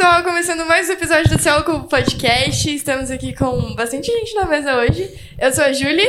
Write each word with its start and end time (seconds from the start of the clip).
pessoal, 0.00 0.24
começando 0.24 0.64
mais 0.64 0.88
um 0.88 0.94
episódio 0.94 1.36
do 1.36 1.38
Céu 1.38 1.62
com 1.62 1.82
Podcast. 1.82 2.74
Estamos 2.74 3.10
aqui 3.10 3.34
com 3.34 3.74
bastante 3.74 4.10
gente 4.10 4.34
na 4.34 4.46
mesa 4.46 4.78
hoje. 4.78 5.14
Eu 5.38 5.52
sou 5.52 5.62
a 5.62 5.74
Julie. 5.74 6.08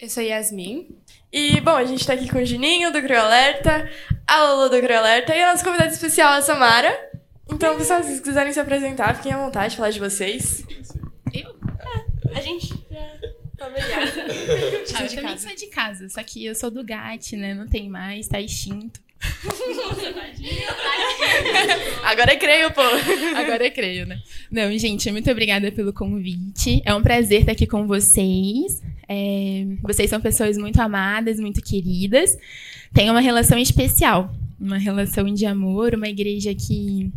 Eu 0.00 0.08
sou 0.08 0.22
a 0.22 0.26
Yasmin. 0.26 0.86
E, 1.32 1.60
bom, 1.60 1.74
a 1.74 1.84
gente 1.84 2.06
tá 2.06 2.12
aqui 2.12 2.30
com 2.30 2.38
o 2.38 2.44
Juninho, 2.44 2.92
do 2.92 3.02
Crio 3.02 3.18
Alerta, 3.18 3.90
a 4.28 4.44
Lolo 4.44 4.68
do 4.68 4.80
Crio 4.80 4.96
Alerta 4.96 5.34
e 5.34 5.42
a 5.42 5.50
nossa 5.50 5.64
convidada 5.64 5.90
especial, 5.90 6.34
a 6.34 6.40
Samara. 6.40 6.96
Então, 7.50 7.76
pessoal, 7.76 8.00
se 8.04 8.10
vocês 8.10 8.20
quiserem 8.20 8.52
se 8.52 8.60
apresentar, 8.60 9.16
fiquem 9.16 9.32
à 9.32 9.38
vontade, 9.38 9.76
falar 9.76 9.90
de 9.90 9.98
vocês. 9.98 10.64
Eu? 11.34 11.52
A 12.36 12.40
gente 12.40 12.68
já 12.68 13.10
familiar. 13.58 14.02
Ah, 14.94 15.04
eu 15.04 15.14
também 15.16 15.38
sou 15.38 15.56
de 15.56 15.66
casa, 15.66 16.08
só 16.08 16.22
que 16.22 16.46
eu 16.46 16.54
sou 16.54 16.70
do 16.70 16.84
GAT, 16.84 17.32
né? 17.32 17.54
Não 17.54 17.66
tem 17.66 17.90
mais, 17.90 18.28
tá 18.28 18.40
extinto. 18.40 19.00
Agora 22.02 22.32
é 22.32 22.36
creio, 22.36 22.70
pô. 22.72 22.82
Agora 23.36 23.66
é 23.66 23.70
creio, 23.70 24.06
né? 24.06 24.20
Não, 24.50 24.76
gente, 24.76 25.10
muito 25.10 25.30
obrigada 25.30 25.70
pelo 25.72 25.92
convite. 25.92 26.82
É 26.84 26.94
um 26.94 27.02
prazer 27.02 27.40
estar 27.40 27.52
aqui 27.52 27.66
com 27.66 27.86
vocês. 27.86 28.82
É, 29.08 29.64
vocês 29.82 30.10
são 30.10 30.20
pessoas 30.20 30.58
muito 30.58 30.80
amadas, 30.80 31.38
muito 31.38 31.62
queridas. 31.62 32.36
Tem 32.92 33.10
uma 33.10 33.20
relação 33.20 33.58
especial, 33.58 34.34
uma 34.60 34.78
relação 34.78 35.24
de 35.32 35.46
amor, 35.46 35.94
uma 35.94 36.08
igreja 36.08 36.54
que 36.54 37.10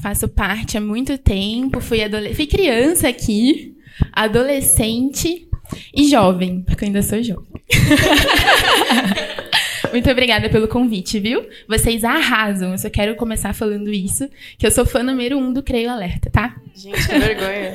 faço 0.00 0.28
parte 0.28 0.76
há 0.76 0.80
muito 0.80 1.18
tempo. 1.18 1.80
Fui, 1.80 1.98
fui 2.34 2.46
criança 2.46 3.08
aqui, 3.08 3.76
adolescente 4.12 5.48
e 5.94 6.08
jovem, 6.08 6.62
porque 6.62 6.84
eu 6.84 6.86
ainda 6.86 7.02
sou 7.02 7.22
jovem. 7.22 7.46
Muito 9.92 10.10
obrigada 10.10 10.48
pelo 10.48 10.68
convite, 10.68 11.18
viu? 11.18 11.48
Vocês 11.68 12.04
arrasam. 12.04 12.72
Eu 12.72 12.78
só 12.78 12.90
quero 12.90 13.16
começar 13.16 13.54
falando 13.54 13.90
isso, 13.92 14.28
que 14.58 14.66
eu 14.66 14.70
sou 14.70 14.84
fã 14.84 15.02
número 15.02 15.36
um 15.38 15.52
do 15.52 15.62
Creio 15.62 15.90
Alerta, 15.90 16.30
tá? 16.30 16.56
Gente, 16.74 17.06
que 17.06 17.18
vergonha. 17.18 17.74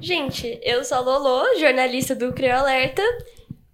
Gente, 0.00 0.58
eu 0.62 0.84
sou 0.84 0.98
a 0.98 1.00
Lolo, 1.00 1.58
jornalista 1.60 2.12
do 2.14 2.32
Crio 2.32 2.56
Alerta. 2.56 3.02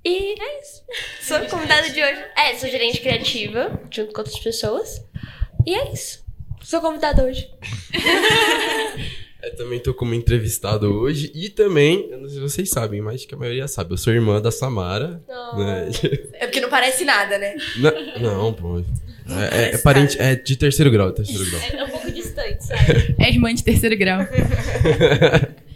E 0.04 0.34
é 0.38 0.60
isso. 0.60 0.82
Sou 1.22 1.40
convidada 1.46 1.88
de 1.88 2.02
hoje. 2.02 2.24
É, 2.36 2.54
sou 2.54 2.68
gerente 2.68 3.00
criativa, 3.00 3.80
junto 3.90 4.12
com 4.12 4.20
outras 4.20 4.38
pessoas. 4.38 5.02
E 5.66 5.74
é 5.74 5.90
isso. 5.90 6.22
Sou 6.62 6.82
convidada 6.82 7.24
hoje. 7.24 7.50
Eu 9.42 9.56
também 9.56 9.78
tô 9.78 9.94
como 9.94 10.14
entrevistado 10.14 10.92
hoje 10.92 11.30
e 11.34 11.48
também, 11.48 12.08
eu 12.10 12.18
não 12.18 12.28
sei 12.28 12.34
se 12.36 12.40
vocês 12.40 12.70
sabem, 12.70 13.00
mas 13.00 13.16
acho 13.16 13.28
que 13.28 13.34
a 13.34 13.38
maioria 13.38 13.68
sabe, 13.68 13.92
eu 13.92 13.96
sou 13.96 14.12
irmã 14.12 14.40
da 14.40 14.50
Samara. 14.50 15.22
Né? 15.56 15.88
É 16.34 16.46
porque 16.46 16.60
não 16.60 16.68
parece 16.68 17.04
nada, 17.04 17.38
né? 17.38 17.54
Não, 17.76 17.92
não, 18.20 18.52
pô. 18.52 18.80
É, 19.30 19.70
é- 19.70 19.74
é 19.74 19.78
parente, 19.78 20.18
é 20.20 20.34
de 20.34 20.56
terceiro 20.56 20.90
grau, 20.90 21.12
terceiro 21.12 21.44
grau. 21.48 21.60
É 21.72 21.84
um 21.84 21.88
pouco 21.88 22.10
distante, 22.10 22.64
sabe? 22.64 23.14
É 23.20 23.28
irmã 23.30 23.54
de 23.54 23.62
terceiro 23.62 23.96
grau. 23.96 24.26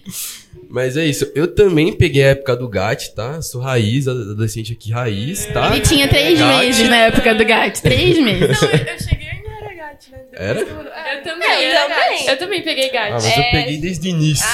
Mas 0.69 0.97
é 0.97 1.05
isso, 1.05 1.31
eu 1.35 1.47
também 1.55 1.93
peguei 1.93 2.25
a 2.25 2.29
época 2.29 2.57
do 2.57 2.67
GAT, 2.69 3.11
tá? 3.15 3.43
Sou 3.43 3.61
raiz, 3.61 4.09
adolescente 4.09 4.73
aqui 4.73 4.91
raiz, 4.91 5.45
tá? 5.47 5.71
Ele 5.77 5.81
tinha 5.85 6.09
três 6.09 6.39
Gat. 6.39 6.65
meses 6.65 6.89
na 6.89 6.97
época 6.97 7.35
do 7.35 7.45
gato. 7.45 7.83
Três 7.83 8.19
meses. 8.19 8.61
Não, 8.61 8.69
eu 8.71 8.99
cheguei 8.99 9.29
era 10.33 10.55
né? 10.65 10.67
É, 10.95 11.19
Eu 11.19 11.23
também. 11.23 11.49
É, 11.49 11.71
eu 11.85 11.89
também. 11.89 12.27
Eu 12.29 12.39
também 12.39 12.63
peguei 12.63 12.89
Ah, 12.91 12.93
gato. 12.93 13.13
mas 13.13 13.37
eu 13.37 13.45
peguei 13.51 13.77
desde 13.79 14.09
o 14.09 14.11
início. 14.11 14.47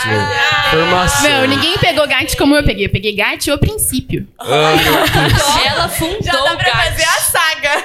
Formação. 0.70 1.30
Não, 1.30 1.46
ninguém 1.46 1.77
pegou 1.78 2.06
gato 2.06 2.36
como 2.36 2.56
eu 2.56 2.64
peguei. 2.64 2.86
Eu 2.86 2.91
peguei 2.91 3.14
gato 3.14 3.50
ao 3.50 3.58
princípio. 3.58 4.26
Ah, 4.38 4.72
Ela 5.66 5.88
fundou 5.88 6.22
Já 6.22 6.32
dá 6.32 6.54
o 6.54 6.56
pra 6.56 6.64
GAT. 6.70 6.84
fazer 6.91 7.04
a 7.04 7.20
saga. 7.20 7.84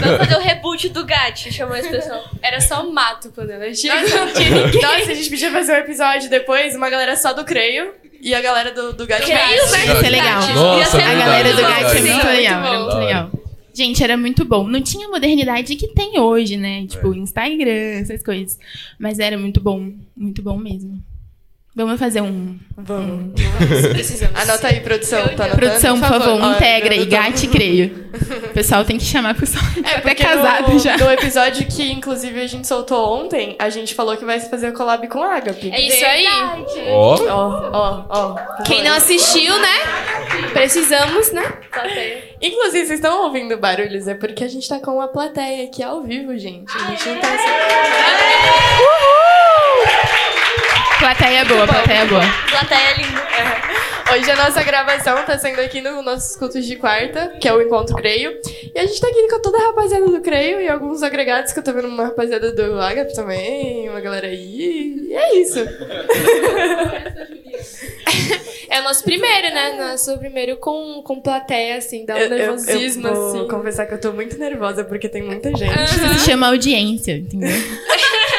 Vamos 0.00 0.18
fazer 0.26 0.36
o 0.36 0.40
reboot 0.40 0.88
do 0.90 1.04
GAT, 1.04 1.52
chamou 1.52 1.76
esse 1.76 1.88
pessoal. 1.88 2.22
Era 2.42 2.60
só 2.60 2.82
mato 2.90 3.30
quando 3.34 3.50
ela 3.50 3.70
tinha. 3.72 3.94
Nossa, 4.00 5.10
a 5.10 5.14
gente 5.14 5.30
podia 5.30 5.50
fazer 5.50 5.72
um 5.72 5.76
episódio 5.76 6.28
depois, 6.30 6.74
uma 6.74 6.90
galera 6.90 7.16
só 7.16 7.32
do 7.32 7.44
Creio 7.44 7.94
e 8.20 8.34
a 8.34 8.40
galera 8.40 8.70
do, 8.72 8.92
do 8.92 9.06
Gato 9.06 9.22
Creio, 9.22 9.38
né? 9.38 9.86
Ia 9.86 9.96
ser 10.00 10.08
legal. 10.10 10.40
Nossa, 10.54 10.98
A 10.98 11.14
galera 11.14 11.52
do 11.54 11.62
gato 11.62 11.96
é 11.96 12.00
muito 12.00 12.26
legal. 12.26 12.64
Era 12.64 12.78
muito 12.80 12.96
legal. 12.98 13.30
Gente, 13.72 14.02
era 14.02 14.16
muito 14.16 14.44
bom. 14.44 14.66
Não 14.66 14.80
tinha 14.80 15.06
a 15.06 15.10
modernidade 15.10 15.76
que 15.76 15.88
tem 15.88 16.18
hoje, 16.18 16.56
né? 16.56 16.86
Tipo, 16.86 17.14
Instagram, 17.14 18.00
essas 18.00 18.22
coisas. 18.22 18.58
Mas 18.98 19.18
era 19.18 19.38
muito 19.38 19.60
bom. 19.60 19.92
Muito 20.16 20.42
bom 20.42 20.56
mesmo. 20.56 21.02
Vamos 21.74 22.00
fazer 22.00 22.20
um. 22.20 22.58
Vamos. 22.76 23.32
Precisamos. 23.92 24.38
Anota 24.40 24.66
aí, 24.68 24.80
produção. 24.80 25.20
Tá 25.28 25.44
anotando? 25.44 25.56
Produção, 25.56 26.00
por 26.00 26.08
favor, 26.08 26.56
integra 26.56 26.96
eu 26.96 27.02
e 27.02 27.06
tô- 27.06 27.10
gato 27.12 27.44
e 27.44 27.48
creio. 27.48 28.10
O 28.44 28.48
pessoal 28.52 28.84
tem 28.84 28.98
que 28.98 29.04
chamar 29.04 29.34
pro 29.34 29.46
pessoal. 29.46 29.64
É, 29.84 29.90
até 29.90 30.00
porque 30.00 30.14
casado 30.24 30.72
no, 30.72 30.78
já. 30.80 30.96
No 30.96 31.10
episódio 31.12 31.64
que, 31.68 31.92
inclusive, 31.92 32.40
a 32.40 32.46
gente 32.48 32.66
soltou 32.66 33.22
ontem, 33.22 33.54
a 33.56 33.70
gente 33.70 33.94
falou 33.94 34.16
que 34.16 34.24
vai 34.24 34.40
fazer 34.40 34.72
collab 34.72 35.06
com 35.06 35.22
a 35.22 35.36
Agape. 35.36 35.70
É 35.70 35.80
isso 35.80 36.04
aí. 36.04 36.26
Ó, 36.88 37.14
Ó, 37.28 37.70
ó, 37.72 38.04
ó. 38.08 38.62
Quem 38.64 38.82
não 38.82 38.94
assistiu, 38.96 39.56
né? 39.60 40.48
Precisamos, 40.52 41.30
né? 41.30 41.44
Inclusive, 42.42 42.86
vocês 42.86 42.98
estão 42.98 43.22
ouvindo 43.26 43.56
barulhos, 43.58 44.08
é 44.08 44.14
porque 44.14 44.42
a 44.42 44.48
gente 44.48 44.68
tá 44.68 44.80
com 44.80 44.96
uma 44.96 45.06
plateia 45.06 45.64
aqui 45.66 45.84
ao 45.84 46.02
vivo, 46.02 46.36
gente. 46.36 46.72
A 46.76 46.90
gente 46.90 47.08
não 47.10 47.20
tá 47.20 47.28
assim. 47.28 49.19
Plateia 51.00 51.46
boa, 51.46 51.66
plateia 51.66 52.04
boa. 52.04 52.22
Plateia 52.50 52.94
linda. 52.98 53.89
Hoje 54.12 54.30
a 54.30 54.36
nossa 54.36 54.62
gravação 54.62 55.24
tá 55.24 55.38
sendo 55.38 55.60
aqui 55.60 55.80
no 55.80 56.02
nossos 56.02 56.36
cultos 56.36 56.64
de 56.66 56.76
quarta, 56.76 57.28
que 57.40 57.46
é 57.46 57.52
o 57.54 57.62
Encontro 57.62 57.94
Creio. 57.96 58.32
E 58.74 58.78
a 58.78 58.84
gente 58.86 59.00
tá 59.00 59.06
aqui 59.06 59.28
com 59.28 59.40
toda 59.40 59.58
a 59.58 59.66
rapaziada 59.66 60.06
do 60.06 60.20
Creio 60.20 60.60
e 60.60 60.68
alguns 60.68 61.02
agregados 61.02 61.52
que 61.52 61.58
eu 61.58 61.62
tô 61.62 61.72
vendo 61.72 61.88
uma 61.88 62.04
rapaziada 62.06 62.52
do 62.52 62.80
Agape 62.80 63.14
também, 63.14 63.88
uma 63.88 64.00
galera 64.00 64.26
aí. 64.26 64.96
E 65.08 65.14
é 65.14 65.36
isso. 65.38 65.60
É 68.68 68.80
o 68.80 68.84
nosso 68.84 69.02
primeiro, 69.04 69.54
né? 69.54 69.72
Nosso 69.90 70.16
primeiro 70.18 70.56
com, 70.56 71.02
com 71.04 71.20
plateia, 71.20 71.76
assim, 71.76 72.04
dá 72.04 72.14
um 72.14 72.18
Eu- 72.18 72.24
eu- 72.24 72.30
nervosismo, 72.30 73.08
eu 73.08 73.14
vou 73.14 73.38
assim. 73.40 73.48
confessar 73.48 73.86
que 73.86 73.94
eu 73.94 74.00
tô 74.00 74.12
muito 74.12 74.38
nervosa 74.38 74.84
porque 74.84 75.08
tem 75.08 75.22
muita 75.22 75.50
gente. 75.56 75.72
Isso 75.84 76.18
se 76.20 76.26
chama 76.30 76.48
audiência, 76.48 77.16
entendeu? 77.18 77.48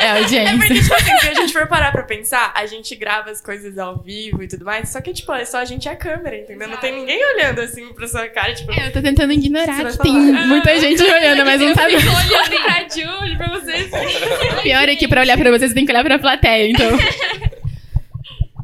É 0.01 0.11
audiência. 0.19 0.57
Porque, 0.57 0.73
tipo 0.81 0.93
assim, 0.93 1.17
se 1.19 1.27
a 1.27 1.33
gente 1.33 1.53
for 1.53 1.67
parar 1.67 1.91
pra 1.91 2.03
pensar, 2.03 2.51
a 2.55 2.65
gente 2.65 2.95
grava 2.95 3.29
as 3.29 3.41
coisas 3.41 3.77
ao 3.77 3.97
vivo 3.97 4.41
e 4.41 4.47
tudo 4.47 4.63
mais, 4.65 4.89
só 4.89 5.01
que, 5.01 5.13
tipo, 5.13 5.31
é 5.33 5.43
só 5.45 5.60
a 5.61 5.65
gente 5.65 5.85
e 5.85 5.89
a 5.89 5.95
câmera, 5.95 6.37
entendeu? 6.37 6.67
Não 6.67 6.77
tem 6.77 6.91
ninguém 6.93 7.23
olhando, 7.33 7.59
assim, 7.59 7.93
pra 7.93 8.07
sua 8.07 8.27
cara, 8.27 8.53
tipo... 8.53 8.71
É, 8.71 8.87
eu 8.87 8.91
tô 8.93 9.01
tentando 9.01 9.31
ignorar 9.33 9.85
que 9.91 9.97
tem 9.99 10.13
muita 10.47 10.77
gente 10.79 11.01
olhando, 11.01 11.43
mas 11.45 11.61
não 11.61 11.73
tá 11.73 11.89
Eu 11.89 11.99
vendo. 11.99 12.11
fico 12.11 12.33
olhando 12.35 12.61
pra 12.63 12.89
Julie, 12.89 13.37
pra 13.37 13.47
vocês. 13.49 13.89
Pior 14.63 14.89
é 14.89 14.95
que 14.95 15.07
pra 15.07 15.21
olhar 15.21 15.37
pra 15.37 15.51
vocês, 15.51 15.71
você 15.71 15.75
tem 15.75 15.85
que 15.85 15.91
olhar 15.91 16.03
pra 16.03 16.19
plateia, 16.19 16.69
então. 16.69 16.89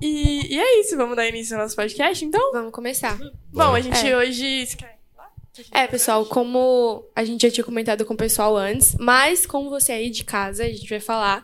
E, 0.01 0.53
e 0.55 0.59
é 0.59 0.79
isso, 0.81 0.95
vamos 0.97 1.15
dar 1.15 1.27
início 1.27 1.55
ao 1.55 1.63
nosso 1.63 1.75
podcast, 1.75 2.23
então? 2.23 2.51
Vamos 2.51 2.71
começar. 2.71 3.17
Bom, 3.51 3.73
a 3.73 3.79
gente 3.81 4.07
É. 4.07 4.15
hoje... 4.17 4.67
É, 5.71 5.87
pessoal, 5.87 6.25
como 6.25 7.05
a 7.15 7.23
gente 7.23 7.41
já 7.41 7.51
tinha 7.51 7.63
comentado 7.63 8.05
com 8.05 8.13
o 8.13 8.17
pessoal 8.17 8.55
antes, 8.55 8.95
mas 8.99 9.45
como 9.45 9.69
você 9.69 9.91
aí 9.91 10.09
de 10.09 10.23
casa, 10.23 10.63
a 10.63 10.69
gente 10.69 10.89
vai 10.89 10.99
falar 10.99 11.43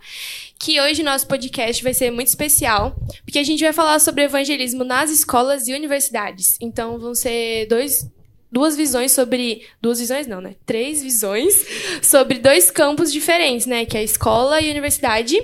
que 0.59 0.79
hoje 0.79 1.03
nosso 1.03 1.27
podcast 1.27 1.83
vai 1.83 1.93
ser 1.93 2.11
muito 2.11 2.27
especial, 2.27 2.95
porque 3.25 3.39
a 3.39 3.43
gente 3.43 3.63
vai 3.63 3.73
falar 3.73 3.99
sobre 3.99 4.23
evangelismo 4.23 4.83
nas 4.83 5.09
escolas 5.09 5.67
e 5.67 5.73
universidades. 5.73 6.57
Então 6.61 6.97
vão 6.97 7.13
ser 7.13 7.67
dois 7.67 8.07
duas 8.53 8.77
visões 8.77 9.11
sobre 9.11 9.63
duas 9.81 9.99
visões 9.99 10.27
não, 10.27 10.39
né? 10.39 10.55
Três 10.65 11.01
visões 11.01 11.53
sobre 12.01 12.37
dois 12.37 12.69
campos 12.69 13.11
diferentes, 13.11 13.65
né, 13.65 13.85
que 13.85 13.97
é 13.97 14.01
a 14.01 14.03
escola 14.03 14.61
e 14.61 14.67
a 14.67 14.71
universidade. 14.71 15.35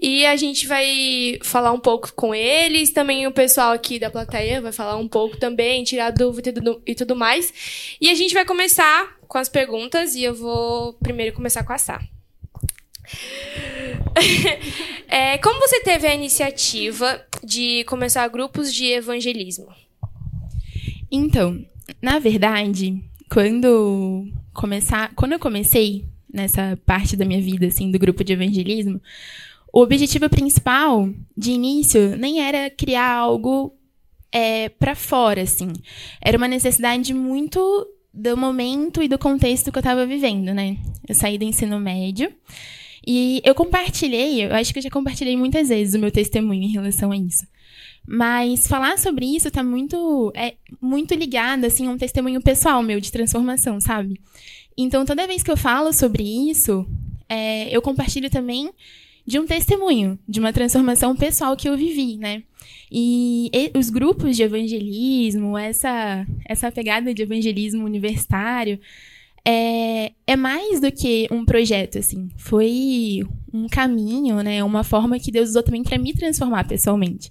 E 0.00 0.26
a 0.26 0.36
gente 0.36 0.66
vai 0.66 1.38
falar 1.42 1.72
um 1.72 1.78
pouco 1.80 2.12
com 2.14 2.34
eles, 2.34 2.90
também 2.90 3.26
o 3.26 3.32
pessoal 3.32 3.72
aqui 3.72 3.98
da 3.98 4.10
plateia 4.10 4.60
vai 4.60 4.72
falar 4.72 4.96
um 4.96 5.06
pouco 5.08 5.36
também, 5.38 5.84
tirar 5.84 6.10
dúvida 6.10 6.50
e 6.86 6.94
tudo- 6.94 7.16
mais. 7.16 7.94
E 8.00 8.10
a 8.10 8.14
gente 8.14 8.34
vai 8.34 8.44
começar 8.44 9.16
com 9.28 9.38
as 9.38 9.48
perguntas 9.48 10.14
e 10.14 10.24
eu 10.24 10.34
vou 10.34 10.94
primeiro 10.94 11.34
começar 11.34 11.62
com 11.64 11.72
a 11.72 11.78
Sá. 11.78 12.00
É, 15.10 15.38
como 15.38 15.58
você 15.58 15.80
teve 15.80 16.06
a 16.06 16.14
iniciativa 16.14 17.24
de 17.42 17.82
começar 17.84 18.28
grupos 18.28 18.72
de 18.72 18.84
evangelismo? 18.92 19.68
Então, 21.10 21.64
na 22.00 22.18
verdade, 22.18 23.02
quando 23.30 24.26
começar, 24.52 25.12
quando 25.14 25.32
eu 25.32 25.38
comecei 25.38 26.04
nessa 26.32 26.78
parte 26.84 27.16
da 27.16 27.24
minha 27.24 27.40
vida 27.40 27.66
assim 27.66 27.90
do 27.90 27.98
grupo 27.98 28.22
de 28.22 28.32
evangelismo, 28.32 29.00
o 29.72 29.80
objetivo 29.80 30.28
principal 30.28 31.08
de 31.36 31.52
início 31.52 32.16
nem 32.16 32.40
era 32.40 32.70
criar 32.70 33.12
algo 33.12 33.74
é, 34.32 34.68
para 34.68 34.94
fora, 34.94 35.42
assim. 35.42 35.72
Era 36.20 36.36
uma 36.36 36.48
necessidade 36.48 37.12
muito 37.14 37.86
do 38.12 38.36
momento 38.36 39.02
e 39.02 39.08
do 39.08 39.18
contexto 39.18 39.70
que 39.70 39.78
eu 39.78 39.80
estava 39.80 40.06
vivendo, 40.06 40.52
né? 40.54 40.76
Eu 41.06 41.14
saí 41.14 41.38
do 41.38 41.44
ensino 41.44 41.78
médio 41.78 42.32
e 43.06 43.40
eu 43.44 43.54
compartilhei, 43.54 44.44
eu 44.44 44.54
acho 44.54 44.72
que 44.72 44.78
eu 44.78 44.82
já 44.82 44.90
compartilhei 44.90 45.36
muitas 45.36 45.68
vezes 45.68 45.94
o 45.94 45.98
meu 45.98 46.10
testemunho 46.10 46.62
em 46.62 46.72
relação 46.72 47.12
a 47.12 47.16
isso. 47.16 47.46
Mas 48.10 48.66
falar 48.66 48.96
sobre 48.96 49.26
isso 49.26 49.50
tá 49.50 49.62
muito 49.62 50.32
é 50.34 50.54
muito 50.80 51.12
ligado 51.14 51.66
assim 51.66 51.86
a 51.86 51.90
um 51.90 51.98
testemunho 51.98 52.40
pessoal 52.40 52.82
meu 52.82 53.00
de 53.00 53.12
transformação, 53.12 53.78
sabe? 53.82 54.18
Então 54.78 55.04
toda 55.04 55.26
vez 55.26 55.42
que 55.42 55.50
eu 55.50 55.58
falo 55.58 55.92
sobre 55.92 56.22
isso, 56.50 56.86
é, 57.28 57.68
eu 57.68 57.82
compartilho 57.82 58.30
também 58.30 58.70
de 59.26 59.38
um 59.38 59.44
testemunho, 59.44 60.18
de 60.26 60.40
uma 60.40 60.54
transformação 60.54 61.14
pessoal 61.14 61.54
que 61.54 61.68
eu 61.68 61.76
vivi, 61.76 62.16
né? 62.16 62.42
E, 62.90 63.50
e 63.52 63.78
os 63.78 63.90
grupos 63.90 64.34
de 64.34 64.42
evangelismo, 64.42 65.58
essa, 65.58 66.26
essa 66.46 66.72
pegada 66.72 67.12
de 67.12 67.20
evangelismo 67.20 67.84
universitário, 67.84 68.80
é, 69.44 70.12
é 70.26 70.36
mais 70.36 70.80
do 70.80 70.90
que 70.92 71.26
um 71.30 71.44
projeto, 71.44 71.98
assim. 71.98 72.28
Foi 72.36 73.22
um 73.52 73.66
caminho, 73.68 74.42
né? 74.42 74.62
Uma 74.62 74.84
forma 74.84 75.18
que 75.18 75.30
Deus 75.30 75.50
usou 75.50 75.62
também 75.62 75.82
para 75.82 75.98
me 75.98 76.12
transformar 76.12 76.64
pessoalmente. 76.64 77.30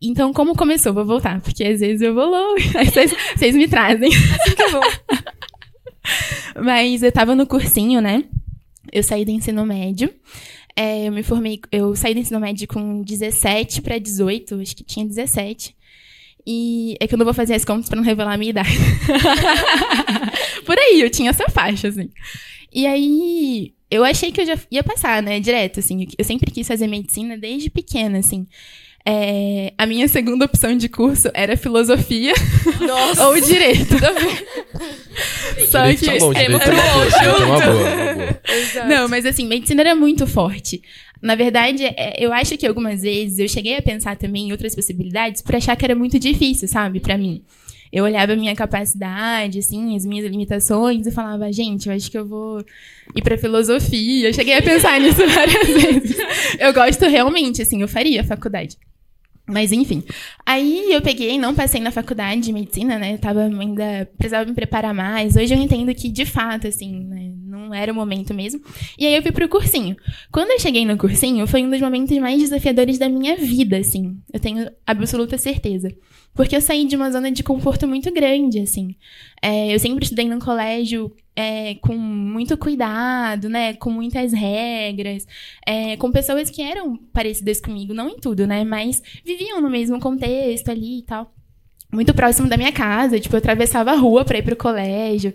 Então, 0.00 0.32
como 0.32 0.54
começou? 0.54 0.92
Vou 0.92 1.04
voltar, 1.04 1.40
porque 1.40 1.64
às 1.64 1.80
vezes 1.80 2.02
eu 2.02 2.14
vou 2.14 2.26
longe, 2.26 2.70
aí 2.76 2.86
vocês, 2.86 3.12
vocês 3.36 3.56
me 3.56 3.66
trazem. 3.66 4.10
Assim 4.10 4.54
que 4.54 4.62
é 4.62 4.72
bom. 4.72 4.80
Mas 6.62 7.02
eu 7.02 7.10
tava 7.10 7.34
no 7.34 7.46
cursinho, 7.46 8.00
né? 8.00 8.24
Eu 8.92 9.02
saí 9.02 9.24
do 9.24 9.30
ensino 9.30 9.66
médio. 9.66 10.12
É, 10.74 11.08
eu 11.08 11.12
me 11.12 11.22
formei, 11.22 11.60
eu 11.72 11.96
saí 11.96 12.14
do 12.14 12.20
ensino 12.20 12.38
médio 12.38 12.68
com 12.68 13.02
17 13.02 13.80
para 13.80 13.98
18, 13.98 14.60
acho 14.60 14.76
que 14.76 14.84
tinha 14.84 15.06
17. 15.06 15.74
E 16.46 16.96
é 17.00 17.06
que 17.06 17.14
eu 17.14 17.18
não 17.18 17.24
vou 17.24 17.34
fazer 17.34 17.54
as 17.54 17.64
contas 17.64 17.88
para 17.88 17.96
não 17.96 18.04
revelar 18.04 18.34
a 18.34 18.36
minha 18.36 18.50
idade. 18.50 18.70
Por 20.64 20.78
aí, 20.78 21.00
eu 21.00 21.10
tinha 21.10 21.30
essa 21.30 21.48
faixa, 21.48 21.88
assim. 21.88 22.08
E 22.72 22.86
aí, 22.86 23.72
eu 23.90 24.04
achei 24.04 24.30
que 24.30 24.40
eu 24.40 24.46
já 24.46 24.58
ia 24.70 24.84
passar, 24.84 25.22
né, 25.22 25.40
direto, 25.40 25.80
assim. 25.80 26.06
Eu 26.16 26.24
sempre 26.24 26.50
quis 26.50 26.68
fazer 26.68 26.86
medicina 26.86 27.36
desde 27.36 27.68
pequena, 27.68 28.18
assim. 28.18 28.46
É, 29.08 29.72
a 29.78 29.86
minha 29.86 30.08
segunda 30.08 30.46
opção 30.46 30.76
de 30.76 30.88
curso 30.88 31.30
era 31.32 31.56
filosofia 31.56 32.34
Nossa. 32.80 33.28
ou 33.28 33.40
direito. 33.40 33.94
Só 35.70 35.80
Direito 35.82 36.00
que 36.00 36.06
tá 36.06 36.18
bom, 36.18 36.32
é 36.32 36.44
é 36.44 36.48
uma 36.48 36.58
boa, 36.58 37.46
uma 37.46 37.60
boa. 37.60 38.40
Exato. 38.48 38.88
Não, 38.88 39.08
mas 39.08 39.24
assim, 39.24 39.46
medicina 39.46 39.82
era 39.82 39.94
muito 39.94 40.26
forte. 40.26 40.82
Na 41.20 41.34
verdade, 41.34 41.84
é, 41.84 42.14
eu 42.18 42.32
acho 42.32 42.56
que 42.56 42.66
algumas 42.66 43.02
vezes 43.02 43.38
eu 43.38 43.48
cheguei 43.48 43.76
a 43.76 43.82
pensar 43.82 44.16
também 44.16 44.48
em 44.48 44.52
outras 44.52 44.74
possibilidades 44.74 45.42
por 45.42 45.56
achar 45.56 45.76
que 45.76 45.84
era 45.84 45.94
muito 45.94 46.18
difícil, 46.18 46.68
sabe, 46.68 47.00
pra 47.00 47.16
mim. 47.16 47.42
Eu 47.92 48.04
olhava 48.04 48.32
a 48.32 48.36
minha 48.36 48.54
capacidade, 48.54 49.60
assim, 49.60 49.96
as 49.96 50.04
minhas 50.04 50.28
limitações 50.28 51.06
e 51.06 51.10
falava, 51.10 51.50
gente, 51.52 51.88
eu 51.88 51.94
acho 51.94 52.10
que 52.10 52.18
eu 52.18 52.26
vou 52.26 52.64
ir 53.14 53.22
pra 53.22 53.38
filosofia. 53.38 54.28
Eu 54.28 54.34
cheguei 54.34 54.54
a 54.54 54.62
pensar 54.62 54.98
nisso 55.00 55.26
várias 55.26 55.82
vezes. 55.82 56.16
Eu 56.58 56.74
gosto 56.74 57.06
realmente, 57.06 57.62
assim, 57.62 57.80
eu 57.80 57.88
faria 57.88 58.24
faculdade. 58.24 58.76
Mas 59.48 59.70
enfim. 59.70 60.02
Aí 60.44 60.92
eu 60.92 61.00
peguei, 61.00 61.38
não 61.38 61.54
passei 61.54 61.80
na 61.80 61.92
faculdade 61.92 62.40
de 62.40 62.52
medicina, 62.52 62.98
né? 62.98 63.14
Eu 63.14 63.18
tava 63.18 63.44
ainda. 63.44 64.08
precisava 64.18 64.44
me 64.44 64.54
preparar 64.54 64.92
mais. 64.92 65.36
Hoje 65.36 65.54
eu 65.54 65.58
entendo 65.58 65.94
que, 65.94 66.08
de 66.08 66.26
fato, 66.26 66.66
assim, 66.66 67.04
né? 67.04 67.32
Não 67.44 67.72
era 67.72 67.92
o 67.92 67.94
momento 67.94 68.34
mesmo. 68.34 68.60
E 68.98 69.06
aí 69.06 69.14
eu 69.14 69.22
fui 69.22 69.30
pro 69.30 69.48
cursinho. 69.48 69.96
Quando 70.32 70.50
eu 70.50 70.58
cheguei 70.58 70.84
no 70.84 70.96
cursinho, 70.96 71.46
foi 71.46 71.64
um 71.64 71.70
dos 71.70 71.80
momentos 71.80 72.16
mais 72.18 72.40
desafiadores 72.40 72.98
da 72.98 73.08
minha 73.08 73.36
vida, 73.36 73.78
assim. 73.78 74.16
Eu 74.32 74.40
tenho 74.40 74.68
absoluta 74.84 75.38
certeza. 75.38 75.88
Porque 76.36 76.54
eu 76.54 76.60
saí 76.60 76.84
de 76.84 76.94
uma 76.94 77.10
zona 77.10 77.32
de 77.32 77.42
conforto 77.42 77.88
muito 77.88 78.12
grande, 78.12 78.60
assim. 78.60 78.94
É, 79.42 79.74
eu 79.74 79.78
sempre 79.78 80.04
estudei 80.04 80.28
num 80.28 80.38
colégio 80.38 81.10
é, 81.34 81.76
com 81.76 81.96
muito 81.96 82.56
cuidado, 82.58 83.48
né? 83.48 83.72
Com 83.74 83.90
muitas 83.90 84.32
regras, 84.32 85.26
é, 85.66 85.96
com 85.96 86.12
pessoas 86.12 86.50
que 86.50 86.60
eram 86.62 86.96
parecidas 87.12 87.60
comigo, 87.60 87.94
não 87.94 88.08
em 88.10 88.16
tudo, 88.16 88.46
né? 88.46 88.64
Mas 88.64 89.02
viviam 89.24 89.60
no 89.60 89.70
mesmo 89.70 89.98
contexto 89.98 90.70
ali 90.70 90.98
e 90.98 91.02
tal. 91.02 91.32
Muito 91.90 92.12
próximo 92.12 92.48
da 92.48 92.56
minha 92.56 92.72
casa, 92.72 93.18
tipo, 93.18 93.34
eu 93.34 93.38
atravessava 93.38 93.92
a 93.92 93.96
rua 93.96 94.24
para 94.24 94.38
ir 94.38 94.42
pro 94.42 94.56
colégio. 94.56 95.32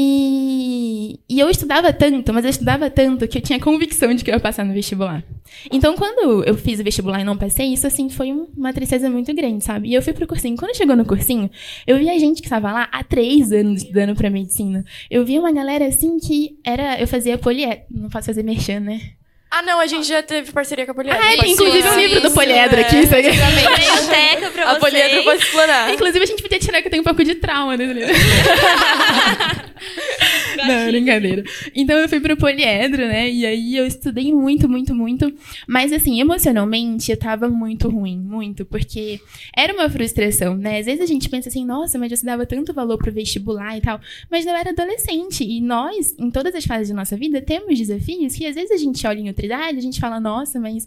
E, 0.00 1.18
e 1.28 1.40
eu 1.40 1.50
estudava 1.50 1.92
tanto, 1.92 2.32
mas 2.32 2.44
eu 2.44 2.50
estudava 2.50 2.88
tanto 2.88 3.26
que 3.26 3.38
eu 3.38 3.42
tinha 3.42 3.58
convicção 3.58 4.14
de 4.14 4.22
que 4.22 4.30
eu 4.30 4.34
ia 4.34 4.38
passar 4.38 4.64
no 4.64 4.72
vestibular. 4.72 5.24
Então, 5.72 5.96
quando 5.96 6.44
eu 6.44 6.54
fiz 6.56 6.78
o 6.78 6.84
vestibular 6.84 7.20
e 7.20 7.24
não 7.24 7.36
passei, 7.36 7.72
isso, 7.72 7.84
assim, 7.84 8.08
foi 8.08 8.30
uma 8.56 8.72
tristeza 8.72 9.10
muito 9.10 9.34
grande, 9.34 9.64
sabe? 9.64 9.88
E 9.88 9.94
eu 9.94 10.00
fui 10.00 10.12
pro 10.12 10.24
cursinho. 10.24 10.56
Quando 10.56 10.76
chegou 10.76 10.94
no 10.94 11.04
cursinho, 11.04 11.50
eu 11.84 11.98
vi 11.98 12.08
a 12.08 12.16
gente 12.16 12.40
que 12.40 12.46
estava 12.46 12.70
lá 12.70 12.88
há 12.92 13.02
três 13.02 13.50
anos 13.50 13.82
estudando 13.82 14.14
pra 14.14 14.30
medicina. 14.30 14.84
Eu 15.10 15.24
vi 15.24 15.36
uma 15.36 15.50
galera, 15.50 15.86
assim, 15.88 16.16
que 16.20 16.56
era... 16.62 17.00
Eu 17.00 17.08
fazia 17.08 17.36
polié... 17.36 17.84
Não 17.90 18.08
posso 18.08 18.26
fazer 18.26 18.44
merchan, 18.44 18.78
né? 18.78 19.00
Ah, 19.50 19.62
não, 19.62 19.80
a 19.80 19.86
gente 19.86 20.06
já 20.06 20.22
teve 20.22 20.52
parceria 20.52 20.84
com 20.84 20.92
a 20.92 20.94
Poliedro. 20.94 21.20
Ah, 21.22 21.40
tem 21.40 21.52
inclusive 21.52 21.76
um 21.76 21.78
explorar. 21.78 21.96
livro 21.96 22.20
do 22.20 22.40
é. 22.40 22.80
aqui. 22.80 22.96
Isso 22.98 23.14
aí. 23.14 23.22
Biblioteca 23.22 24.50
pra 24.52 24.72
A 24.72 24.76
Poliedro 24.76 25.10
vocês. 25.10 25.24
pode 25.24 25.42
explorar. 25.42 25.94
Inclusive, 25.94 26.22
a 26.22 26.26
gente 26.26 26.42
podia 26.42 26.58
tirar 26.58 26.82
que 26.82 26.88
eu 26.88 26.90
tenho 26.90 27.00
um 27.00 27.04
pouco 27.04 27.24
de 27.24 27.34
trauma 27.36 27.76
nesse 27.76 27.92
livro. 27.94 28.14
Não, 30.66 30.86
brincadeira. 30.86 31.44
Então 31.74 31.96
eu 31.98 32.08
fui 32.08 32.20
pro 32.20 32.36
poliedro, 32.36 33.06
né? 33.06 33.30
E 33.30 33.46
aí 33.46 33.76
eu 33.76 33.86
estudei 33.86 34.32
muito, 34.32 34.68
muito, 34.68 34.94
muito. 34.94 35.32
Mas 35.66 35.92
assim, 35.92 36.20
emocionalmente 36.20 37.10
eu 37.10 37.16
tava 37.16 37.48
muito 37.48 37.88
ruim, 37.88 38.18
muito, 38.18 38.64
porque 38.64 39.20
era 39.56 39.72
uma 39.72 39.88
frustração, 39.88 40.56
né? 40.56 40.78
Às 40.78 40.86
vezes 40.86 41.00
a 41.00 41.06
gente 41.06 41.28
pensa 41.28 41.48
assim, 41.48 41.64
nossa, 41.64 41.98
mas 41.98 42.10
você 42.10 42.26
dava 42.26 42.44
tanto 42.44 42.72
valor 42.72 42.98
pro 42.98 43.12
vestibular 43.12 43.76
e 43.76 43.80
tal. 43.80 44.00
Mas 44.30 44.46
eu 44.46 44.54
era 44.54 44.70
adolescente. 44.70 45.44
E 45.44 45.60
nós, 45.60 46.14
em 46.18 46.30
todas 46.30 46.54
as 46.54 46.64
fases 46.64 46.88
da 46.88 46.94
nossa 46.94 47.16
vida, 47.16 47.40
temos 47.40 47.78
desafios 47.78 48.34
que 48.34 48.46
às 48.46 48.54
vezes 48.54 48.70
a 48.70 48.76
gente 48.76 49.06
olha 49.06 49.20
em 49.20 49.28
a 49.50 49.80
gente 49.80 50.00
fala, 50.00 50.20
nossa, 50.20 50.58
mas 50.60 50.86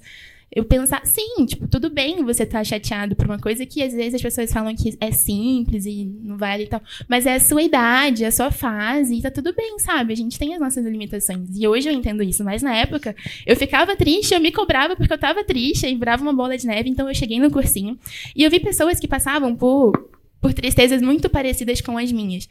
eu 0.54 0.66
pensar, 0.66 1.06
sim, 1.06 1.46
tipo, 1.46 1.66
tudo 1.66 1.90
bem 1.90 2.26
você 2.26 2.46
tá 2.46 2.62
chateado 2.62 3.16
por 3.16 3.26
uma 3.26 3.40
coisa 3.40 3.66
que 3.66 3.82
às 3.82 3.94
vezes 3.94 4.16
as 4.16 4.22
pessoas 4.22 4.52
falam 4.52 4.76
que 4.76 4.98
é 5.00 5.10
simples 5.10 5.86
e 5.86 6.04
não 6.04 6.38
vale 6.38 6.64
e 6.64 6.68
tal. 6.68 6.82
Mas 7.08 7.26
é 7.26 7.36
a 7.36 7.40
sua 7.40 7.64
idade, 7.64 8.26
é 8.26 8.28
a 8.28 8.32
sua 8.32 8.52
fase, 8.52 9.16
e 9.16 9.22
tá 9.22 9.32
tudo 9.32 9.56
bem, 9.56 9.80
sabe? 9.80 10.12
A 10.12 10.16
gente 10.16 10.38
tem 10.38 10.54
as 10.54 10.60
nossas 10.60 10.84
limitações. 10.86 11.48
E 11.56 11.66
hoje 11.66 11.88
eu 11.88 11.94
entendo 11.94 12.22
isso, 12.22 12.44
mas 12.44 12.62
na 12.62 12.76
época 12.76 13.16
eu 13.46 13.56
ficava 13.56 13.96
triste, 13.96 14.34
eu 14.34 14.42
me 14.42 14.52
cobrava 14.52 14.94
porque 14.94 15.14
eu 15.14 15.18
tava 15.18 15.42
triste 15.46 15.88
e 15.88 15.96
virava 15.96 16.22
uma 16.22 16.34
bola 16.34 16.58
de 16.58 16.68
neve, 16.68 16.90
então 16.90 17.08
eu 17.08 17.16
cheguei 17.16 17.40
no 17.40 17.50
cursinho. 17.50 17.98
E 18.36 18.44
eu 18.44 18.52
vi 18.52 18.60
pessoas 18.60 19.00
que 19.00 19.08
passavam 19.08 19.56
por, 19.56 19.94
por 20.42 20.54
tristezas 20.54 21.02
muito 21.02 21.30
parecidas 21.30 21.80
com 21.80 21.98
as 21.98 22.12
minhas. 22.12 22.50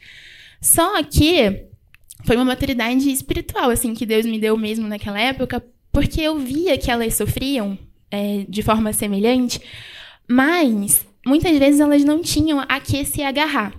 Só 0.59 1.03
que 1.03 1.67
foi 2.25 2.35
uma 2.35 2.45
maturidade 2.45 3.11
espiritual, 3.11 3.69
assim, 3.69 3.93
que 3.93 4.07
Deus 4.07 4.25
me 4.25 4.39
deu 4.39 4.57
mesmo 4.57 4.87
naquela 4.87 5.19
época, 5.19 5.63
porque 5.91 6.21
eu 6.21 6.37
via 6.39 6.77
que 6.77 6.89
elas 6.89 7.15
sofriam 7.15 7.77
é, 8.09 8.45
de 8.47 8.61
forma 8.61 8.93
semelhante, 8.93 9.61
mas 10.27 11.05
muitas 11.25 11.57
vezes 11.57 11.79
elas 11.79 12.03
não 12.03 12.21
tinham 12.21 12.63
a 12.67 12.79
que 12.79 13.03
se 13.05 13.21
agarrar. 13.21 13.73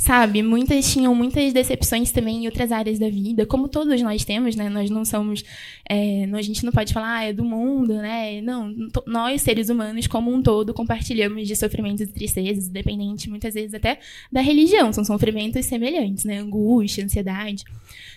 Sabe, 0.00 0.42
muitas 0.42 0.90
tinham 0.90 1.14
muitas 1.14 1.52
decepções 1.52 2.10
também 2.10 2.38
em 2.38 2.46
outras 2.46 2.72
áreas 2.72 2.98
da 2.98 3.10
vida, 3.10 3.44
como 3.44 3.68
todos 3.68 4.00
nós 4.00 4.24
temos, 4.24 4.56
né? 4.56 4.70
Nós 4.70 4.88
não 4.88 5.04
somos. 5.04 5.44
É, 5.86 6.24
a 6.24 6.40
gente 6.40 6.64
não 6.64 6.72
pode 6.72 6.94
falar, 6.94 7.18
ah, 7.18 7.24
é 7.24 7.34
do 7.34 7.44
mundo, 7.44 7.92
né? 7.96 8.40
Não, 8.40 8.74
nós, 9.06 9.42
seres 9.42 9.68
humanos, 9.68 10.06
como 10.06 10.32
um 10.32 10.42
todo, 10.42 10.72
compartilhamos 10.72 11.46
de 11.46 11.54
sofrimentos 11.54 12.00
e 12.00 12.06
tristezas, 12.06 12.68
independente 12.68 13.28
muitas 13.28 13.52
vezes 13.52 13.74
até 13.74 13.98
da 14.32 14.40
religião. 14.40 14.90
São 14.90 15.04
sofrimentos 15.04 15.66
semelhantes, 15.66 16.24
né? 16.24 16.38
Angústia, 16.38 17.04
ansiedade. 17.04 17.64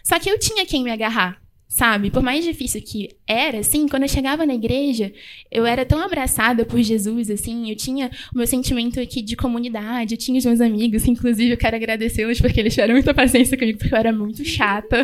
Só 0.01 0.17
que 0.19 0.29
eu 0.29 0.39
tinha 0.39 0.65
quem 0.65 0.85
me 0.85 0.89
agarrar, 0.89 1.42
sabe? 1.73 2.11
Por 2.11 2.21
mais 2.21 2.45
difícil 2.45 2.79
que 2.83 3.09
era, 3.25 3.57
assim, 3.57 3.87
quando 3.87 4.03
eu 4.03 4.07
chegava 4.07 4.45
na 4.45 4.53
igreja, 4.53 5.11
eu 5.51 5.65
era 5.65 5.83
tão 5.83 5.99
abraçada 5.99 6.63
por 6.63 6.79
Jesus, 6.79 7.31
assim, 7.31 7.71
eu 7.71 7.75
tinha 7.75 8.11
o 8.31 8.37
meu 8.37 8.45
sentimento 8.45 8.99
aqui 8.99 9.23
de 9.23 9.35
comunidade, 9.35 10.13
eu 10.13 10.17
tinha 10.19 10.37
os 10.37 10.45
meus 10.45 10.61
amigos, 10.61 11.07
inclusive 11.07 11.51
eu 11.51 11.57
quero 11.57 11.75
agradecê-los 11.75 12.39
porque 12.39 12.59
eles 12.59 12.75
tiveram 12.75 12.93
muita 12.93 13.11
paciência 13.11 13.57
comigo, 13.57 13.79
porque 13.79 13.91
eu 13.91 13.97
era 13.97 14.13
muito 14.13 14.45
chata. 14.45 15.03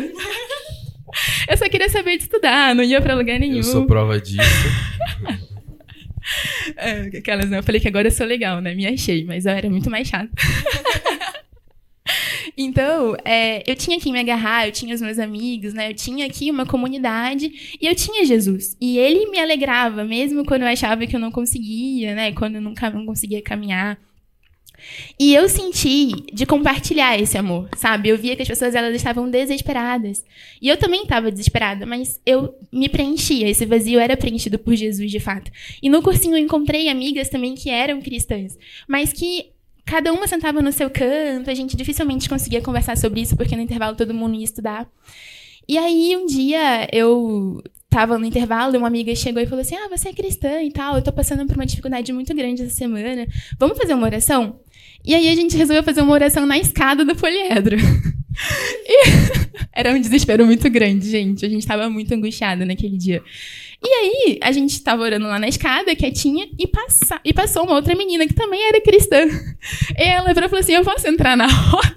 Eu 1.48 1.56
só 1.56 1.68
queria 1.68 1.88
saber 1.88 2.18
de 2.18 2.22
estudar, 2.22 2.72
não 2.72 2.84
ia 2.84 3.00
pra 3.00 3.16
lugar 3.16 3.40
nenhum. 3.40 3.56
Eu 3.56 3.64
sou 3.64 3.84
prova 3.84 4.20
disso. 4.20 4.38
É, 6.76 7.10
aquelas, 7.18 7.50
né? 7.50 7.58
Eu 7.58 7.62
falei 7.62 7.80
que 7.80 7.88
agora 7.88 8.06
eu 8.06 8.12
sou 8.12 8.24
legal, 8.24 8.60
né? 8.60 8.72
Me 8.74 8.86
achei, 8.86 9.24
mas 9.24 9.46
eu 9.46 9.52
era 9.52 9.68
muito 9.68 9.90
mais 9.90 10.06
chata. 10.06 10.30
então, 12.62 13.16
é, 13.24 13.62
eu 13.66 13.74
tinha 13.74 13.98
quem 13.98 14.12
me 14.12 14.20
agarrar, 14.20 14.66
eu 14.66 14.72
tinha 14.72 14.94
os 14.94 15.00
meus 15.00 15.18
amigos, 15.18 15.72
né? 15.72 15.90
Eu 15.90 15.94
tinha 15.94 16.26
aqui 16.26 16.50
uma 16.50 16.66
comunidade 16.66 17.78
e 17.80 17.86
eu 17.86 17.94
tinha 17.94 18.24
Jesus. 18.24 18.76
E 18.80 18.98
ele 18.98 19.30
me 19.30 19.38
alegrava, 19.38 20.04
mesmo 20.04 20.44
quando 20.44 20.62
eu 20.62 20.68
achava 20.68 21.06
que 21.06 21.16
eu 21.16 21.20
não 21.20 21.30
conseguia, 21.30 22.14
né? 22.14 22.32
Quando 22.32 22.56
eu 22.56 22.60
nunca 22.60 22.90
não 22.90 23.06
conseguia 23.06 23.40
caminhar. 23.40 23.98
E 25.18 25.34
eu 25.34 25.48
senti 25.48 26.08
de 26.32 26.46
compartilhar 26.46 27.18
esse 27.18 27.36
amor, 27.36 27.68
sabe? 27.76 28.08
Eu 28.08 28.18
via 28.18 28.36
que 28.36 28.42
as 28.42 28.48
pessoas 28.48 28.74
elas 28.74 28.94
estavam 28.94 29.30
desesperadas. 29.30 30.24
E 30.60 30.68
eu 30.68 30.76
também 30.76 31.02
estava 31.02 31.30
desesperada, 31.30 31.86
mas 31.86 32.20
eu 32.24 32.54
me 32.72 32.88
preenchia. 32.88 33.48
Esse 33.48 33.66
vazio 33.66 33.98
era 33.98 34.16
preenchido 34.16 34.58
por 34.58 34.74
Jesus, 34.74 35.10
de 35.10 35.20
fato. 35.20 35.50
E 35.82 35.88
no 35.88 36.02
cursinho 36.02 36.36
eu 36.36 36.42
encontrei 36.42 36.88
amigas 36.88 37.28
também 37.28 37.54
que 37.54 37.70
eram 37.70 38.00
cristãs, 38.00 38.58
mas 38.88 39.12
que 39.12 39.50
cada 39.90 40.12
uma 40.12 40.28
sentava 40.28 40.62
no 40.62 40.70
seu 40.70 40.88
canto, 40.88 41.50
a 41.50 41.54
gente 41.54 41.76
dificilmente 41.76 42.28
conseguia 42.28 42.62
conversar 42.62 42.96
sobre 42.96 43.22
isso, 43.22 43.36
porque 43.36 43.56
no 43.56 43.62
intervalo 43.62 43.96
todo 43.96 44.14
mundo 44.14 44.36
ia 44.36 44.44
estudar. 44.44 44.88
E 45.68 45.76
aí, 45.76 46.16
um 46.16 46.26
dia, 46.26 46.88
eu 46.92 47.60
tava 47.88 48.16
no 48.16 48.24
intervalo 48.24 48.76
e 48.76 48.78
uma 48.78 48.86
amiga 48.86 49.12
chegou 49.16 49.42
e 49.42 49.46
falou 49.46 49.62
assim: 49.62 49.74
Ah, 49.74 49.88
você 49.88 50.10
é 50.10 50.12
cristã 50.12 50.62
e 50.62 50.70
tal, 50.70 50.94
eu 50.94 51.02
tô 51.02 51.12
passando 51.12 51.44
por 51.44 51.56
uma 51.56 51.66
dificuldade 51.66 52.12
muito 52.12 52.32
grande 52.32 52.62
essa 52.62 52.74
semana. 52.74 53.26
Vamos 53.58 53.76
fazer 53.76 53.94
uma 53.94 54.06
oração? 54.06 54.60
E 55.04 55.12
aí 55.12 55.28
a 55.28 55.34
gente 55.34 55.56
resolveu 55.56 55.82
fazer 55.82 56.02
uma 56.02 56.12
oração 56.12 56.46
na 56.46 56.56
escada 56.56 57.04
do 57.04 57.16
poliedro. 57.16 57.76
E 58.86 59.06
era 59.72 59.92
um 59.92 60.00
desespero 60.00 60.46
muito 60.46 60.68
grande, 60.70 61.10
gente. 61.10 61.44
A 61.44 61.48
gente 61.48 61.66
tava 61.66 61.88
muito 61.88 62.12
angustiada 62.14 62.64
naquele 62.64 62.96
dia. 62.96 63.22
E 63.82 63.88
aí, 63.88 64.38
a 64.42 64.52
gente 64.52 64.82
tava 64.82 65.02
orando 65.02 65.26
lá 65.26 65.38
na 65.38 65.48
escada, 65.48 65.96
quietinha, 65.96 66.46
e, 66.58 66.66
passa, 66.66 67.18
e 67.24 67.32
passou 67.32 67.64
uma 67.64 67.74
outra 67.74 67.94
menina 67.94 68.26
que 68.26 68.34
também 68.34 68.62
era 68.62 68.80
cristã. 68.80 69.26
E 69.96 70.02
ela 70.02 70.34
virou 70.34 70.46
e 70.46 70.50
falou 70.50 70.60
assim: 70.60 70.74
Eu 70.74 70.84
posso 70.84 71.06
entrar 71.08 71.36
na 71.36 71.46
roda? 71.46 71.94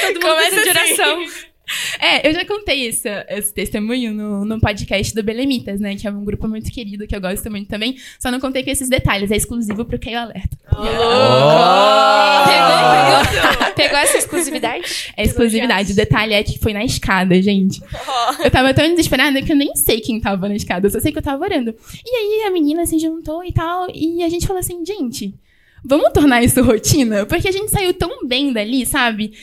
Todo 0.00 0.14
mundo 0.14 0.20
Começa 0.20 0.62
de 0.62 0.68
oração. 0.70 1.26
É, 2.00 2.28
eu 2.28 2.32
já 2.34 2.44
contei 2.44 2.86
esse, 2.86 3.08
esse 3.28 3.52
testemunho 3.52 4.12
no, 4.12 4.44
no 4.44 4.60
podcast 4.60 5.14
do 5.14 5.22
Belemitas, 5.22 5.80
né? 5.80 5.96
Que 5.96 6.06
é 6.06 6.10
um 6.10 6.24
grupo 6.24 6.48
muito 6.48 6.70
querido, 6.70 7.06
que 7.06 7.14
eu 7.14 7.20
gosto 7.20 7.50
muito 7.50 7.68
também. 7.68 7.96
Só 8.18 8.30
não 8.30 8.40
contei 8.40 8.62
com 8.62 8.70
esses 8.70 8.88
detalhes, 8.88 9.30
é 9.30 9.36
exclusivo 9.36 9.84
pro 9.84 9.98
Keio 9.98 10.18
Alerta. 10.18 10.56
Oh! 10.72 10.76
oh! 10.76 12.44
Pegou, 12.44 13.50
pegou, 13.50 13.74
pegou, 13.74 13.98
essa 13.98 14.18
exclusividade? 14.18 15.12
É 15.16 15.24
exclusividade. 15.24 15.92
O 15.92 15.96
detalhe 15.96 16.34
é 16.34 16.42
que 16.42 16.58
foi 16.58 16.72
na 16.72 16.84
escada, 16.84 17.40
gente. 17.40 17.80
Oh. 17.92 18.42
Eu 18.42 18.50
tava 18.50 18.74
tão 18.74 18.88
desesperada 18.90 19.40
que 19.42 19.52
eu 19.52 19.56
nem 19.56 19.74
sei 19.74 20.00
quem 20.00 20.20
tava 20.20 20.48
na 20.48 20.54
escada, 20.54 20.86
eu 20.86 20.90
só 20.90 21.00
sei 21.00 21.12
que 21.12 21.18
eu 21.18 21.22
tava 21.22 21.44
orando. 21.44 21.74
E 22.04 22.16
aí 22.16 22.44
a 22.46 22.50
menina 22.50 22.86
se 22.86 22.98
juntou 22.98 23.44
e 23.44 23.52
tal, 23.52 23.88
e 23.94 24.22
a 24.22 24.28
gente 24.28 24.46
falou 24.46 24.60
assim, 24.60 24.84
gente. 24.84 25.34
Vamos 25.86 26.12
tornar 26.14 26.42
isso 26.42 26.62
rotina? 26.62 27.26
Porque 27.26 27.46
a 27.46 27.52
gente 27.52 27.70
saiu 27.70 27.92
tão 27.92 28.26
bem 28.26 28.54
dali, 28.54 28.86
sabe? 28.86 29.34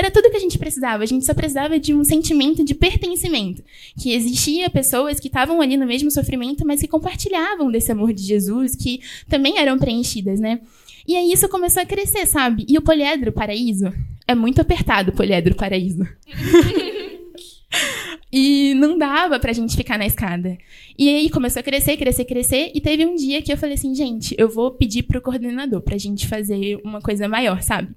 Era 0.00 0.10
tudo 0.10 0.30
que 0.30 0.36
a 0.38 0.40
gente 0.40 0.58
precisava. 0.58 1.02
A 1.02 1.06
gente 1.06 1.26
só 1.26 1.34
precisava 1.34 1.78
de 1.78 1.92
um 1.92 2.02
sentimento 2.02 2.64
de 2.64 2.74
pertencimento. 2.74 3.62
Que 4.00 4.14
existia 4.14 4.70
pessoas 4.70 5.20
que 5.20 5.26
estavam 5.26 5.60
ali 5.60 5.76
no 5.76 5.86
mesmo 5.86 6.10
sofrimento, 6.10 6.66
mas 6.66 6.80
que 6.80 6.88
compartilhavam 6.88 7.70
desse 7.70 7.92
amor 7.92 8.14
de 8.14 8.22
Jesus, 8.22 8.74
que 8.74 9.02
também 9.28 9.58
eram 9.58 9.78
preenchidas, 9.78 10.40
né? 10.40 10.62
E 11.06 11.14
aí 11.14 11.30
isso 11.30 11.46
começou 11.50 11.82
a 11.82 11.86
crescer, 11.86 12.24
sabe? 12.24 12.64
E 12.66 12.78
o 12.78 12.82
poliedro 12.82 13.30
paraíso 13.30 13.92
é 14.26 14.34
muito 14.34 14.62
apertado, 14.62 15.10
o 15.10 15.14
poliedro 15.14 15.54
paraíso. 15.54 16.08
e 18.32 18.72
não 18.76 18.96
dava 18.96 19.38
pra 19.38 19.52
gente 19.52 19.76
ficar 19.76 19.98
na 19.98 20.06
escada. 20.06 20.56
E 20.98 21.10
aí 21.10 21.28
começou 21.28 21.60
a 21.60 21.62
crescer, 21.62 21.98
crescer, 21.98 22.24
crescer. 22.24 22.72
E 22.74 22.80
teve 22.80 23.04
um 23.04 23.14
dia 23.14 23.42
que 23.42 23.52
eu 23.52 23.58
falei 23.58 23.74
assim, 23.74 23.94
gente, 23.94 24.34
eu 24.38 24.48
vou 24.48 24.70
pedir 24.70 25.02
pro 25.02 25.20
coordenador 25.20 25.82
pra 25.82 25.98
gente 25.98 26.26
fazer 26.26 26.80
uma 26.82 27.02
coisa 27.02 27.28
maior, 27.28 27.60
sabe? 27.60 27.94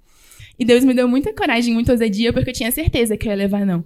E 0.57 0.65
Deus 0.65 0.83
me 0.83 0.93
deu 0.93 1.07
muita 1.07 1.33
coragem, 1.33 1.73
muita 1.73 1.91
ousadia, 1.91 2.31
porque 2.31 2.51
eu 2.51 2.53
tinha 2.53 2.71
certeza 2.71 3.17
que 3.17 3.27
eu 3.27 3.31
ia 3.31 3.37
levar 3.37 3.65
não. 3.65 3.83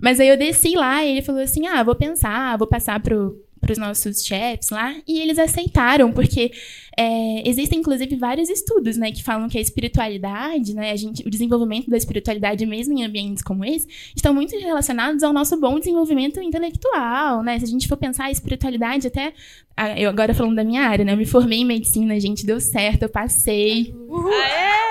Mas 0.00 0.20
aí 0.20 0.28
eu 0.28 0.36
desci 0.36 0.74
lá 0.74 1.04
e 1.04 1.10
ele 1.10 1.22
falou 1.22 1.42
assim: 1.42 1.66
ah, 1.66 1.82
vou 1.82 1.94
pensar, 1.94 2.56
vou 2.56 2.66
passar 2.66 3.00
pro, 3.00 3.36
pros 3.60 3.78
nossos 3.78 4.24
chefs 4.24 4.70
lá. 4.70 4.94
E 5.06 5.20
eles 5.20 5.38
aceitaram, 5.38 6.12
porque 6.12 6.52
é, 6.96 7.48
existem, 7.48 7.80
inclusive, 7.80 8.16
vários 8.16 8.48
estudos, 8.48 8.96
né, 8.96 9.10
que 9.10 9.22
falam 9.22 9.48
que 9.48 9.58
a 9.58 9.60
espiritualidade, 9.60 10.74
né, 10.74 10.92
a 10.92 10.96
gente, 10.96 11.26
o 11.26 11.30
desenvolvimento 11.30 11.90
da 11.90 11.96
espiritualidade, 11.96 12.64
mesmo 12.66 12.96
em 12.96 13.04
ambientes 13.04 13.42
como 13.42 13.64
esse, 13.64 13.86
estão 14.14 14.32
muito 14.32 14.56
relacionados 14.58 15.22
ao 15.22 15.32
nosso 15.32 15.58
bom 15.58 15.78
desenvolvimento 15.78 16.40
intelectual, 16.40 17.42
né? 17.42 17.58
Se 17.58 17.64
a 17.64 17.68
gente 17.68 17.88
for 17.88 17.96
pensar 17.96 18.26
a 18.26 18.30
espiritualidade, 18.30 19.06
até 19.06 19.32
eu 19.96 20.08
agora 20.08 20.32
falando 20.32 20.54
da 20.54 20.64
minha 20.64 20.82
área, 20.82 21.04
né, 21.04 21.12
eu 21.12 21.16
me 21.16 21.26
formei 21.26 21.60
em 21.60 21.64
medicina, 21.64 22.18
gente, 22.20 22.46
deu 22.46 22.60
certo, 22.60 23.02
eu 23.02 23.08
passei. 23.08 23.92
Uhul! 24.08 24.30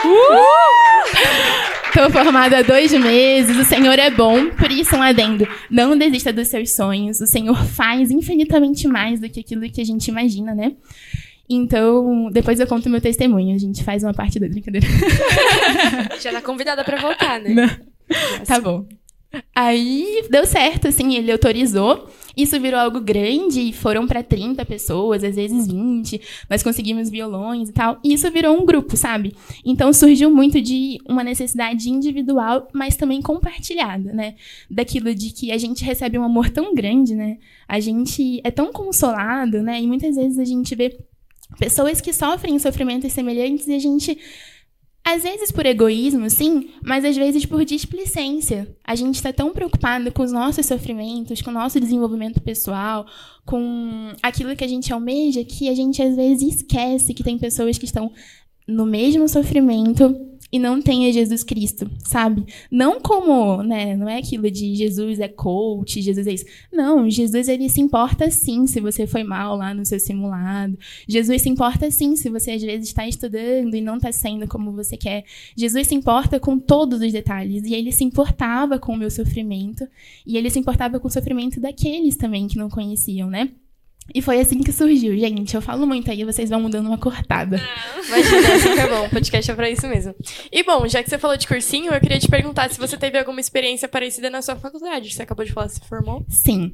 Uhul! 0.05 0.43
Estou 1.87 2.09
formada 2.09 2.57
há 2.57 2.61
dois 2.63 2.91
meses, 2.91 3.55
o 3.55 3.63
Senhor 3.63 3.99
é 3.99 4.09
bom, 4.09 4.49
por 4.49 4.71
isso 4.71 4.95
um 4.95 5.01
adendo. 5.01 5.47
Não 5.69 5.95
desista 5.95 6.33
dos 6.33 6.47
seus 6.47 6.73
sonhos, 6.73 7.21
o 7.21 7.27
Senhor 7.27 7.55
faz 7.65 8.09
infinitamente 8.09 8.87
mais 8.87 9.19
do 9.19 9.29
que 9.29 9.39
aquilo 9.39 9.69
que 9.69 9.79
a 9.79 9.85
gente 9.85 10.07
imagina, 10.07 10.55
né? 10.55 10.73
Então, 11.49 12.29
depois 12.31 12.59
eu 12.59 12.67
conto 12.67 12.89
meu 12.89 13.01
testemunho. 13.01 13.55
A 13.55 13.59
gente 13.59 13.83
faz 13.83 14.03
uma 14.03 14.13
parte 14.13 14.39
da 14.39 14.47
brincadeira. 14.47 14.87
Já 16.21 16.31
tá 16.31 16.41
convidada 16.41 16.83
para 16.83 16.99
voltar, 16.99 17.39
né? 17.39 17.49
Não. 17.49 18.45
Tá 18.45 18.59
bom. 18.59 18.85
Aí 19.55 20.25
deu 20.29 20.45
certo, 20.45 20.87
assim, 20.87 21.15
ele 21.15 21.31
autorizou. 21.31 22.07
Isso 22.35 22.59
virou 22.59 22.79
algo 22.79 22.99
grande 22.99 23.61
e 23.61 23.73
foram 23.73 24.07
para 24.07 24.23
30 24.23 24.63
pessoas, 24.65 25.23
às 25.23 25.35
vezes 25.35 25.67
20. 25.67 26.21
Nós 26.49 26.61
conseguimos 26.61 27.09
violões 27.09 27.69
e 27.69 27.73
tal. 27.73 27.99
E 28.03 28.13
isso 28.13 28.29
virou 28.31 28.59
um 28.59 28.65
grupo, 28.65 28.95
sabe? 28.95 29.35
Então 29.65 29.91
surgiu 29.93 30.29
muito 30.29 30.61
de 30.61 30.99
uma 31.07 31.23
necessidade 31.23 31.89
individual, 31.89 32.67
mas 32.73 32.95
também 32.95 33.21
compartilhada, 33.21 34.11
né? 34.13 34.35
Daquilo 34.69 35.13
de 35.13 35.31
que 35.31 35.51
a 35.51 35.57
gente 35.57 35.83
recebe 35.83 36.17
um 36.17 36.23
amor 36.23 36.49
tão 36.49 36.73
grande, 36.73 37.15
né? 37.15 37.37
A 37.67 37.79
gente 37.79 38.39
é 38.43 38.51
tão 38.51 38.71
consolado, 38.71 39.61
né? 39.61 39.81
E 39.81 39.87
muitas 39.87 40.15
vezes 40.15 40.39
a 40.39 40.45
gente 40.45 40.75
vê 40.75 40.97
pessoas 41.57 42.01
que 42.01 42.13
sofrem 42.13 42.57
sofrimentos 42.59 43.11
semelhantes 43.11 43.67
e 43.67 43.73
a 43.73 43.79
gente 43.79 44.17
às 45.05 45.23
vezes 45.23 45.51
por 45.51 45.65
egoísmo, 45.65 46.29
sim, 46.29 46.69
mas 46.81 47.03
às 47.03 47.17
vezes 47.17 47.45
por 47.45 47.65
displicência. 47.65 48.73
A 48.85 48.95
gente 48.95 49.15
está 49.15 49.33
tão 49.33 49.51
preocupado 49.51 50.09
com 50.13 50.23
os 50.23 50.31
nossos 50.31 50.65
sofrimentos, 50.65 51.41
com 51.41 51.51
o 51.51 51.53
nosso 51.53 51.77
desenvolvimento 51.77 52.39
pessoal, 52.41 53.05
com 53.45 54.13
aquilo 54.21 54.55
que 54.55 54.63
a 54.63 54.67
gente 54.67 54.93
almeja, 54.93 55.43
que 55.43 55.67
a 55.67 55.75
gente 55.75 56.01
às 56.01 56.15
vezes 56.15 56.55
esquece 56.55 57.13
que 57.13 57.23
tem 57.23 57.37
pessoas 57.37 57.77
que 57.77 57.83
estão 57.83 58.13
no 58.67 58.85
mesmo 58.85 59.27
sofrimento 59.27 60.33
e 60.53 60.59
não 60.59 60.79
tenha 60.79 61.11
Jesus 61.11 61.43
Cristo, 61.43 61.89
sabe? 62.05 62.45
Não 62.69 63.01
como, 63.01 63.63
né, 63.63 63.95
não 63.95 64.07
é 64.07 64.19
aquilo 64.19 64.51
de 64.51 64.75
Jesus 64.75 65.19
é 65.19 65.27
coach, 65.27 65.99
Jesus 65.99 66.27
é 66.27 66.31
isso. 66.31 66.45
Não, 66.71 67.09
Jesus 67.09 67.47
ele 67.47 67.67
se 67.67 67.81
importa 67.81 68.29
sim 68.29 68.67
se 68.67 68.79
você 68.79 69.07
foi 69.07 69.23
mal 69.23 69.57
lá 69.57 69.73
no 69.73 69.83
seu 69.83 69.99
simulado. 69.99 70.77
Jesus 71.07 71.41
se 71.41 71.49
importa 71.49 71.89
sim 71.89 72.15
se 72.15 72.29
você 72.29 72.51
às 72.51 72.61
vezes 72.61 72.89
está 72.89 73.07
estudando 73.07 73.73
e 73.73 73.81
não 73.81 73.95
está 73.95 74.11
sendo 74.11 74.47
como 74.47 74.71
você 74.71 74.95
quer. 74.95 75.25
Jesus 75.57 75.87
se 75.87 75.95
importa 75.95 76.39
com 76.39 76.59
todos 76.59 77.01
os 77.01 77.11
detalhes 77.11 77.63
e 77.63 77.73
ele 77.73 77.91
se 77.91 78.03
importava 78.03 78.77
com 78.77 78.93
o 78.93 78.97
meu 78.97 79.09
sofrimento 79.09 79.87
e 80.23 80.37
ele 80.37 80.51
se 80.51 80.59
importava 80.59 80.99
com 80.99 81.07
o 81.07 81.11
sofrimento 81.11 81.59
daqueles 81.59 82.15
também 82.15 82.47
que 82.47 82.59
não 82.59 82.69
conheciam, 82.69 83.27
né? 83.27 83.49
E 84.13 84.21
foi 84.21 84.39
assim 84.39 84.61
que 84.61 84.71
surgiu, 84.71 85.17
gente. 85.17 85.55
Eu 85.55 85.61
falo 85.61 85.85
muito 85.85 86.09
aí, 86.11 86.23
vocês 86.23 86.49
vão 86.49 86.59
mudando 86.61 86.87
uma 86.87 86.97
cortada. 86.97 87.61
Imagina, 88.07 88.53
assim 88.55 88.73
que 88.73 88.79
é 88.79 88.87
bom. 88.87 89.05
O 89.05 89.09
podcast 89.09 89.51
é 89.51 89.55
pra 89.55 89.69
isso 89.69 89.87
mesmo. 89.87 90.13
E 90.51 90.63
bom, 90.63 90.87
já 90.87 91.01
que 91.03 91.09
você 91.09 91.17
falou 91.17 91.37
de 91.37 91.47
cursinho, 91.47 91.93
eu 91.93 91.99
queria 92.01 92.19
te 92.19 92.27
perguntar 92.27 92.69
se 92.69 92.79
você 92.79 92.97
teve 92.97 93.17
alguma 93.17 93.39
experiência 93.39 93.87
parecida 93.87 94.29
na 94.29 94.41
sua 94.41 94.55
faculdade. 94.55 95.13
Você 95.13 95.21
acabou 95.23 95.45
de 95.45 95.51
falar 95.53 95.69
se 95.69 95.79
formou? 95.87 96.25
Sim. 96.27 96.73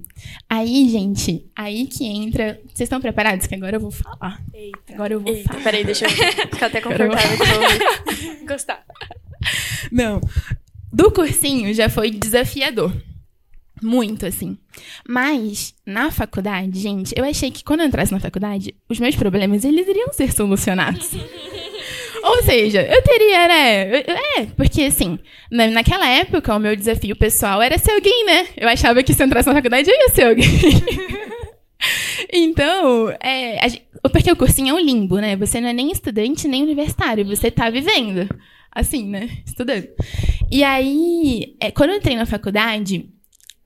Aí, 0.49 0.89
gente, 0.89 1.45
aí 1.55 1.85
que 1.85 2.05
entra. 2.05 2.59
Vocês 2.67 2.87
estão 2.87 2.99
preparados? 3.01 3.45
Que 3.45 3.55
agora 3.55 3.75
eu 3.75 3.79
vou 3.81 3.91
falar. 3.91 4.41
Eita. 4.53 4.93
Agora 4.93 5.13
eu 5.13 5.19
vou 5.19 5.31
Eita. 5.33 5.49
falar. 5.49 5.63
Peraí, 5.63 5.83
deixa 5.83 6.05
eu 6.05 6.09
ficar 6.09 6.65
até 6.65 6.81
confortável 6.81 7.37
de 7.37 7.51
novo. 7.51 8.45
Gostar. 8.47 8.83
Não. 9.91 10.19
Do 10.91 11.11
cursinho 11.11 11.73
já 11.73 11.89
foi 11.89 12.09
desafiador. 12.09 12.91
Muito, 13.81 14.25
assim. 14.25 14.57
Mas, 15.07 15.73
na 15.85 16.11
faculdade, 16.11 16.79
gente, 16.79 17.13
eu 17.17 17.23
achei 17.23 17.49
que 17.51 17.63
quando 17.63 17.81
eu 17.81 17.87
entrasse 17.87 18.11
na 18.11 18.19
faculdade, 18.19 18.75
os 18.89 18.99
meus 18.99 19.15
problemas, 19.15 19.63
eles 19.63 19.87
iriam 19.87 20.11
ser 20.13 20.31
solucionados. 20.33 21.11
Ou 22.23 22.43
seja, 22.43 22.81
eu 22.81 23.01
teria, 23.01 23.47
né? 23.47 23.99
É, 24.01 24.45
porque 24.55 24.83
assim, 24.83 25.17
naquela 25.49 26.07
época, 26.07 26.55
o 26.55 26.59
meu 26.59 26.75
desafio 26.75 27.15
pessoal 27.15 27.61
era 27.61 27.77
ser 27.77 27.91
alguém, 27.91 28.25
né? 28.25 28.47
Eu 28.57 28.67
achava 28.67 29.01
que 29.01 29.13
se 29.13 29.23
eu 29.23 29.27
entrasse 29.27 29.47
na 29.47 29.55
faculdade, 29.55 29.89
eu 29.89 29.95
ia 29.95 30.09
ser 30.09 30.23
alguém. 30.23 30.49
então, 32.31 33.09
é, 33.21 33.57
porque 34.11 34.31
o 34.31 34.35
cursinho 34.35 34.71
é 34.71 34.73
um 34.73 34.85
limbo, 34.85 35.17
né? 35.17 35.35
Você 35.37 35.61
não 35.61 35.69
é 35.69 35.73
nem 35.73 35.91
estudante, 35.91 36.47
nem 36.47 36.63
universitário, 36.63 37.25
você 37.25 37.49
tá 37.49 37.69
vivendo. 37.69 38.29
Assim, 38.71 39.07
né? 39.07 39.29
Estudando. 39.45 39.87
E 40.51 40.63
aí, 40.63 41.55
é, 41.59 41.71
quando 41.71 41.91
eu 41.91 41.97
entrei 41.97 42.15
na 42.15 42.25
faculdade, 42.25 43.09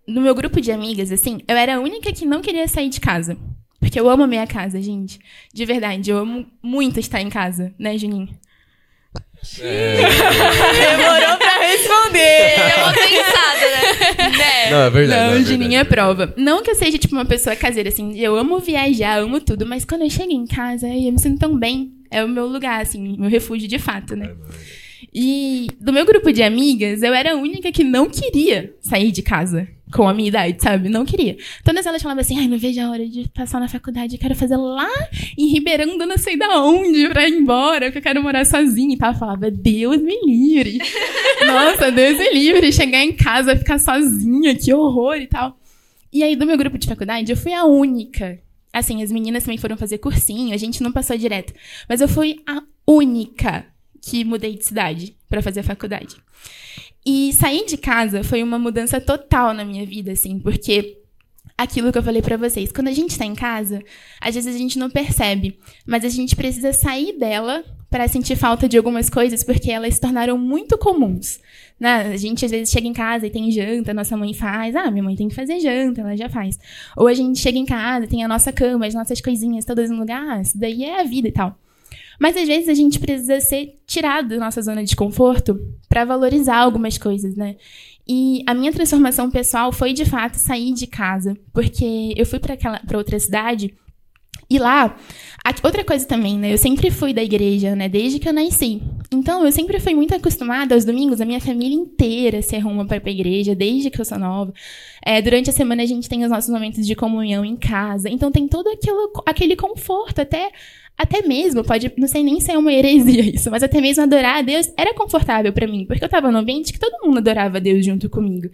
no 0.08 0.22
meu 0.22 0.36
grupo 0.36 0.60
de 0.60 0.72
amigas, 0.72 1.12
assim, 1.12 1.40
eu 1.48 1.56
era 1.56 1.76
a 1.76 1.80
única 1.80 2.12
que 2.12 2.26
não 2.26 2.42
queria 2.42 2.68
sair 2.68 2.90
de 2.90 3.00
casa. 3.00 3.38
Porque 3.80 4.00
eu 4.00 4.10
amo 4.10 4.24
a 4.24 4.28
minha 4.28 4.48
casa, 4.48 4.82
gente. 4.82 5.20
De 5.54 5.66
verdade, 5.66 6.10
eu 6.10 6.18
amo 6.18 6.46
muito 6.62 7.00
estar 7.02 7.22
em 7.22 7.30
casa, 7.30 7.74
né, 7.78 7.98
Juninho? 7.98 8.30
É. 9.60 9.98
Demorou 10.98 11.38
pra 11.38 11.58
responder. 11.60 12.56
Deu 12.56 12.78
uma 12.84 12.94
pensada, 12.94 14.30
né? 14.30 14.38
né? 14.38 14.72
Não, 14.72 14.82
é 14.84 14.90
verdade. 14.90 15.22
Não, 15.22 15.32
não, 15.32 15.42
é 15.42 15.44
Juninho 15.44 15.74
é 15.74 15.84
verdade. 15.84 15.90
prova. 15.90 16.34
Não 16.38 16.64
que 16.64 16.72
eu 16.72 16.76
seja, 16.76 16.98
tipo, 16.98 17.14
uma 17.14 17.26
pessoa 17.26 17.58
caseira, 17.58 17.90
assim. 17.90 18.18
Eu 18.18 18.38
amo 18.38 18.60
viajar, 18.60 19.20
amo 19.20 19.42
tudo. 19.42 19.66
Mas 19.66 19.84
quando 19.84 20.04
eu 20.04 20.10
chego 20.10 20.32
em 20.32 20.48
casa, 20.48 20.88
eu 20.88 21.12
me 21.12 21.20
sinto 21.20 21.40
tão 21.40 21.58
bem. 21.58 21.92
É 22.10 22.24
o 22.24 22.30
meu 22.30 22.48
lugar, 22.48 22.82
assim, 22.82 23.18
meu 23.18 23.30
refúgio 23.30 23.68
de 23.68 23.80
fato, 23.80 24.16
né? 24.16 24.34
E 25.14 25.68
do 25.80 25.92
meu 25.92 26.06
grupo 26.06 26.32
de 26.32 26.42
amigas, 26.42 27.04
eu 27.04 27.14
era 27.14 27.34
a 27.34 27.36
única 27.36 27.72
que 27.72 27.84
não 27.84 28.10
queria 28.10 28.74
sair 28.80 29.12
de 29.12 29.22
casa 29.22 29.68
com 29.94 30.10
a 30.10 30.14
minha 30.14 30.28
idade, 30.28 30.62
sabe? 30.62 30.90
Não 30.90 31.06
queria. 31.06 31.38
Todas 31.64 31.86
elas 31.86 32.02
falavam 32.02 32.22
assim, 32.22 32.38
ai, 32.40 32.48
não 32.48 32.58
vejo 32.58 32.82
a 32.82 32.90
hora 32.90 33.08
de 33.08 33.30
passar 33.30 33.60
na 33.60 33.68
faculdade, 33.68 34.16
eu 34.16 34.20
quero 34.20 34.36
fazer 34.36 34.58
lá 34.58 34.90
em 35.38 35.48
Ribeirão, 35.48 35.98
não 35.98 36.18
sei 36.18 36.36
da 36.36 36.62
onde, 36.62 37.08
pra 37.10 37.28
ir 37.28 37.34
embora, 37.34 37.92
que 37.92 38.00
eu 38.00 38.02
quero 38.02 38.22
morar 38.22 38.46
sozinha 38.46 38.96
e 38.96 38.98
tal. 38.98 39.14
Eu 39.14 39.20
falava, 39.20 39.52
Deus 39.52 40.02
me 40.02 40.20
livre. 40.26 40.80
Nossa, 41.46 41.92
Deus 41.92 42.18
me 42.18 42.34
livre, 42.34 42.74
chegar 42.74 43.04
em 43.04 43.14
casa, 43.14 43.56
ficar 43.56 43.78
sozinha, 43.78 44.56
que 44.56 44.74
horror 44.74 45.18
e 45.18 45.28
tal. 45.28 45.58
E 46.12 46.24
aí, 46.24 46.36
do 46.36 46.46
meu 46.46 46.58
grupo 46.58 46.78
de 46.78 46.88
faculdade, 46.88 47.32
eu 47.32 47.38
fui 47.38 47.54
a 47.54 47.66
única. 47.66 48.40
Assim, 48.72 49.04
as 49.04 49.12
meninas 49.12 49.44
também 49.44 49.58
foram 49.58 49.78
fazer 49.78 50.00
cursinho, 50.00 50.54
a 50.54 50.58
gente 50.58 50.82
não 50.82 50.92
passou 50.92 51.16
direto. 51.16 51.54
Mas 51.88 52.02
eu 52.02 52.08
fui 52.08 52.38
a 52.48 52.64
única 52.88 53.73
que 54.06 54.26
mudei 54.26 54.58
de 54.58 54.66
cidade 54.66 55.16
para 55.30 55.42
fazer 55.42 55.62
a 55.62 55.64
faculdade. 55.64 56.18
E 57.06 57.32
sair 57.32 57.66
de 57.66 57.78
casa 57.78 58.22
foi 58.24 58.44
uma 58.44 58.60
mudança 58.60 59.00
total 59.00 59.54
na 59.54 59.64
minha 59.64 59.86
vida, 59.86 60.12
assim, 60.12 60.40
porque 60.40 60.98
aquilo 61.58 61.90
que 61.90 61.98
eu 61.98 62.04
falei 62.04 62.22
para 62.22 62.36
vocês, 62.36 62.72
quando 62.72 62.90
a 62.90 62.94
gente 62.94 63.12
está 63.12 63.26
em 63.26 63.34
casa, 63.34 63.82
às 64.20 64.36
vezes 64.36 64.54
a 64.54 64.58
gente 64.58 64.78
não 64.78 64.90
percebe, 64.90 65.58
mas 65.86 66.04
a 66.04 66.10
gente 66.10 66.36
precisa 66.36 66.74
sair 66.74 67.18
dela 67.18 67.64
para 67.90 68.08
sentir 68.08 68.36
falta 68.36 68.68
de 68.68 68.78
algumas 68.78 69.10
coisas, 69.10 69.42
porque 69.42 69.72
elas 69.72 69.94
se 69.94 70.02
tornaram 70.02 70.38
muito 70.38 70.78
comuns. 70.78 71.40
Né? 71.80 72.14
A 72.14 72.18
gente 72.18 72.44
às 72.44 72.52
vezes 72.52 72.72
chega 72.72 72.88
em 72.88 72.94
casa 72.94 73.28
e 73.28 73.30
tem 73.30 73.52
janta, 73.52 73.94
nossa 73.94 74.18
mãe 74.18 74.34
faz, 74.34 74.76
ah, 74.76 74.92
minha 74.92 75.04
mãe 75.04 75.16
tem 75.16 75.30
que 75.30 75.36
fazer 75.36 75.60
janta, 75.62 76.02
ela 76.02 76.18
já 76.18 76.28
faz. 76.28 76.60
Ou 76.98 77.08
a 77.08 77.14
gente 77.14 77.40
chega 77.40 77.58
em 77.58 77.66
casa, 77.66 78.06
tem 78.06 78.24
a 78.24 78.28
nossa 78.28 78.52
cama, 78.52 78.86
as 78.86 78.94
nossas 78.94 79.22
coisinhas 79.22 79.64
todas 79.64 79.90
no 79.90 79.98
lugar, 79.98 80.28
ah, 80.28 80.42
isso 80.42 80.58
daí 80.58 80.84
é 80.84 81.00
a 81.00 81.04
vida 81.04 81.30
e 81.30 81.32
tal. 81.32 81.58
Mas 82.20 82.38
às 82.38 82.48
vezes 82.48 82.70
a 82.70 82.74
gente 82.74 83.00
precisa 83.00 83.40
ser 83.40 83.80
tirado 83.86 84.30
da 84.30 84.38
nossa 84.38 84.62
zona 84.62 84.84
de 84.84 84.96
conforto 84.96 85.60
para 85.90 86.06
valorizar 86.06 86.58
algumas 86.58 86.98
coisas, 86.98 87.36
né? 87.36 87.56
E 88.08 88.44
a 88.46 88.54
minha 88.54 88.72
transformação 88.72 89.32
pessoal 89.32 89.72
foi 89.72 89.94
de 89.94 90.06
fato 90.06 90.36
sair 90.36 90.74
de 90.74 90.88
casa, 90.88 91.38
porque 91.54 92.14
eu 92.18 92.26
fui 92.26 92.40
para 92.40 92.98
outra 92.98 93.18
cidade 93.20 93.74
e 94.50 94.60
lá, 94.60 94.96
outra 95.64 95.84
coisa 95.84 96.06
também, 96.06 96.38
né? 96.38 96.54
Eu 96.54 96.58
sempre 96.58 96.92
fui 96.92 97.14
da 97.14 97.24
igreja, 97.24 97.76
né? 97.76 97.88
Desde 97.88 98.20
que 98.20 98.28
eu 98.28 98.34
nasci. 98.34 98.82
Então, 99.12 99.46
eu 99.46 99.52
sempre 99.52 99.80
fui 99.80 99.96
muito 99.96 100.14
acostumada 100.14 100.76
aos 100.76 100.86
domingos, 100.86 101.22
a 101.22 101.26
minha 101.26 101.40
família 101.40 101.76
inteira 101.76 102.42
se 102.42 102.56
arruma 102.56 102.86
para 102.86 102.98
ir 102.98 103.00
pra 103.00 103.12
igreja, 103.12 103.56
desde 103.56 103.90
que 103.90 104.00
eu 104.00 104.06
sou 104.06 104.20
nova. 104.20 104.54
É, 105.04 105.22
durante 105.22 105.50
a 105.50 105.54
semana 105.54 105.82
a 105.82 105.86
gente 105.86 106.08
tem 106.10 106.24
os 106.24 106.30
nossos 106.30 106.50
momentos 106.50 106.86
de 106.86 106.94
comunhão 106.94 107.44
em 107.44 107.56
casa. 107.56 108.10
Então, 108.10 108.32
tem 108.32 108.48
todo 108.48 108.68
aquilo, 108.68 109.12
aquele 109.26 109.56
conforto, 109.56 110.22
até 110.22 110.52
até 110.98 111.22
mesmo, 111.22 111.64
pode, 111.64 111.92
não 111.98 112.08
sei 112.08 112.24
nem 112.24 112.40
se 112.40 112.52
é 112.52 112.58
uma 112.58 112.72
heresia 112.72 113.22
isso, 113.34 113.50
mas 113.50 113.64
até 113.64 113.82
mesmo 113.82 114.04
adorar 114.04 114.38
a 114.38 114.42
Deus 114.42 114.72
era 114.78 114.94
confortável 114.94 115.52
para 115.52 115.68
mim, 115.68 115.86
porque 115.86 116.04
eu 116.04 116.10
tava 116.10 116.32
num 116.32 116.40
ambiente 116.40 116.72
que 116.72 116.80
todo 116.80 117.06
mundo 117.06 117.18
adorava 117.18 117.58
a 117.58 117.60
Deus 117.60 117.86
junto 117.86 118.10
comigo. 118.10 118.50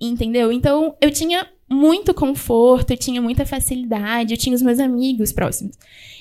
Entendeu? 0.00 0.52
Então, 0.52 0.94
eu 1.00 1.10
tinha 1.10 1.46
muito 1.68 2.14
conforto, 2.14 2.92
eu 2.92 2.96
tinha 2.96 3.20
muita 3.20 3.44
facilidade, 3.44 4.32
eu 4.32 4.38
tinha 4.38 4.54
os 4.54 4.62
meus 4.62 4.78
amigos 4.78 5.32
próximos. 5.32 5.76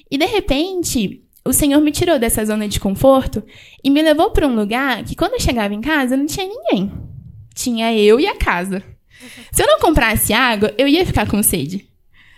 E 0.09 0.17
de 0.17 0.25
repente, 0.25 1.21
o 1.45 1.53
Senhor 1.53 1.79
me 1.79 1.91
tirou 1.91 2.17
dessa 2.19 2.43
zona 2.43 2.67
de 2.67 2.79
conforto 2.79 3.43
e 3.83 3.89
me 3.89 4.01
levou 4.01 4.31
para 4.31 4.47
um 4.47 4.55
lugar 4.55 5.03
que 5.03 5.15
quando 5.15 5.33
eu 5.33 5.39
chegava 5.39 5.73
em 5.73 5.81
casa 5.81 6.17
não 6.17 6.25
tinha 6.25 6.47
ninguém. 6.47 6.91
Tinha 7.53 7.93
eu 7.93 8.19
e 8.19 8.27
a 8.27 8.35
casa. 8.35 8.83
Se 9.51 9.63
eu 9.63 9.67
não 9.67 9.79
comprasse 9.79 10.33
água, 10.33 10.73
eu 10.77 10.87
ia 10.87 11.05
ficar 11.05 11.27
com 11.27 11.41
sede. 11.41 11.86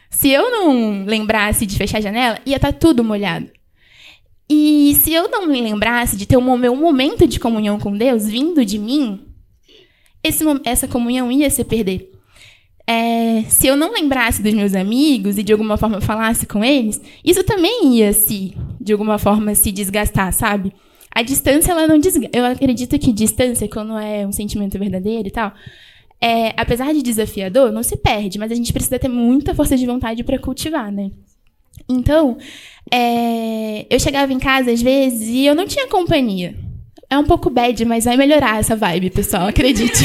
Se 0.10 0.30
eu 0.30 0.50
não 0.50 1.06
lembrasse 1.06 1.66
de 1.66 1.78
fechar 1.78 2.00
a 2.00 2.02
janela, 2.02 2.40
ia 2.46 2.56
estar 2.56 2.74
tá 2.74 2.80
tudo 2.80 3.04
molhado. 3.04 3.50
E 4.50 4.96
se 5.02 5.14
eu 5.14 5.30
não 5.30 5.48
me 5.48 5.62
lembrasse 5.62 6.18
de 6.18 6.26
ter 6.26 6.38
o 6.38 6.58
meu 6.58 6.76
momento 6.76 7.28
de 7.28 7.40
comunhão 7.40 7.80
com 7.80 7.96
Deus 7.96 8.28
vindo 8.28 8.66
de 8.66 8.80
mim, 8.80 9.22
esse, 10.24 10.44
essa 10.66 10.88
comunhão 10.88 11.32
ia 11.32 11.50
se 11.50 11.64
perder 11.64 12.12
é, 12.90 13.44
se 13.48 13.68
eu 13.68 13.78
não 13.78 13.94
lembrasse 13.94 14.42
dos 14.42 14.52
meus 14.52 14.74
amigos 14.74 15.38
e 15.38 15.44
de 15.44 15.52
alguma 15.52 15.78
forma 15.78 16.02
falasse 16.02 16.48
com 16.48 16.66
eles, 16.66 17.00
isso 17.24 17.44
também 17.44 17.98
ia 17.98 18.12
se, 18.12 18.58
de 18.82 18.92
alguma 18.92 19.20
forma, 19.20 19.54
se 19.54 19.72
desgastar, 19.72 20.34
sabe? 20.34 20.74
A 21.12 21.22
distância, 21.22 21.72
ela 21.72 21.86
não 21.86 22.00
desgasta. 22.00 22.36
Eu 22.36 22.44
acredito 22.46 22.98
que 22.98 23.14
distância, 23.14 23.70
quando 23.70 23.96
é 23.96 24.26
um 24.26 24.32
sentimento 24.32 24.80
verdadeiro 24.80 25.28
e 25.28 25.32
tal, 25.32 25.54
é, 26.22 26.54
apesar 26.58 26.94
de 26.94 27.02
desafiador, 27.02 27.72
não 27.72 27.84
se 27.84 27.96
perde, 27.98 28.38
mas 28.38 28.52
a 28.52 28.56
gente 28.56 28.74
precisa 28.74 29.00
ter 29.00 29.08
muita 29.08 29.56
força 29.56 29.78
de 29.78 29.86
vontade 29.86 30.24
para 30.24 30.38
cultivar, 30.38 30.92
né? 30.92 31.12
Então, 31.88 32.38
é, 32.92 33.86
eu 33.90 34.00
chegava 34.00 34.34
em 34.34 34.40
casa 34.40 34.72
às 34.72 34.82
vezes 34.82 35.28
e 35.28 35.46
eu 35.46 35.56
não 35.56 35.66
tinha 35.66 35.88
companhia. 35.88 36.56
É 37.10 37.18
um 37.18 37.24
pouco 37.24 37.50
bad, 37.50 37.84
mas 37.86 38.06
vai 38.06 38.18
melhorar 38.18 38.60
essa 38.60 38.76
vibe, 38.76 39.10
pessoal, 39.10 39.48
acredite. 39.48 40.04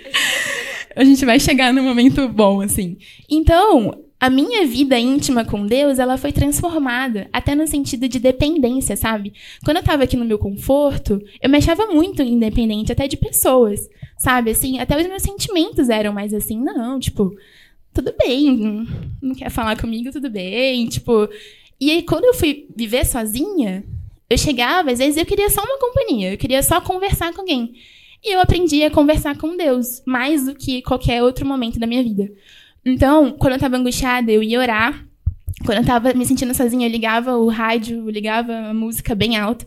a 0.94 1.02
gente 1.02 1.24
vai 1.24 1.40
chegar 1.40 1.72
num 1.72 1.82
momento 1.82 2.28
bom, 2.28 2.60
assim. 2.60 2.96
Então, 3.28 4.05
a 4.18 4.30
minha 4.30 4.66
vida 4.66 4.98
íntima 4.98 5.44
com 5.44 5.66
Deus, 5.66 5.98
ela 5.98 6.16
foi 6.16 6.32
transformada, 6.32 7.28
até 7.32 7.54
no 7.54 7.66
sentido 7.66 8.08
de 8.08 8.18
dependência, 8.18 8.96
sabe? 8.96 9.34
Quando 9.64 9.76
eu 9.76 9.82
tava 9.82 10.04
aqui 10.04 10.16
no 10.16 10.24
meu 10.24 10.38
conforto, 10.38 11.22
eu 11.40 11.50
me 11.50 11.58
achava 11.58 11.86
muito 11.86 12.22
independente, 12.22 12.90
até 12.90 13.06
de 13.06 13.16
pessoas, 13.16 13.88
sabe? 14.16 14.50
Assim, 14.50 14.78
até 14.78 14.98
os 14.98 15.06
meus 15.06 15.22
sentimentos 15.22 15.90
eram 15.90 16.14
mais 16.14 16.32
assim, 16.32 16.58
não, 16.58 16.98
tipo, 16.98 17.30
tudo 17.92 18.14
bem, 18.18 18.86
não 19.20 19.34
quer 19.34 19.50
falar 19.50 19.78
comigo, 19.78 20.10
tudo 20.10 20.30
bem, 20.30 20.86
tipo. 20.86 21.28
E 21.78 21.90
aí, 21.90 22.02
quando 22.02 22.24
eu 22.24 22.32
fui 22.32 22.66
viver 22.74 23.04
sozinha, 23.04 23.84
eu 24.30 24.38
chegava, 24.38 24.90
às 24.90 24.98
vezes 24.98 25.18
eu 25.18 25.26
queria 25.26 25.50
só 25.50 25.62
uma 25.62 25.78
companhia, 25.78 26.32
eu 26.32 26.38
queria 26.38 26.62
só 26.62 26.80
conversar 26.80 27.34
com 27.34 27.42
alguém. 27.42 27.74
E 28.24 28.34
eu 28.34 28.40
aprendi 28.40 28.82
a 28.82 28.90
conversar 28.90 29.36
com 29.36 29.56
Deus, 29.56 30.02
mais 30.06 30.46
do 30.46 30.54
que 30.54 30.80
qualquer 30.82 31.22
outro 31.22 31.46
momento 31.46 31.78
da 31.78 31.86
minha 31.86 32.02
vida. 32.02 32.30
Então, 32.86 33.32
quando 33.32 33.54
eu 33.54 33.56
estava 33.56 33.76
angustiada, 33.76 34.30
eu 34.30 34.44
ia 34.44 34.60
orar. 34.60 35.04
Quando 35.64 35.78
eu 35.78 35.82
estava 35.82 36.14
me 36.14 36.24
sentindo 36.24 36.54
sozinha, 36.54 36.86
eu 36.86 36.90
ligava 36.90 37.36
o 37.36 37.48
rádio, 37.48 38.08
ligava 38.08 38.54
a 38.54 38.72
música 38.72 39.12
bem 39.12 39.36
alto. 39.36 39.66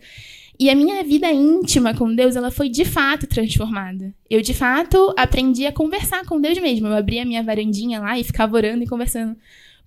E 0.58 0.70
a 0.70 0.76
minha 0.76 1.04
vida 1.04 1.30
íntima 1.30 1.94
com 1.94 2.14
Deus, 2.16 2.38
ela 2.38 2.50
foi 2.50 2.70
de 2.70 2.86
fato 2.86 3.28
transformada. 3.28 4.14
Eu, 4.30 4.42
de 4.42 4.54
fato, 4.54 5.14
aprendi 5.18 5.66
a 5.66 5.72
conversar 5.72 6.26
com 6.26 6.40
Deus 6.40 6.58
mesmo. 6.60 6.88
Eu 6.88 6.96
abria 6.96 7.24
a 7.24 7.26
minha 7.26 7.44
varandinha 7.44 8.00
lá 8.00 8.18
e 8.18 8.24
ficava 8.24 8.56
orando 8.56 8.84
e 8.84 8.88
conversando. 8.88 9.36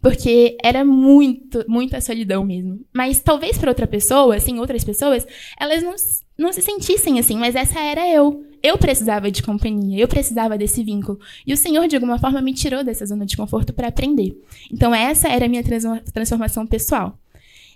Porque 0.00 0.56
era 0.62 0.84
muito, 0.84 1.64
muita 1.66 2.02
solidão 2.02 2.44
mesmo. 2.44 2.80
Mas 2.92 3.20
talvez 3.20 3.56
para 3.56 3.70
outra 3.70 3.86
pessoa, 3.86 4.36
assim, 4.36 4.58
outras 4.58 4.84
pessoas, 4.84 5.26
elas 5.58 5.82
não, 5.82 5.94
não 6.36 6.52
se 6.52 6.62
sentissem 6.62 7.18
assim, 7.18 7.36
mas 7.36 7.54
essa 7.54 7.78
era 7.80 8.08
eu. 8.08 8.44
Eu 8.62 8.78
precisava 8.78 9.30
de 9.30 9.42
companhia, 9.42 10.00
eu 10.00 10.06
precisava 10.06 10.56
desse 10.56 10.84
vínculo. 10.84 11.18
E 11.46 11.52
o 11.52 11.56
Senhor, 11.56 11.88
de 11.88 11.96
alguma 11.96 12.18
forma, 12.18 12.40
me 12.40 12.54
tirou 12.54 12.84
dessa 12.84 13.04
zona 13.04 13.26
de 13.26 13.36
conforto 13.36 13.72
para 13.72 13.88
aprender. 13.88 14.40
Então, 14.70 14.94
essa 14.94 15.28
era 15.28 15.46
a 15.46 15.48
minha 15.48 15.64
transformação 16.12 16.66
pessoal. 16.66 17.18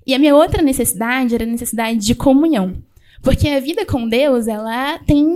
E 0.06 0.14
a 0.14 0.18
minha 0.18 0.36
outra 0.36 0.62
necessidade 0.62 1.34
era 1.34 1.42
a 1.42 1.48
necessidade 1.48 1.98
de 1.98 2.14
comunhão. 2.14 2.76
Porque 3.20 3.48
a 3.48 3.58
vida 3.58 3.84
com 3.84 4.08
Deus, 4.08 4.46
ela 4.46 4.98
tem 5.00 5.26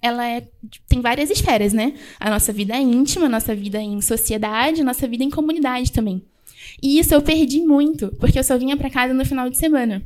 ela 0.00 0.28
é, 0.28 0.46
tem 0.86 1.00
várias 1.00 1.30
esferas, 1.30 1.72
né? 1.72 1.94
A 2.20 2.28
nossa 2.28 2.52
vida 2.52 2.76
íntima, 2.76 3.24
a 3.24 3.28
nossa 3.28 3.54
vida 3.56 3.80
em 3.80 4.02
sociedade, 4.02 4.82
a 4.82 4.84
nossa 4.84 5.08
vida 5.08 5.24
em 5.24 5.30
comunidade 5.30 5.90
também. 5.90 6.22
E 6.82 6.98
isso 6.98 7.14
eu 7.14 7.22
perdi 7.22 7.60
muito, 7.62 8.14
porque 8.20 8.38
eu 8.38 8.44
só 8.44 8.58
vinha 8.58 8.76
para 8.76 8.90
casa 8.90 9.14
no 9.14 9.24
final 9.24 9.48
de 9.48 9.56
semana. 9.56 10.02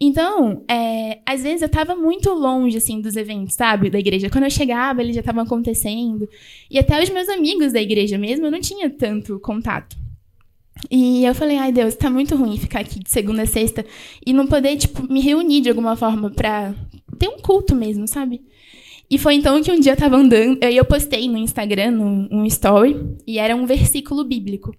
Então, 0.00 0.64
é, 0.68 1.20
às 1.24 1.42
vezes 1.42 1.62
eu 1.62 1.66
estava 1.66 1.94
muito 1.94 2.30
longe, 2.30 2.76
assim, 2.76 3.00
dos 3.00 3.16
eventos, 3.16 3.54
sabe? 3.54 3.90
Da 3.90 3.98
igreja. 3.98 4.28
Quando 4.28 4.44
eu 4.44 4.50
chegava, 4.50 5.00
eles 5.00 5.14
já 5.14 5.20
estavam 5.20 5.42
acontecendo. 5.42 6.28
E 6.70 6.78
até 6.78 7.00
os 7.02 7.10
meus 7.10 7.28
amigos 7.28 7.72
da 7.72 7.80
igreja 7.80 8.18
mesmo, 8.18 8.46
eu 8.46 8.50
não 8.50 8.60
tinha 8.60 8.90
tanto 8.90 9.38
contato. 9.38 9.96
E 10.90 11.24
eu 11.24 11.34
falei, 11.34 11.56
ai 11.56 11.72
Deus, 11.72 11.94
tá 11.94 12.10
muito 12.10 12.34
ruim 12.36 12.58
ficar 12.58 12.80
aqui 12.80 12.98
de 12.98 13.08
segunda 13.08 13.42
a 13.42 13.46
sexta 13.46 13.86
e 14.26 14.32
não 14.32 14.46
poder, 14.46 14.76
tipo, 14.76 15.10
me 15.10 15.20
reunir 15.20 15.60
de 15.60 15.68
alguma 15.68 15.96
forma 15.96 16.30
pra 16.30 16.74
ter 17.18 17.28
um 17.28 17.38
culto 17.38 17.74
mesmo, 17.74 18.06
sabe? 18.06 18.42
E 19.08 19.18
foi 19.18 19.34
então 19.34 19.62
que 19.62 19.70
um 19.70 19.78
dia 19.78 19.92
eu 19.92 19.96
tava 19.96 20.16
andando, 20.16 20.62
eu 20.62 20.84
postei 20.84 21.28
no 21.28 21.38
Instagram, 21.38 21.92
num, 21.92 22.28
um 22.30 22.44
story, 22.46 22.96
e 23.26 23.38
era 23.38 23.54
um 23.54 23.66
versículo 23.66 24.24
bíblico. 24.24 24.74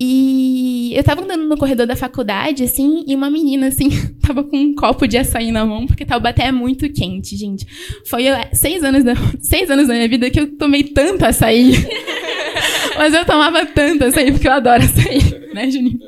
E 0.00 0.92
eu 0.94 1.02
tava 1.02 1.22
andando 1.22 1.44
no 1.48 1.56
corredor 1.56 1.86
da 1.86 1.96
faculdade, 1.96 2.62
assim, 2.62 3.04
e 3.06 3.16
uma 3.16 3.28
menina, 3.28 3.66
assim, 3.66 3.88
tava 4.22 4.44
com 4.44 4.56
um 4.56 4.74
copo 4.74 5.08
de 5.08 5.18
açaí 5.18 5.50
na 5.50 5.66
mão, 5.66 5.86
porque 5.86 6.04
Taubaté 6.04 6.44
é 6.44 6.52
muito 6.52 6.88
quente, 6.92 7.36
gente. 7.36 7.66
Foi 8.06 8.24
seis 8.52 8.84
anos, 8.84 9.02
da, 9.02 9.14
seis 9.42 9.68
anos 9.70 9.88
da 9.88 9.94
minha 9.94 10.08
vida 10.08 10.30
que 10.30 10.38
eu 10.38 10.56
tomei 10.56 10.84
tanto 10.84 11.24
açaí. 11.24 11.72
Mas 12.96 13.12
eu 13.12 13.24
tomava 13.24 13.66
tanto 13.66 14.04
açaí, 14.04 14.30
porque 14.30 14.46
eu 14.46 14.52
adoro 14.52 14.82
açaí, 14.84 15.52
né, 15.52 15.70
Juninho? 15.70 15.98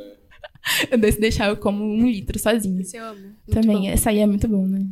Eu 0.91 0.99
deixar 0.99 1.49
eu 1.49 1.57
como 1.57 1.83
um 1.83 2.07
litro 2.07 2.39
sozinho. 2.39 2.81
Isso 2.81 2.97
eu 2.97 3.05
amo. 3.05 3.21
Muito 3.21 3.61
Também, 3.61 3.83
bom. 3.83 3.93
açaí 3.93 4.19
é 4.19 4.27
muito 4.27 4.47
bom, 4.47 4.67
né? 4.67 4.85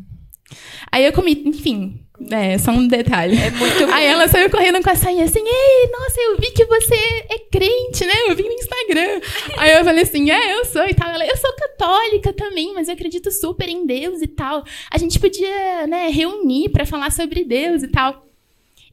Aí 0.91 1.05
eu 1.05 1.13
comi, 1.13 1.43
enfim, 1.45 2.01
é, 2.31 2.59
só 2.59 2.73
um 2.73 2.89
detalhe. 2.89 3.37
É 3.37 3.51
muito 3.51 3.87
bom. 3.87 3.93
Aí 3.93 4.07
ela 4.07 4.27
saiu 4.27 4.51
correndo 4.51 4.83
com 4.83 4.91
a 4.91 4.95
sainha 4.95 5.25
assim, 5.25 5.41
ei, 5.41 5.91
nossa, 5.91 6.21
eu 6.21 6.37
vi 6.39 6.51
que 6.51 6.65
você 6.65 6.95
é 7.31 7.39
crente, 7.51 8.05
né? 8.05 8.13
Eu 8.29 8.35
vi 8.35 8.43
no 8.43 8.53
Instagram. 8.53 9.21
Aí 9.57 9.73
eu 9.73 9.85
falei 9.85 10.03
assim, 10.03 10.31
é, 10.31 10.59
eu 10.59 10.65
sou 10.65 10.85
e 10.89 10.95
tal. 10.95 11.09
Ela, 11.09 11.27
eu 11.27 11.37
sou 11.37 11.53
católica 11.55 12.33
também, 12.33 12.75
mas 12.75 12.89
eu 12.89 12.95
acredito 12.95 13.31
super 13.31 13.69
em 13.69 13.87
Deus 13.87 14.21
e 14.21 14.27
tal. 14.27 14.65
A 14.91 14.99
gente 14.99 15.21
podia, 15.21 15.87
né, 15.87 16.09
reunir 16.09 16.71
para 16.71 16.85
falar 16.85 17.13
sobre 17.13 17.45
Deus 17.45 17.83
e 17.83 17.89
tal. 17.89 18.27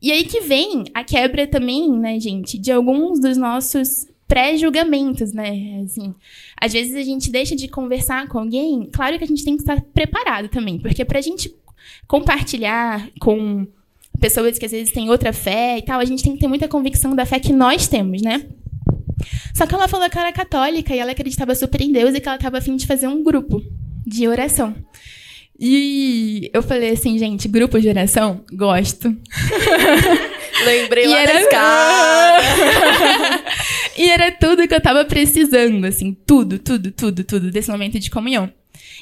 E 0.02 0.12
aí 0.12 0.24
que 0.24 0.42
vem 0.42 0.84
a 0.94 1.04
quebra 1.04 1.48
também, 1.48 1.90
né, 1.92 2.20
gente, 2.20 2.60
de 2.60 2.72
alguns 2.72 3.20
dos 3.20 3.38
nossos 3.38 4.08
pré-julgamentos, 4.28 5.32
né? 5.34 5.82
Assim, 5.86 6.14
às 6.60 6.74
vezes 6.74 6.96
a 6.96 7.04
gente 7.04 7.30
deixa 7.32 7.56
de 7.56 7.68
conversar 7.68 8.28
com 8.28 8.40
alguém, 8.40 8.90
claro 8.92 9.18
que 9.18 9.24
a 9.24 9.28
gente 9.28 9.44
tem 9.46 9.56
que 9.56 9.62
estar 9.64 9.80
preparado 9.94 10.48
também, 10.50 10.80
porque 10.80 11.06
pra 11.06 11.22
gente 11.22 11.54
compartilhar 12.08 13.08
com 13.20 13.68
pessoas 14.20 14.58
que 14.58 14.66
às 14.66 14.72
vezes 14.72 14.92
têm 14.94 15.10
outra 15.10 15.32
fé 15.34 15.78
e 15.78 15.82
tal, 15.82 16.00
a 16.00 16.06
gente 16.06 16.24
tem 16.24 16.34
que 16.34 16.40
ter 16.40 16.48
muita 16.48 16.68
convicção 16.68 17.16
da 17.16 17.26
fé 17.26 17.40
que 17.40 17.54
nós 17.54 17.88
temos, 17.88 18.22
né? 18.22 18.46
Só 19.54 19.66
que 19.66 19.74
ela 19.76 19.88
falou 19.88 20.10
que 20.10 20.18
ela 20.18 20.28
era 20.28 20.36
católica 20.36 20.94
e 20.96 21.00
ela 21.00 21.12
acreditava 21.12 21.54
super 21.56 21.82
em 21.82 21.92
Deus 21.92 22.16
e 22.16 22.20
que 22.20 22.28
ela 22.28 22.36
estava 22.38 22.58
afim 22.58 22.76
de 22.76 22.86
fazer 22.88 23.08
um 23.08 23.24
grupo 23.24 23.62
de 24.06 24.28
oração. 24.28 24.76
E 25.60 26.50
eu 26.54 26.62
falei 26.62 26.90
assim, 26.92 27.18
gente, 27.18 27.48
grupo 27.48 27.80
de 27.80 27.88
oração? 27.88 28.44
Gosto. 28.52 29.16
Lembrei 30.66 31.06
E 31.06 31.08
lá 31.08 31.20
era- 31.22 31.34
da 31.34 31.42
escada. 31.42 32.44
e 33.96 34.10
era 34.10 34.32
tudo 34.32 34.68
que 34.68 34.74
eu 34.74 34.82
tava 34.82 35.06
precisando, 35.06 35.86
assim, 35.86 36.16
tudo, 36.26 36.60
tudo, 36.60 36.92
tudo, 36.92 37.24
tudo, 37.24 37.52
desse 37.52 37.72
momento 37.72 38.00
de 38.00 38.10
comunhão. 38.10 38.52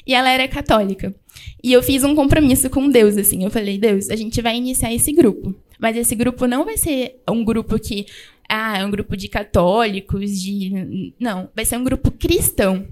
E 0.06 0.14
ela 0.14 0.30
era 0.30 0.46
católica. 0.46 1.14
E 1.62 1.72
eu 1.72 1.82
fiz 1.82 2.04
um 2.04 2.14
compromisso 2.14 2.70
com 2.70 2.88
Deus, 2.88 3.16
assim. 3.16 3.44
Eu 3.44 3.50
falei, 3.50 3.78
Deus, 3.78 4.10
a 4.10 4.16
gente 4.16 4.40
vai 4.40 4.56
iniciar 4.56 4.92
esse 4.92 5.12
grupo. 5.12 5.54
Mas 5.78 5.96
esse 5.96 6.14
grupo 6.14 6.46
não 6.46 6.64
vai 6.64 6.76
ser 6.76 7.20
um 7.28 7.44
grupo 7.44 7.78
que. 7.78 8.06
Ah, 8.48 8.78
é 8.78 8.84
um 8.84 8.90
grupo 8.90 9.16
de 9.16 9.28
católicos, 9.28 10.40
de. 10.40 11.12
Não, 11.18 11.48
vai 11.54 11.64
ser 11.64 11.76
um 11.76 11.84
grupo 11.84 12.10
cristão. 12.10 12.86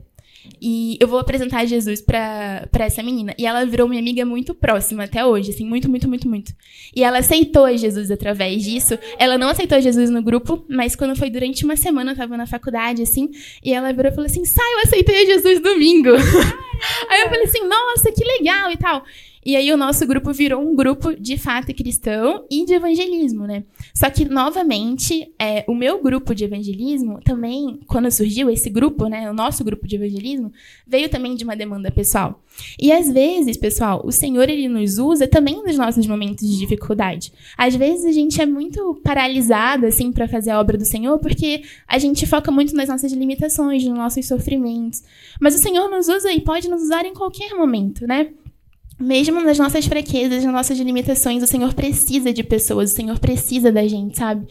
E 0.60 0.96
eu 1.00 1.08
vou 1.08 1.18
apresentar 1.18 1.64
Jesus 1.66 2.00
pra, 2.00 2.68
essa 2.80 3.02
menina. 3.02 3.34
E 3.38 3.46
ela 3.46 3.64
virou 3.64 3.88
minha 3.88 4.00
amiga 4.00 4.24
muito 4.24 4.54
próxima 4.54 5.04
até 5.04 5.24
hoje, 5.24 5.50
assim, 5.50 5.64
muito, 5.64 5.88
muito, 5.88 6.08
muito, 6.08 6.28
muito. 6.28 6.52
E 6.94 7.02
ela 7.02 7.18
aceitou 7.18 7.76
Jesus 7.76 8.10
através 8.10 8.62
disso. 8.62 8.98
Ela 9.18 9.38
não 9.38 9.48
aceitou 9.48 9.80
Jesus 9.80 10.10
no 10.10 10.22
grupo, 10.22 10.64
mas 10.68 10.96
quando 10.96 11.16
foi 11.16 11.30
durante 11.30 11.64
uma 11.64 11.76
semana, 11.76 12.12
eu 12.12 12.16
tava 12.16 12.36
na 12.36 12.46
faculdade, 12.46 13.02
assim, 13.02 13.30
e 13.64 13.72
ela 13.72 13.92
virou 13.92 14.10
e 14.10 14.14
falou 14.14 14.26
assim: 14.26 14.44
sai, 14.44 14.72
eu 14.74 14.80
aceitei 14.80 15.26
Jesus 15.26 15.60
domingo. 15.60 16.10
Aí 17.08 17.20
eu 17.20 17.28
falei 17.28 17.44
assim, 17.44 17.66
nossa, 17.66 18.10
que 18.12 18.24
legal 18.24 18.70
e 18.70 18.76
tal. 18.76 19.04
E 19.44 19.56
aí 19.56 19.72
o 19.72 19.76
nosso 19.76 20.06
grupo 20.06 20.32
virou 20.32 20.62
um 20.62 20.76
grupo 20.76 21.14
de 21.14 21.36
fato 21.36 21.74
cristão 21.74 22.44
e 22.50 22.64
de 22.64 22.74
evangelismo, 22.74 23.46
né? 23.46 23.64
Só 23.92 24.08
que, 24.08 24.24
novamente, 24.24 25.32
é, 25.38 25.64
o 25.66 25.74
meu 25.74 26.00
grupo 26.00 26.34
de 26.34 26.44
evangelismo 26.44 27.20
também, 27.24 27.80
quando 27.86 28.10
surgiu 28.10 28.48
esse 28.48 28.70
grupo, 28.70 29.06
né? 29.06 29.28
O 29.30 29.34
nosso 29.34 29.64
grupo 29.64 29.86
de 29.86 29.96
evangelismo, 29.96 30.52
veio 30.86 31.08
também 31.08 31.34
de 31.34 31.42
uma 31.42 31.56
demanda 31.56 31.90
pessoal. 31.90 32.40
E 32.80 32.92
às 32.92 33.10
vezes, 33.10 33.56
pessoal, 33.56 34.02
o 34.04 34.12
Senhor 34.12 34.48
ele 34.48 34.68
nos 34.68 34.98
usa 34.98 35.26
também 35.26 35.62
nos 35.62 35.76
nossos 35.76 36.06
momentos 36.06 36.48
de 36.48 36.58
dificuldade. 36.58 37.32
Às 37.56 37.74
vezes 37.74 38.04
a 38.04 38.12
gente 38.12 38.40
é 38.40 38.46
muito 38.46 39.00
paralisado 39.02 39.86
assim 39.86 40.12
para 40.12 40.28
fazer 40.28 40.50
a 40.50 40.60
obra 40.60 40.78
do 40.78 40.84
Senhor 40.84 41.18
porque 41.18 41.62
a 41.88 41.98
gente 41.98 42.26
foca 42.26 42.50
muito 42.50 42.74
nas 42.74 42.88
nossas 42.88 43.12
limitações, 43.12 43.84
nos 43.84 43.96
nossos 43.96 44.26
sofrimentos. 44.26 45.02
Mas 45.40 45.54
o 45.54 45.58
Senhor 45.58 45.88
nos 45.88 46.08
usa 46.08 46.32
e 46.32 46.40
pode 46.40 46.68
nos 46.68 46.82
usar 46.82 47.04
em 47.04 47.14
qualquer 47.14 47.54
momento, 47.54 48.06
né? 48.06 48.28
Mesmo 49.02 49.42
nas 49.42 49.58
nossas 49.58 49.84
fraquezas, 49.84 50.44
nas 50.44 50.52
nossas 50.52 50.78
limitações, 50.78 51.42
o 51.42 51.46
Senhor 51.46 51.74
precisa 51.74 52.32
de 52.32 52.44
pessoas, 52.44 52.92
o 52.92 52.94
Senhor 52.94 53.18
precisa 53.18 53.72
da 53.72 53.86
gente, 53.86 54.16
sabe? 54.16 54.46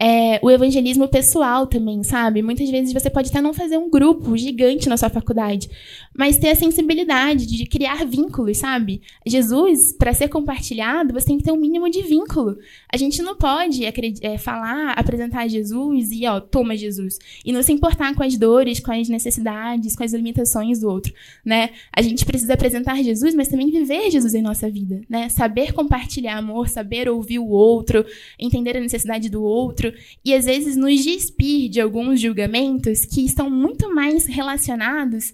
É, 0.00 0.40
o 0.42 0.50
evangelismo 0.50 1.08
pessoal 1.08 1.66
também, 1.66 2.02
sabe? 2.02 2.42
Muitas 2.42 2.68
vezes 2.70 2.92
você 2.92 3.10
pode 3.10 3.28
até 3.28 3.40
não 3.40 3.52
fazer 3.52 3.76
um 3.76 3.90
grupo 3.90 4.36
gigante 4.36 4.88
na 4.88 4.96
sua 4.96 5.10
faculdade, 5.10 5.68
mas 6.16 6.36
ter 6.36 6.50
a 6.50 6.54
sensibilidade 6.54 7.46
de 7.46 7.66
criar 7.66 8.04
vínculos, 8.04 8.58
sabe? 8.58 9.02
Jesus, 9.26 9.92
para 9.92 10.12
ser 10.12 10.28
compartilhado, 10.28 11.12
você 11.12 11.26
tem 11.26 11.38
que 11.38 11.44
ter 11.44 11.52
um 11.52 11.56
mínimo 11.56 11.90
de 11.90 12.02
vínculo. 12.02 12.58
A 12.92 12.96
gente 12.96 13.22
não 13.22 13.36
pode 13.36 13.84
é, 13.84 14.38
falar, 14.38 14.92
apresentar 14.92 15.48
Jesus 15.48 16.10
e, 16.10 16.26
ó, 16.26 16.40
toma 16.40 16.76
Jesus. 16.76 17.18
E 17.44 17.52
não 17.52 17.62
se 17.62 17.72
importar 17.72 18.14
com 18.14 18.22
as 18.22 18.36
dores, 18.36 18.80
com 18.80 18.92
as 18.92 19.08
necessidades, 19.08 19.96
com 19.96 20.04
as 20.04 20.12
limitações 20.12 20.80
do 20.80 20.88
outro, 20.88 21.12
né? 21.44 21.70
A 21.92 22.02
gente 22.02 22.24
precisa 22.24 22.54
apresentar 22.54 23.02
Jesus, 23.02 23.34
mas 23.34 23.48
também 23.48 23.70
viver 23.70 24.10
Jesus 24.10 24.34
em 24.34 24.42
nossa 24.42 24.70
vida, 24.70 25.00
né? 25.08 25.28
Saber 25.28 25.72
compartilhar 25.72 26.38
amor, 26.38 26.68
saber 26.68 27.08
ouvir 27.08 27.38
o 27.38 27.48
outro, 27.48 28.04
entender 28.38 28.76
a 28.76 28.80
necessidade 28.80 29.28
do 29.28 29.42
outro 29.42 29.81
e 30.24 30.34
às 30.34 30.44
vezes 30.44 30.76
nos 30.76 31.02
despir 31.02 31.70
de 31.70 31.80
alguns 31.80 32.20
julgamentos 32.20 33.04
que 33.04 33.24
estão 33.24 33.48
muito 33.48 33.94
mais 33.94 34.26
relacionados 34.26 35.32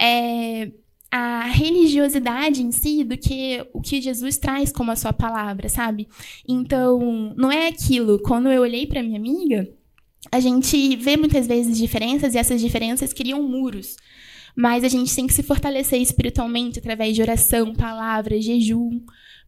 é, 0.00 0.70
à 1.10 1.44
religiosidade 1.46 2.62
em 2.62 2.70
si 2.70 3.02
do 3.02 3.18
que 3.18 3.66
o 3.72 3.80
que 3.80 4.00
Jesus 4.00 4.38
traz 4.38 4.70
como 4.70 4.92
a 4.92 4.96
sua 4.96 5.12
palavra, 5.12 5.68
sabe? 5.68 6.08
Então, 6.48 7.34
não 7.36 7.50
é 7.50 7.66
aquilo. 7.66 8.20
Quando 8.22 8.50
eu 8.50 8.62
olhei 8.62 8.86
para 8.86 9.02
minha 9.02 9.18
amiga, 9.18 9.68
a 10.30 10.38
gente 10.38 10.96
vê 10.96 11.16
muitas 11.16 11.46
vezes 11.46 11.76
diferenças 11.76 12.34
e 12.34 12.38
essas 12.38 12.60
diferenças 12.60 13.12
criam 13.12 13.42
muros. 13.42 13.96
Mas 14.54 14.84
a 14.84 14.88
gente 14.88 15.14
tem 15.14 15.26
que 15.26 15.32
se 15.32 15.42
fortalecer 15.42 16.00
espiritualmente 16.00 16.78
através 16.78 17.14
de 17.14 17.22
oração, 17.22 17.74
palavra, 17.74 18.40
jejum, 18.40 19.00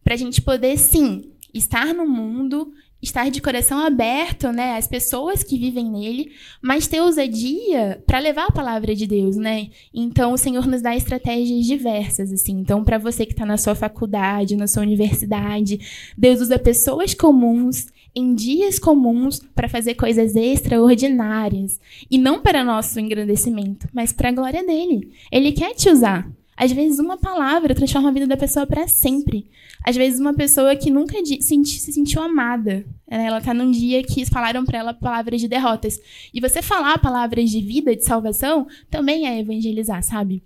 para 0.03 0.15
a 0.15 0.17
gente 0.17 0.41
poder, 0.41 0.77
sim, 0.77 1.21
estar 1.53 1.93
no 1.93 2.07
mundo, 2.07 2.73
estar 3.03 3.29
de 3.29 3.41
coração 3.41 3.79
aberto, 3.79 4.51
né, 4.53 4.77
às 4.77 4.87
pessoas 4.87 5.43
que 5.43 5.59
vivem 5.59 5.91
nele, 5.91 6.31
mas 6.61 6.87
ter 6.87 7.01
ousadia 7.01 8.01
para 8.07 8.17
levar 8.17 8.45
a 8.45 8.51
palavra 8.51 8.95
de 8.95 9.05
Deus, 9.05 9.35
né? 9.35 9.67
Então 9.93 10.31
o 10.31 10.37
Senhor 10.37 10.65
nos 10.65 10.81
dá 10.81 10.95
estratégias 10.95 11.65
diversas, 11.65 12.31
assim. 12.31 12.53
Então, 12.53 12.83
para 12.83 12.97
você 12.97 13.25
que 13.25 13.33
está 13.33 13.45
na 13.45 13.57
sua 13.57 13.75
faculdade, 13.75 14.55
na 14.55 14.67
sua 14.67 14.83
universidade, 14.83 16.13
Deus 16.17 16.39
usa 16.39 16.57
pessoas 16.57 17.13
comuns 17.13 17.87
em 18.15 18.35
dias 18.35 18.77
comuns 18.79 19.39
para 19.55 19.67
fazer 19.67 19.95
coisas 19.95 20.35
extraordinárias. 20.35 21.79
E 22.09 22.17
não 22.17 22.41
para 22.41 22.63
nosso 22.63 22.99
engrandecimento, 22.99 23.87
mas 23.91 24.13
para 24.13 24.29
a 24.29 24.33
glória 24.33 24.63
dele. 24.63 25.11
Ele 25.31 25.51
quer 25.51 25.73
te 25.73 25.89
usar. 25.89 26.29
Às 26.55 26.71
vezes, 26.71 26.99
uma 26.99 27.17
palavra 27.17 27.73
transforma 27.73 28.09
a 28.09 28.11
vida 28.11 28.27
da 28.27 28.37
pessoa 28.37 28.65
para 28.67 28.87
sempre. 28.87 29.49
Às 29.83 29.95
vezes, 29.95 30.19
uma 30.19 30.33
pessoa 30.33 30.75
que 30.75 30.89
nunca 30.91 31.17
senti- 31.41 31.79
se 31.79 31.91
sentiu 31.91 32.21
amada. 32.21 32.85
Ela 33.07 33.41
tá 33.41 33.53
num 33.53 33.71
dia 33.71 34.03
que 34.03 34.25
falaram 34.25 34.63
para 34.63 34.77
ela 34.79 34.93
palavras 34.93 35.41
de 35.41 35.47
derrotas. 35.47 35.99
E 36.33 36.39
você 36.39 36.61
falar 36.61 36.99
palavras 36.99 37.49
de 37.49 37.59
vida, 37.61 37.95
de 37.95 38.03
salvação, 38.05 38.67
também 38.89 39.27
é 39.27 39.39
evangelizar, 39.39 40.03
sabe? 40.03 40.43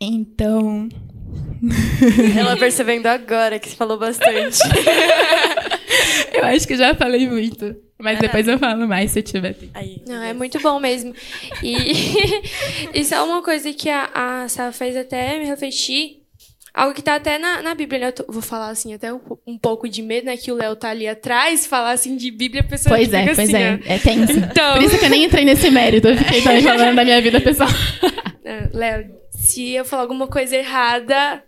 Então. 0.00 0.88
Ela 2.38 2.56
percebendo 2.56 3.06
agora 3.06 3.58
que 3.58 3.68
você 3.68 3.76
falou 3.76 3.98
bastante. 3.98 4.58
Eu 6.32 6.44
acho 6.44 6.66
que 6.66 6.76
já 6.76 6.94
falei 6.94 7.28
muito. 7.28 7.76
Mas 8.00 8.18
depois 8.20 8.46
eu 8.46 8.58
falo 8.58 8.86
mais 8.86 9.10
se 9.10 9.18
eu 9.18 9.22
tiver 9.22 9.54
tempo. 9.54 9.72
Aí. 9.74 10.00
Não, 10.06 10.22
é 10.22 10.32
muito 10.32 10.60
bom 10.60 10.78
mesmo. 10.78 11.12
E 11.62 11.74
isso 12.94 13.14
é 13.14 13.20
uma 13.22 13.42
coisa 13.42 13.72
que 13.72 13.88
a, 13.88 14.08
a 14.14 14.48
Sá 14.48 14.70
fez 14.72 14.96
até 14.96 15.38
me 15.38 15.44
refletir. 15.46 16.18
Algo 16.72 16.94
que 16.94 17.02
tá 17.02 17.16
até 17.16 17.38
na, 17.38 17.60
na 17.60 17.74
Bíblia, 17.74 17.98
né? 17.98 18.06
Eu 18.08 18.12
tô- 18.12 18.26
vou 18.32 18.40
falar 18.42 18.68
assim, 18.68 18.94
até 18.94 19.12
um, 19.12 19.18
um 19.44 19.58
pouco 19.58 19.88
de 19.88 20.00
medo, 20.00 20.26
né? 20.26 20.36
Que 20.36 20.52
o 20.52 20.54
Léo 20.54 20.76
tá 20.76 20.90
ali 20.90 21.08
atrás, 21.08 21.66
falar 21.66 21.90
assim 21.90 22.16
de 22.16 22.30
Bíblia, 22.30 22.60
a 22.60 22.64
pessoa 22.64 22.94
Pois 22.94 23.12
é, 23.12 23.22
fica 23.22 23.34
pois 23.34 23.48
assim, 23.48 23.56
é. 23.62 23.72
ó. 23.74 23.92
É 23.92 23.98
tenso. 23.98 24.32
Então. 24.38 24.74
Por 24.74 24.82
isso 24.84 24.98
que 24.98 25.04
eu 25.04 25.10
nem 25.10 25.24
entrei 25.24 25.44
nesse 25.44 25.68
mérito. 25.70 26.06
Eu 26.06 26.16
fiquei 26.16 26.40
também 26.42 26.62
falando 26.62 26.94
da 26.94 27.04
minha 27.04 27.20
vida 27.20 27.40
pessoal. 27.40 27.68
Léo, 28.72 29.06
se 29.32 29.70
eu 29.72 29.84
falar 29.84 30.02
alguma 30.02 30.28
coisa 30.28 30.54
errada, 30.56 31.42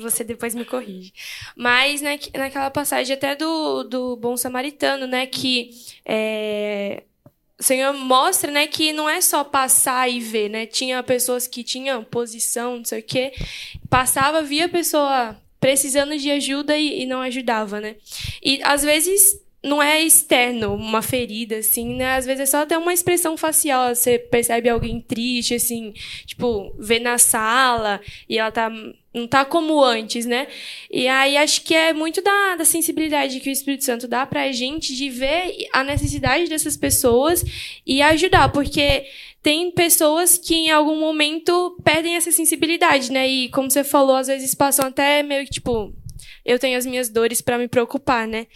você 0.00 0.24
depois 0.24 0.54
me 0.54 0.64
corrige. 0.64 1.12
Mas 1.56 2.00
né, 2.00 2.18
que- 2.18 2.36
naquela 2.36 2.70
passagem 2.70 3.14
até 3.14 3.34
do, 3.36 3.84
do 3.84 4.16
Bom 4.16 4.36
Samaritano, 4.36 5.06
né? 5.06 5.26
Que 5.26 5.70
é, 6.04 7.02
o 7.58 7.62
Senhor 7.62 7.92
mostra, 7.94 8.50
né, 8.50 8.66
que 8.66 8.92
não 8.92 9.08
é 9.08 9.20
só 9.20 9.44
passar 9.44 10.08
e 10.10 10.20
ver, 10.20 10.48
né? 10.50 10.66
Tinha 10.66 11.02
pessoas 11.02 11.46
que 11.46 11.62
tinham 11.62 12.02
posição, 12.04 12.78
não 12.78 12.84
sei 12.84 13.00
o 13.00 13.02
quê. 13.02 13.32
Passava, 13.88 14.42
via 14.42 14.66
a 14.66 14.68
pessoa 14.68 15.36
precisando 15.60 16.16
de 16.18 16.30
ajuda 16.30 16.76
e, 16.76 17.02
e 17.02 17.06
não 17.06 17.22
ajudava, 17.22 17.80
né? 17.80 17.96
E 18.42 18.60
às 18.64 18.82
vezes 18.82 19.40
não 19.64 19.82
é 19.82 20.02
externo, 20.02 20.74
uma 20.74 21.00
ferida, 21.00 21.56
assim, 21.56 21.94
né? 21.94 22.16
Às 22.16 22.26
vezes 22.26 22.42
é 22.42 22.46
só 22.46 22.58
até 22.58 22.76
uma 22.76 22.92
expressão 22.92 23.34
facial. 23.34 23.94
Você 23.94 24.18
percebe 24.18 24.68
alguém 24.68 25.00
triste, 25.00 25.54
assim, 25.54 25.94
tipo, 26.26 26.74
vê 26.78 27.00
na 27.00 27.16
sala 27.16 28.00
e 28.28 28.38
ela 28.38 28.52
tá. 28.52 28.70
Não 29.14 29.28
tá 29.28 29.44
como 29.44 29.82
antes, 29.82 30.26
né? 30.26 30.48
E 30.90 31.06
aí 31.06 31.36
acho 31.36 31.62
que 31.62 31.72
é 31.72 31.92
muito 31.92 32.20
da, 32.20 32.56
da 32.56 32.64
sensibilidade 32.64 33.38
que 33.38 33.48
o 33.48 33.52
Espírito 33.52 33.84
Santo 33.84 34.08
dá 34.08 34.26
pra 34.26 34.50
gente 34.50 34.92
de 34.92 35.08
ver 35.08 35.68
a 35.72 35.84
necessidade 35.84 36.48
dessas 36.48 36.76
pessoas 36.76 37.44
e 37.86 38.02
ajudar, 38.02 38.50
porque 38.50 39.06
tem 39.40 39.70
pessoas 39.70 40.36
que 40.36 40.54
em 40.54 40.70
algum 40.72 40.98
momento 40.98 41.78
perdem 41.84 42.16
essa 42.16 42.32
sensibilidade, 42.32 43.12
né? 43.12 43.28
E 43.28 43.48
como 43.50 43.70
você 43.70 43.84
falou, 43.84 44.16
às 44.16 44.26
vezes 44.26 44.52
passam 44.52 44.86
até 44.86 45.22
meio 45.22 45.44
que 45.44 45.52
tipo, 45.52 45.94
eu 46.44 46.58
tenho 46.58 46.76
as 46.76 46.84
minhas 46.84 47.08
dores 47.08 47.40
pra 47.40 47.58
me 47.58 47.66
preocupar, 47.66 48.28
né? 48.28 48.46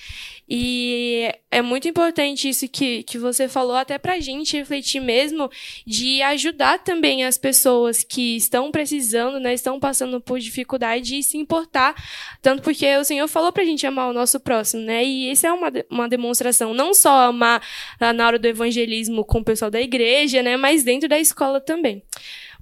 E 0.48 1.30
é 1.50 1.60
muito 1.60 1.86
importante 1.86 2.48
isso 2.48 2.68
que, 2.68 3.02
que 3.02 3.18
você 3.18 3.48
falou, 3.48 3.76
até 3.76 3.98
pra 3.98 4.18
gente 4.18 4.56
refletir 4.56 5.00
mesmo, 5.00 5.50
de 5.86 6.22
ajudar 6.22 6.78
também 6.78 7.24
as 7.24 7.36
pessoas 7.36 8.02
que 8.02 8.36
estão 8.36 8.70
precisando, 8.70 9.38
né, 9.38 9.52
estão 9.52 9.78
passando 9.78 10.20
por 10.20 10.38
dificuldade 10.38 11.18
e 11.18 11.22
se 11.22 11.36
importar, 11.36 11.94
tanto 12.40 12.62
porque 12.62 12.96
o 12.96 13.04
Senhor 13.04 13.28
falou 13.28 13.52
pra 13.52 13.64
gente 13.64 13.86
amar 13.86 14.08
o 14.08 14.14
nosso 14.14 14.40
próximo, 14.40 14.82
né, 14.82 15.04
e 15.04 15.30
isso 15.30 15.46
é 15.46 15.52
uma, 15.52 15.70
uma 15.90 16.08
demonstração, 16.08 16.72
não 16.72 16.94
só 16.94 17.28
amar 17.28 17.62
ah, 18.00 18.12
na 18.12 18.26
hora 18.26 18.38
do 18.38 18.46
evangelismo 18.46 19.24
com 19.24 19.40
o 19.40 19.44
pessoal 19.44 19.70
da 19.70 19.80
igreja, 19.80 20.42
né, 20.42 20.56
mas 20.56 20.82
dentro 20.82 21.08
da 21.08 21.18
escola 21.18 21.60
também. 21.60 22.02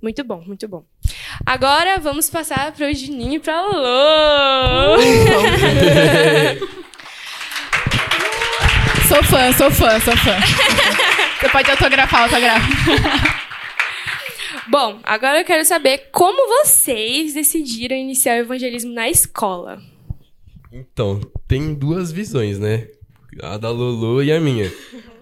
Muito 0.02 0.22
bom, 0.24 0.42
muito 0.46 0.68
bom. 0.68 0.84
Agora 1.44 1.98
vamos 1.98 2.30
passar 2.30 2.72
para 2.72 2.90
o 2.90 2.94
Juninho 2.94 3.34
e 3.34 3.38
para 3.38 3.56
a 3.56 3.62
Lô. 3.66 4.96
Sou 9.08 9.22
fã, 9.22 9.52
sou 9.52 9.70
fã, 9.70 10.00
sou 10.00 10.16
fã. 10.16 10.36
Você 11.40 11.48
pode 11.50 11.70
autografar, 11.70 12.22
autografa. 12.24 12.66
Bom, 14.68 14.98
agora 15.04 15.40
eu 15.40 15.44
quero 15.44 15.64
saber 15.64 16.08
como 16.10 16.64
vocês 16.64 17.32
decidiram 17.34 17.96
iniciar 17.96 18.34
o 18.34 18.40
evangelismo 18.40 18.92
na 18.92 19.08
escola. 19.08 19.80
Então, 20.72 21.20
tem 21.46 21.72
duas 21.72 22.10
visões, 22.10 22.58
né? 22.58 22.88
A 23.40 23.56
da 23.56 23.70
Lolo 23.70 24.24
e 24.24 24.32
a 24.32 24.40
minha. 24.40 24.72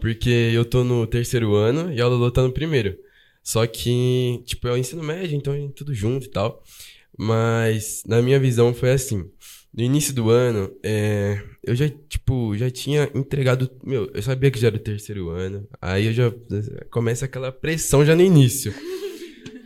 Porque 0.00 0.50
eu 0.54 0.64
tô 0.64 0.82
no 0.82 1.06
terceiro 1.06 1.54
ano 1.54 1.92
e 1.92 2.00
a 2.00 2.06
Lolo 2.06 2.30
tá 2.30 2.40
no 2.40 2.52
primeiro. 2.52 2.96
Só 3.44 3.66
que, 3.66 4.40
tipo, 4.46 4.66
é 4.66 4.72
o 4.72 4.76
ensino 4.76 5.02
médio, 5.02 5.36
então 5.36 5.54
gente 5.54 5.74
tudo 5.74 5.92
junto 5.92 6.26
e 6.26 6.30
tal. 6.30 6.64
Mas, 7.16 8.02
na 8.06 8.22
minha 8.22 8.40
visão, 8.40 8.72
foi 8.72 8.90
assim. 8.90 9.30
No 9.72 9.82
início 9.82 10.14
do 10.14 10.30
ano, 10.30 10.74
é, 10.82 11.42
eu 11.62 11.76
já, 11.76 11.88
tipo, 12.08 12.56
já 12.56 12.70
tinha 12.70 13.10
entregado. 13.14 13.70
Meu, 13.84 14.10
eu 14.14 14.22
sabia 14.22 14.50
que 14.50 14.58
já 14.58 14.68
era 14.68 14.76
o 14.76 14.80
terceiro 14.80 15.28
ano. 15.28 15.68
Aí 15.80 16.06
eu 16.06 16.12
já. 16.14 16.32
Começa 16.90 17.26
aquela 17.26 17.52
pressão 17.52 18.04
já 18.04 18.16
no 18.16 18.22
início. 18.22 18.72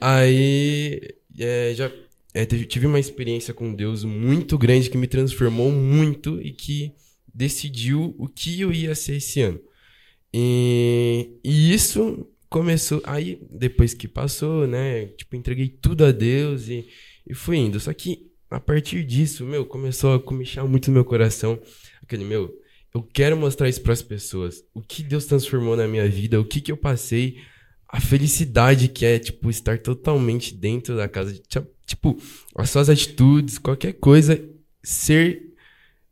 Aí. 0.00 1.00
É, 1.38 1.72
já. 1.74 1.90
é, 2.34 2.44
tive 2.44 2.86
uma 2.86 2.98
experiência 2.98 3.54
com 3.54 3.72
Deus 3.72 4.02
muito 4.02 4.58
grande 4.58 4.90
que 4.90 4.98
me 4.98 5.06
transformou 5.06 5.70
muito 5.70 6.40
e 6.42 6.52
que 6.52 6.92
decidiu 7.32 8.14
o 8.18 8.26
que 8.26 8.60
eu 8.60 8.72
ia 8.72 8.94
ser 8.94 9.16
esse 9.16 9.40
ano. 9.40 9.60
E, 10.34 11.38
e 11.44 11.72
isso 11.72 12.26
começou. 12.48 13.00
Aí, 13.04 13.40
depois 13.50 13.94
que 13.94 14.08
passou, 14.08 14.66
né? 14.66 15.06
Tipo, 15.08 15.36
entreguei 15.36 15.68
tudo 15.68 16.04
a 16.04 16.12
Deus 16.12 16.68
e, 16.68 16.86
e 17.26 17.34
fui 17.34 17.56
indo. 17.58 17.78
Só 17.80 17.92
que 17.92 18.26
a 18.50 18.58
partir 18.60 19.04
disso, 19.04 19.44
meu, 19.44 19.64
começou 19.66 20.14
a 20.14 20.20
comichar 20.20 20.66
muito 20.66 20.90
meu 20.90 21.04
coração. 21.04 21.58
Aquele, 22.02 22.24
meu, 22.24 22.54
eu 22.94 23.02
quero 23.02 23.36
mostrar 23.36 23.68
isso 23.68 23.82
pras 23.82 24.02
pessoas. 24.02 24.62
O 24.74 24.80
que 24.80 25.02
Deus 25.02 25.26
transformou 25.26 25.76
na 25.76 25.86
minha 25.86 26.08
vida, 26.08 26.40
o 26.40 26.44
que 26.44 26.60
que 26.60 26.72
eu 26.72 26.76
passei, 26.76 27.36
a 27.88 28.00
felicidade 28.00 28.88
que 28.88 29.04
é, 29.04 29.18
tipo, 29.18 29.50
estar 29.50 29.78
totalmente 29.78 30.54
dentro 30.54 30.96
da 30.96 31.08
casa. 31.08 31.32
de- 31.32 31.42
Tipo, 31.86 32.18
as 32.54 32.68
suas 32.68 32.90
atitudes, 32.90 33.56
qualquer 33.56 33.94
coisa, 33.94 34.38
ser, 34.82 35.54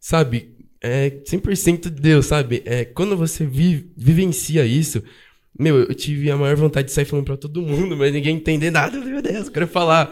sabe, 0.01 0.55
é 0.81 1.11
100% 1.27 1.91
de 1.91 2.01
Deus, 2.01 2.27
sabe? 2.27 2.63
É, 2.65 2.85
quando 2.85 3.15
você 3.17 3.45
vi- 3.45 3.91
vivencia 3.97 4.65
isso, 4.65 5.03
meu, 5.59 5.79
eu 5.79 5.95
tive 5.95 6.31
a 6.31 6.37
maior 6.37 6.57
vontade 6.57 6.89
de 6.89 6.93
sair 6.95 7.05
falando 7.05 7.25
pra 7.25 7.37
todo 7.37 7.63
mundo, 7.63 7.97
mas 7.97 8.13
ninguém 8.13 8.37
entender 8.37 8.71
nada. 8.71 8.99
Meu 9.01 9.23
Deus, 9.23 9.47
eu 9.47 9.53
quero 9.53 9.67
falar. 9.67 10.11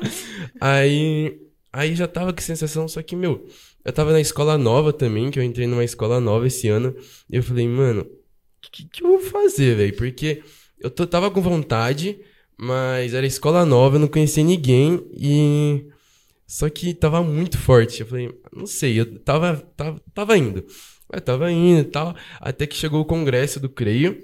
Aí, 0.61 1.38
aí 1.72 1.94
já 1.94 2.07
tava 2.07 2.33
com 2.33 2.40
sensação, 2.40 2.87
só 2.88 3.02
que, 3.02 3.14
meu, 3.16 3.46
eu 3.85 3.92
tava 3.92 4.12
na 4.12 4.20
escola 4.20 4.57
nova 4.57 4.92
também, 4.92 5.30
que 5.30 5.38
eu 5.38 5.42
entrei 5.42 5.66
numa 5.66 5.85
escola 5.85 6.20
nova 6.20 6.46
esse 6.46 6.68
ano, 6.68 6.94
e 7.30 7.37
eu 7.37 7.42
falei, 7.42 7.68
mano, 7.68 8.02
o 8.02 8.70
que, 8.70 8.85
que 8.88 9.02
eu 9.04 9.09
vou 9.09 9.20
fazer, 9.20 9.76
velho? 9.76 9.94
Porque 9.96 10.42
eu 10.80 10.90
tô- 10.90 11.07
tava 11.07 11.30
com 11.30 11.40
vontade, 11.42 12.18
mas 12.57 13.12
era 13.14 13.26
escola 13.26 13.64
nova, 13.66 13.96
eu 13.96 14.00
não 14.00 14.09
conhecia 14.09 14.44
ninguém, 14.44 15.04
e... 15.16 15.87
Só 16.46 16.68
que 16.68 16.92
tava 16.94 17.22
muito 17.22 17.57
forte. 17.59 18.02
Eu 18.02 18.07
falei, 18.07 18.30
não 18.54 18.66
sei, 18.66 19.00
eu 19.00 19.18
tava, 19.20 19.57
tava, 19.76 20.00
tava 20.12 20.37
indo. 20.37 20.64
Eu 21.12 21.20
tava 21.20 21.50
indo 21.50 21.80
e 21.80 21.85
tal, 21.85 22.14
até 22.40 22.66
que 22.66 22.76
chegou 22.76 23.00
o 23.00 23.04
congresso 23.04 23.59
do 23.59 23.68
Creio, 23.68 24.18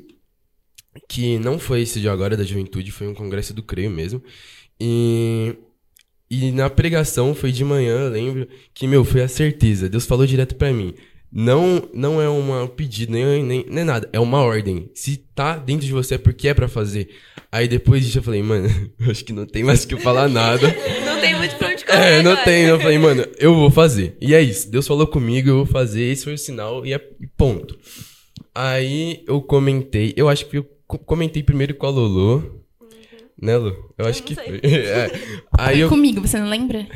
que 1.09 1.39
não 1.39 1.59
foi 1.59 1.83
esse 1.83 2.01
de 2.01 2.09
agora 2.09 2.37
da 2.37 2.45
juventude, 2.45 2.91
foi 2.91 3.07
um 3.09 3.15
congresso 3.15 3.55
do 3.55 3.63
Creio 3.63 3.91
mesmo. 3.91 4.23
E, 4.81 5.55
e 6.31 6.51
na 6.53 6.69
pregação 6.71 7.35
foi 7.35 7.53
de 7.53 7.65
manhã, 7.65 8.01
eu 8.07 8.11
lembro, 8.11 8.49
que, 8.75 8.87
meu, 8.87 9.05
foi 9.05 9.23
a 9.23 9.29
certeza. 9.29 9.89
Deus 9.89 10.07
falou 10.07 10.27
direto 10.27 10.55
pra 10.57 10.73
mim. 10.73 10.95
Não, 11.33 11.89
não 11.95 12.21
é 12.21 12.29
uma- 12.29 12.65
um 12.65 12.69
pedido, 12.69 13.13
nem, 13.13 13.45
nem, 13.45 13.65
nem 13.69 13.85
nada, 13.85 14.09
é 14.13 14.19
uma 14.19 14.41
ordem. 14.43 14.91
Se 14.95 15.17
tá 15.33 15.57
dentro 15.57 15.87
de 15.87 15.93
você 15.93 16.15
é 16.17 16.19
porque 16.19 16.49
é 16.49 16.55
pra 16.55 16.67
fazer. 16.67 17.09
Aí 17.53 17.69
depois 17.69 18.05
disso 18.05 18.19
eu 18.19 18.23
falei, 18.23 18.43
mano, 18.43 18.69
acho 19.09 19.25
que 19.25 19.33
não 19.33 19.47
tem 19.47 19.63
mais 19.63 19.85
o 19.85 19.89
que 19.89 19.95
eu 19.95 20.01
falar 20.01 20.29
nada. 20.29 20.67
Não 21.07 21.21
tem 21.21 21.37
muito 21.37 21.55
pra 21.57 21.69
onde 21.69 21.85
correr 21.85 21.99
É, 22.19 22.23
não 22.23 22.31
agora. 22.33 22.45
tem. 22.47 22.65
Eu 22.65 22.81
falei, 22.81 22.97
mano, 22.99 23.27
eu 23.39 23.55
vou 23.55 23.71
fazer. 23.71 24.17
E 24.23 24.35
é 24.35 24.41
isso. 24.41 24.71
Deus 24.71 24.87
falou 24.89 25.07
comigo, 25.07 25.51
eu 25.51 25.57
vou 25.59 25.67
fazer. 25.67 26.03
Esse 26.05 26.25
foi 26.25 26.33
o 26.33 26.39
sinal 26.39 26.85
e 26.87 26.95
é 26.95 26.99
ponto. 27.37 27.79
Aí 28.55 29.23
eu 29.27 29.41
comentei. 29.43 30.15
Eu 30.17 30.29
acho 30.31 30.47
que 30.47 30.57
eu 30.59 30.67
comentei 30.99 31.43
primeiro 31.43 31.75
com 31.75 31.87
a 31.87 31.91
Lolo. 31.91 32.61
Né, 33.41 33.57
Lu? 33.57 33.75
Eu 33.97 34.07
acho 34.07 34.21
não 34.21 34.27
que 34.27 34.35
sei. 34.35 34.45
foi. 34.45 34.61
É. 34.71 35.11
Aí 35.59 35.75
Foi 35.77 35.85
eu. 35.85 35.89
comigo, 35.89 36.21
você 36.21 36.39
não 36.39 36.49
lembra? 36.49 36.87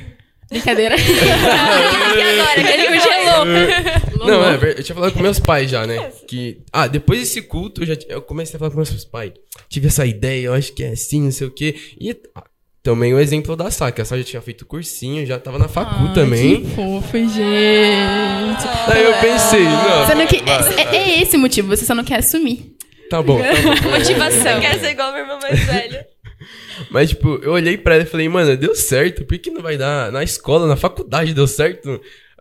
Brincadeira. 0.51 0.95
Agora? 1.01 2.61
Ele 2.75 2.87
congelou. 3.01 4.27
Não, 4.27 4.45
é, 4.51 4.71
eu 4.79 4.83
tinha 4.83 4.95
falado 4.95 5.13
com 5.13 5.21
meus 5.21 5.39
pais 5.39 5.71
já, 5.71 5.87
né? 5.87 6.13
Que. 6.29 6.59
Ah, 6.73 6.87
depois 6.87 7.21
desse 7.21 7.41
culto, 7.43 7.83
eu, 7.83 7.87
já, 7.87 7.97
t- 7.97 8.07
eu 8.09 8.21
comecei 8.23 8.57
a 8.57 8.59
falar 8.59 8.71
com 8.71 8.77
meus 8.77 9.05
pais. 9.07 9.33
Tive 9.69 9.87
essa 9.89 10.05
ideia, 10.05 10.47
eu 10.47 10.55
acho 10.55 10.73
que 10.75 10.85
é 10.85 10.91
assim, 10.91 11.23
não 11.23 11.33
sei 11.33 11.47
o 11.47 11.51
quê. 11.51 11.75
E 11.99 12.15
ah, 12.35 12.45
também 12.83 13.15
o 13.15 13.19
exemplo 13.19 13.57
da 13.57 13.71
Sá, 13.71 13.91
que 13.91 14.03
a 14.03 14.05
Sá 14.05 14.17
já 14.19 14.25
tinha 14.25 14.43
feito 14.43 14.67
cursinho, 14.67 15.25
já 15.25 15.39
tava 15.39 15.59
na 15.59 15.67
facu 15.69 16.09
Ai, 16.09 16.15
também. 16.15 16.61
Que 16.63 16.75
fofo, 16.75 17.17
gente. 17.17 18.65
Daí 18.87 19.03
eu 19.03 19.15
pensei, 19.21 19.65
não. 19.65 20.07
Você 20.07 20.15
não 20.15 20.23
é, 20.23 20.97
é 20.97 21.23
esse 21.23 21.37
o 21.37 21.41
motivo, 21.41 21.69
você 21.69 21.87
só 21.87 21.95
não 21.95 22.05
quer 22.05 22.17
assumir. 22.19 22.74
Tá 23.14 23.22
bom, 23.22 23.38
tá 23.38 23.44
bom. 23.44 23.90
Motivação. 23.96 24.53
Eu 24.57 24.61
quero 24.61 24.81
ser 24.81 24.90
igual 24.90 25.12
meu 25.12 25.20
irmão 25.20 25.38
mais 25.40 25.64
velho. 25.64 26.05
Mas, 26.90 27.11
tipo, 27.11 27.38
eu 27.42 27.53
olhei 27.53 27.79
pra 27.79 27.94
ela 27.94 28.03
e 28.03 28.07
falei, 28.07 28.29
mano, 28.29 28.57
deu 28.57 28.74
certo, 28.74 29.24
por 29.24 29.38
que 29.38 29.53
não 29.53 29.62
vai 29.62 29.77
dar 29.77 30.11
na 30.11 30.24
escola, 30.24 30.66
na 30.66 30.77
faculdade 30.77 31.33
deu 31.33 31.46
certo? 31.46 31.88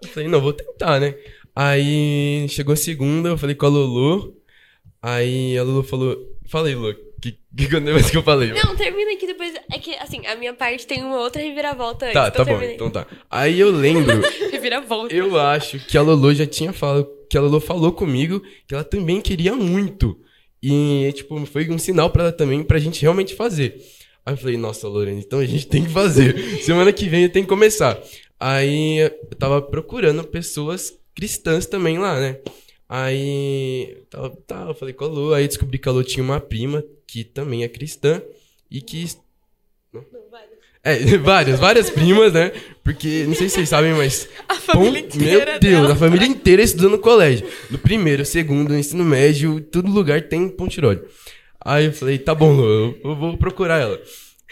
Eu 0.02 0.10
falei, 0.10 0.28
não, 0.28 0.42
vou 0.42 0.52
tentar, 0.52 1.00
né? 1.00 1.14
Aí 1.56 2.48
chegou 2.50 2.74
a 2.74 2.76
segunda, 2.76 3.30
eu 3.30 3.38
falei 3.38 3.56
com 3.56 3.68
a 3.68 3.70
Lulu. 3.70 4.36
Aí 5.00 5.56
a 5.56 5.64
Lulu 5.64 5.84
falou, 5.84 6.18
falei, 6.48 6.74
Lu, 6.74 6.92
que, 7.22 7.38
que 7.56 7.70
quando 7.70 7.92
mais 7.92 8.10
que 8.10 8.18
eu 8.18 8.24
falei? 8.24 8.52
Não, 8.52 8.76
termina 8.76 9.14
aqui 9.14 9.28
depois. 9.28 9.54
É 9.72 9.78
que, 9.78 9.94
assim, 9.96 10.26
a 10.26 10.36
minha 10.36 10.56
parte 10.56 10.88
tem 10.88 11.04
uma 11.04 11.20
outra 11.20 11.42
reviravolta 11.42 12.06
antes. 12.08 12.16
tá, 12.16 12.28
então 12.30 12.46
tá 12.46 12.52
bom, 12.52 12.60
aí. 12.60 12.74
então 12.74 12.90
tá. 12.90 13.08
Aí 13.30 13.60
eu 13.60 13.70
lembro, 13.72 14.22
Revira 14.52 14.82
volta. 14.82 15.14
eu 15.14 15.40
acho 15.40 15.78
que 15.86 15.98
a 15.98 16.02
Lulu 16.02 16.34
já 16.34 16.48
tinha 16.48 16.74
falado, 16.74 17.08
que 17.30 17.38
a 17.38 17.42
Lulu 17.42 17.60
falou 17.60 17.92
comigo 17.92 18.42
que 18.68 18.74
ela 18.74 18.84
também 18.84 19.22
queria 19.22 19.56
muito. 19.56 20.20
E, 20.66 21.12
tipo, 21.12 21.46
foi 21.46 21.70
um 21.70 21.78
sinal 21.78 22.10
pra 22.10 22.24
ela 22.24 22.32
também, 22.32 22.64
pra 22.64 22.80
gente 22.80 23.02
realmente 23.02 23.36
fazer. 23.36 23.84
Aí 24.26 24.34
eu 24.34 24.38
falei, 24.38 24.56
nossa, 24.56 24.88
Lorena, 24.88 25.20
então 25.20 25.40
a 25.40 25.46
gente 25.46 25.68
tem 25.68 25.84
que 25.84 25.90
fazer. 25.90 26.64
Semana 26.64 26.94
que 26.94 27.10
vem 27.10 27.28
tem 27.28 27.44
que 27.44 27.50
começar. 27.50 28.02
Aí 28.40 29.00
eu 29.00 29.36
tava 29.38 29.62
procurando 29.62 30.24
pessoas 30.24 30.98
cristãs 31.14 31.66
também 31.66 32.00
lá, 32.00 32.18
né? 32.18 32.40
Aí, 32.88 34.06
tava, 34.10 34.30
tá, 34.48 34.66
eu 34.70 34.74
falei 34.74 34.94
com 34.94 35.04
a 35.04 35.08
Lu, 35.08 35.34
aí 35.34 35.48
descobri 35.48 35.78
que 35.78 35.90
a 35.90 35.92
Lu 35.92 36.02
tinha 36.02 36.24
uma 36.24 36.40
prima 36.40 36.82
que 37.06 37.26
também 37.26 37.64
é 37.64 37.68
cristã 37.68 38.22
e 38.72 38.82
que 38.82 39.06
é, 40.84 40.98
várias, 41.18 41.60
várias 41.60 41.90
primas, 41.90 42.34
né? 42.34 42.52
Porque, 42.84 43.24
não 43.26 43.34
sei 43.34 43.48
se 43.48 43.56
vocês 43.56 43.70
sabem, 43.70 43.94
mas. 43.94 44.28
A 44.50 44.56
família 44.56 45.00
inteira 45.00 45.52
Meu 45.52 45.60
Deus, 45.60 45.82
dela. 45.82 45.94
a 45.94 45.96
família 45.96 46.28
inteira 46.28 46.62
estudando 46.62 46.92
no 46.92 47.00
colégio. 47.00 47.48
No 47.72 47.78
primeiro, 47.78 48.26
segundo, 48.26 48.70
no 48.70 48.78
ensino 48.78 49.06
médio, 49.06 49.62
todo 49.62 49.90
lugar 49.90 50.24
tem 50.24 50.50
pontirolho. 50.50 51.06
Aí 51.64 51.86
eu 51.86 51.94
falei, 51.94 52.18
tá 52.18 52.36
bom, 52.36 52.52
Lu, 52.52 52.64
eu, 52.66 53.00
eu 53.06 53.16
vou 53.16 53.38
procurar 53.38 53.80
ela. 53.80 54.02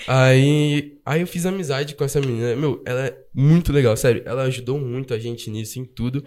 Aí, 0.08 0.98
aí 1.06 1.22
eu 1.22 1.28
fiz 1.28 1.46
amizade 1.46 1.94
com 1.96 2.04
essa 2.04 2.20
menina. 2.20 2.56
Meu, 2.56 2.82
ela 2.86 3.06
é 3.08 3.16
muito 3.34 3.72
legal, 3.72 3.96
sério. 3.96 4.24
Ela 4.26 4.44
ajudou 4.44 4.78
muito 4.80 5.14
a 5.14 5.20
gente 5.20 5.50
nisso, 5.50 5.80
em 5.80 5.86
tudo. 5.86 6.24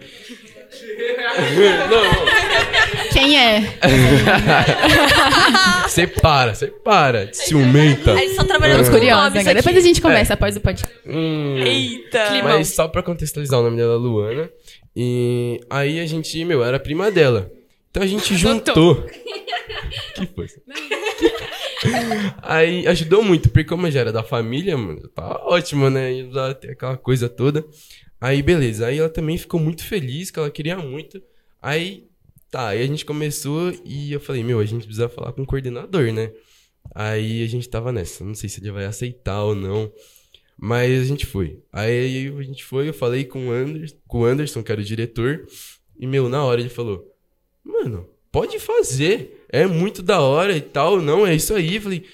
não, 1.89 2.03
não. 2.03 2.25
Quem 3.11 3.39
é? 3.39 3.61
Você 5.87 6.07
para, 6.07 6.53
você 6.53 6.67
para. 6.67 7.29
Ciumenta. 7.31 8.11
A 8.13 8.17
gente 8.17 8.35
só 8.35 8.43
trabalhando 8.43 8.81
Estamos 8.81 8.89
com 8.89 8.95
curiosos 8.97 9.23
nomes 9.23 9.39
agora. 9.39 9.59
aqui. 9.59 9.65
Depois 9.65 9.77
a 9.77 9.87
gente 9.87 10.01
conversa 10.01 10.33
após 10.33 10.57
o 10.57 10.59
podcast. 10.59 10.93
Hum. 11.07 11.55
Eita. 11.57 12.43
Mas 12.43 12.67
só 12.69 12.89
pra 12.89 13.01
contextualizar 13.01 13.61
o 13.61 13.63
nome 13.63 13.77
dela, 13.77 13.95
Luana. 13.95 14.49
E 14.93 15.61
aí 15.69 16.01
a 16.01 16.05
gente, 16.05 16.43
meu, 16.43 16.61
era 16.63 16.77
prima 16.79 17.09
dela. 17.09 17.49
Então 17.89 18.03
a 18.03 18.07
gente 18.07 18.35
juntou. 18.35 19.05
que 20.15 20.25
foi? 20.35 20.47
Aí 22.41 22.87
ajudou 22.87 23.23
muito, 23.23 23.49
porque 23.49 23.67
como 23.67 23.87
eu 23.87 23.91
já 23.91 24.01
era 24.01 24.11
da 24.11 24.23
família, 24.23 24.77
mano, 24.77 25.07
tá 25.09 25.41
ótimo, 25.45 25.89
né? 25.89 26.09
Tem 26.59 26.71
aquela 26.71 26.97
coisa 26.97 27.29
toda. 27.29 27.65
Aí 28.19 28.41
beleza, 28.41 28.87
aí 28.87 28.99
ela 28.99 29.09
também 29.09 29.37
ficou 29.37 29.59
muito 29.59 29.83
feliz, 29.83 30.31
que 30.31 30.39
ela 30.39 30.49
queria 30.49 30.77
muito. 30.77 31.21
Aí, 31.61 32.07
tá, 32.49 32.69
aí 32.69 32.81
a 32.81 32.87
gente 32.87 33.05
começou 33.05 33.73
e 33.83 34.11
eu 34.13 34.19
falei, 34.19 34.43
meu, 34.43 34.59
a 34.59 34.65
gente 34.65 34.85
precisa 34.85 35.09
falar 35.09 35.33
com 35.33 35.43
o 35.43 35.45
coordenador, 35.45 36.11
né? 36.11 36.31
Aí 36.93 37.43
a 37.43 37.47
gente 37.47 37.67
tava 37.67 37.91
nessa, 37.91 38.23
não 38.23 38.35
sei 38.35 38.49
se 38.49 38.59
ele 38.61 38.71
vai 38.71 38.85
aceitar 38.85 39.43
ou 39.43 39.55
não. 39.55 39.91
Mas 40.57 41.01
a 41.01 41.05
gente 41.05 41.25
foi. 41.25 41.59
Aí 41.71 42.27
a 42.27 42.41
gente 42.43 42.63
foi, 42.63 42.87
eu 42.87 42.93
falei 42.93 43.25
com 43.25 43.49
o 43.49 43.51
Anderson, 43.51 43.95
com 44.07 44.21
o 44.21 44.25
Anderson, 44.25 44.63
que 44.63 44.71
era 44.71 44.79
o 44.79 44.83
diretor. 44.83 45.45
E, 45.99 46.07
meu, 46.07 46.29
na 46.29 46.43
hora 46.43 46.61
ele 46.61 46.69
falou: 46.69 47.13
Mano, 47.63 48.07
pode 48.31 48.59
fazer. 48.59 49.34
É 49.51 49.65
muito 49.65 50.01
da 50.01 50.19
hora 50.19 50.55
e 50.55 50.61
tal. 50.61 50.99
Não, 51.01 51.25
é 51.25 51.33
isso 51.35 51.53
aí. 51.53 51.75
Eu 51.75 51.81
falei. 51.81 52.05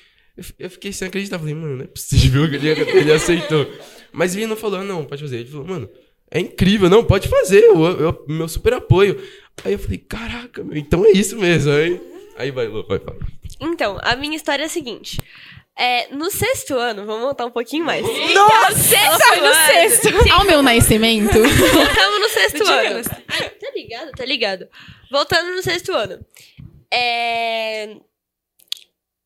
eu 0.59 0.69
fiquei 0.69 0.91
sem 0.93 1.07
acreditar. 1.07 1.39
Falei, 1.39 1.53
mano, 1.53 1.77
não 1.77 1.83
é 1.83 1.87
possível 1.87 2.49
que 2.49 2.55
ele, 2.55 2.69
ele 2.69 3.11
aceitou. 3.11 3.67
Mas 4.11 4.35
ele 4.35 4.47
não 4.47 4.55
falou, 4.57 4.83
não, 4.83 5.05
pode 5.05 5.21
fazer. 5.21 5.37
Ele 5.39 5.49
falou, 5.49 5.65
mano, 5.67 5.89
é 6.29 6.39
incrível, 6.39 6.89
não, 6.89 7.03
pode 7.03 7.27
fazer. 7.27 7.63
Eu, 7.63 7.83
eu- 7.85 8.25
meu 8.27 8.47
super 8.47 8.73
apoio. 8.73 9.21
Aí 9.63 9.73
eu 9.73 9.79
falei, 9.79 9.97
caraca, 9.97 10.63
meu, 10.63 10.77
então 10.77 11.05
é 11.05 11.11
isso 11.11 11.37
mesmo. 11.37 11.71
Aí, 11.71 12.01
aí 12.37 12.51
vai, 12.51 12.67
Lu, 12.67 12.85
vai, 12.87 12.99
fala. 12.99 13.17
Então, 13.59 13.97
a 14.01 14.15
minha 14.15 14.35
história 14.35 14.63
é 14.63 14.65
a 14.65 14.69
seguinte. 14.69 15.21
É, 15.77 16.13
no 16.13 16.29
sexto 16.29 16.75
ano, 16.75 17.05
vamos 17.05 17.21
voltar 17.21 17.45
um 17.45 17.51
pouquinho 17.51 17.85
mais. 17.85 18.05
Nossa! 18.33 18.75
Sexto 18.77 19.19
foi 19.27 19.37
no 19.37 19.45
ano. 19.45 19.65
sexto. 19.65 20.09
Ao 20.33 20.45
meu 20.45 20.61
nascimento. 20.61 21.31
Voltamos 21.39 22.19
no 22.19 22.29
sexto 22.29 22.63
ano. 22.67 23.01
Ai, 23.29 23.49
tá 23.49 23.71
ligado, 23.73 24.11
tá 24.11 24.25
ligado. 24.25 24.67
Voltando 25.09 25.55
no 25.55 25.63
sexto 25.63 25.93
ano. 25.93 26.19
É... 26.91 27.97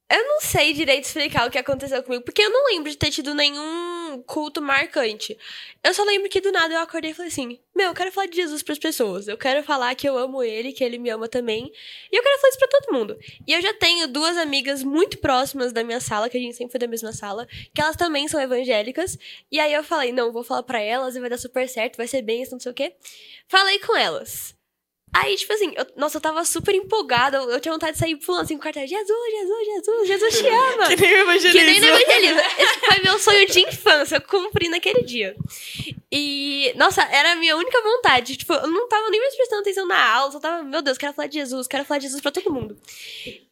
Eu 0.07 0.23
não 0.23 0.39
sei 0.39 0.71
direito 0.71 1.05
explicar 1.05 1.47
o 1.47 1.51
que 1.51 1.57
aconteceu 1.57 2.01
comigo, 2.03 2.23
porque 2.23 2.43
eu 2.43 2.49
não 2.51 2.67
lembro 2.67 2.91
de 2.91 2.97
ter 2.97 3.09
tido 3.09 3.33
nenhum 3.33 4.21
culto 4.27 4.61
marcante. 4.61 5.35
Eu 5.83 5.95
só 5.95 6.03
lembro 6.03 6.29
que 6.29 6.39
do 6.39 6.51
nada 6.51 6.73
eu 6.75 6.79
acordei 6.79 7.09
e 7.09 7.13
falei 7.13 7.31
assim: 7.31 7.59
Meu, 7.75 7.87
eu 7.87 7.93
quero 7.93 8.11
falar 8.11 8.27
de 8.27 8.35
Jesus 8.35 8.61
pras 8.61 8.77
pessoas. 8.77 9.27
Eu 9.27 9.35
quero 9.35 9.63
falar 9.63 9.95
que 9.95 10.07
eu 10.07 10.15
amo 10.15 10.43
ele, 10.43 10.73
que 10.73 10.83
ele 10.83 10.99
me 10.99 11.09
ama 11.09 11.27
também. 11.27 11.71
E 12.11 12.15
eu 12.15 12.21
quero 12.21 12.39
falar 12.39 12.49
isso 12.49 12.59
pra 12.59 12.67
todo 12.67 12.93
mundo. 12.93 13.17
E 13.47 13.53
eu 13.53 13.61
já 13.61 13.73
tenho 13.73 14.07
duas 14.07 14.37
amigas 14.37 14.83
muito 14.83 15.17
próximas 15.17 15.73
da 15.73 15.83
minha 15.83 15.99
sala, 15.99 16.29
que 16.29 16.37
a 16.37 16.41
gente 16.41 16.55
sempre 16.55 16.73
foi 16.73 16.79
da 16.79 16.87
mesma 16.87 17.11
sala, 17.11 17.47
que 17.73 17.81
elas 17.81 17.95
também 17.95 18.27
são 18.27 18.39
evangélicas. 18.39 19.17
E 19.51 19.59
aí 19.59 19.73
eu 19.73 19.83
falei: 19.83 20.11
Não, 20.11 20.31
vou 20.31 20.43
falar 20.43 20.63
pra 20.63 20.79
elas 20.79 21.15
e 21.15 21.19
vai 21.19 21.29
dar 21.31 21.39
super 21.39 21.67
certo, 21.67 21.97
vai 21.97 22.07
ser 22.07 22.21
bem, 22.21 22.47
não 22.51 22.59
sei 22.59 22.71
o 22.71 22.75
quê. 22.75 22.95
Falei 23.47 23.79
com 23.79 23.97
elas. 23.97 24.55
Aí, 25.17 25.35
tipo 25.37 25.53
assim, 25.53 25.71
eu- 25.77 25.87
nossa, 25.95 26.17
eu 26.17 26.21
tava 26.21 26.43
super 26.43 26.75
empolgada. 26.75 27.37
Eu, 27.37 27.51
eu 27.51 27.59
tinha 27.61 27.71
vontade 27.71 27.93
de 27.93 27.99
sair 27.99 28.17
pulando 28.17 28.41
assim 28.43 28.55
com 28.55 28.59
o 28.59 28.63
cartaz: 28.63 28.89
Jesus, 28.89 29.31
Jesus, 29.31 29.65
Jesus, 29.65 30.07
Jesus 30.07 30.37
te 30.39 30.47
ama. 30.49 30.87
Que 30.87 30.95
nem 30.97 31.13
o 31.13 31.17
evangelismo. 31.19 31.51
Que 31.59 31.63
nem 31.65 31.79
no 31.79 31.87
evangelismo. 31.87 32.39
Esse 32.59 32.79
foi 32.79 32.99
meu 33.03 33.19
sonho 33.19 33.45
de 33.47 33.59
infância. 33.61 34.15
Eu 34.17 34.21
cumpri 34.21 34.67
naquele 34.67 35.03
dia. 35.03 35.35
E, 36.11 36.73
nossa, 36.75 37.01
era 37.03 37.31
a 37.31 37.35
minha 37.35 37.55
única 37.55 37.81
vontade. 37.81 38.35
Tipo, 38.35 38.53
eu 38.53 38.67
não 38.67 38.87
tava 38.89 39.09
nem 39.09 39.19
mais 39.21 39.35
prestando 39.35 39.61
atenção 39.61 39.87
na 39.87 40.13
aula. 40.15 40.31
Só 40.31 40.39
tava, 40.39 40.63
meu 40.63 40.81
Deus, 40.81 40.97
quero 40.97 41.13
falar 41.13 41.27
de 41.27 41.35
Jesus, 41.39 41.65
quero 41.67 41.85
falar 41.85 41.99
de 41.99 42.05
Jesus 42.05 42.21
pra 42.21 42.31
todo 42.31 42.51
mundo. 42.53 42.77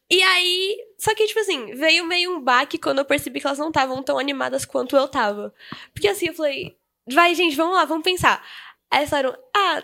E 0.10 0.22
aí, 0.22 0.78
só 1.00 1.16
que, 1.16 1.26
tipo 1.26 1.40
assim, 1.40 1.74
veio 1.76 2.06
meio 2.06 2.36
um 2.36 2.42
baque 2.42 2.78
quando 2.78 3.00
eu 3.00 3.06
percebi 3.06 3.40
que 3.40 3.48
elas 3.48 3.58
não 3.58 3.70
estavam 3.70 4.04
tão 4.04 4.20
animadas 4.20 4.66
quanto 4.66 4.96
eu 4.96 5.08
tava. 5.08 5.54
Porque 5.94 6.08
assim, 6.08 6.28
eu 6.28 6.34
falei, 6.34 6.76
vai, 7.10 7.34
gente, 7.34 7.56
vamos 7.56 7.74
lá, 7.76 7.86
vamos 7.86 8.04
pensar. 8.04 8.46
Aí 8.92 9.00
elas 9.00 9.10
falaram, 9.10 9.36
ah, 9.56 9.82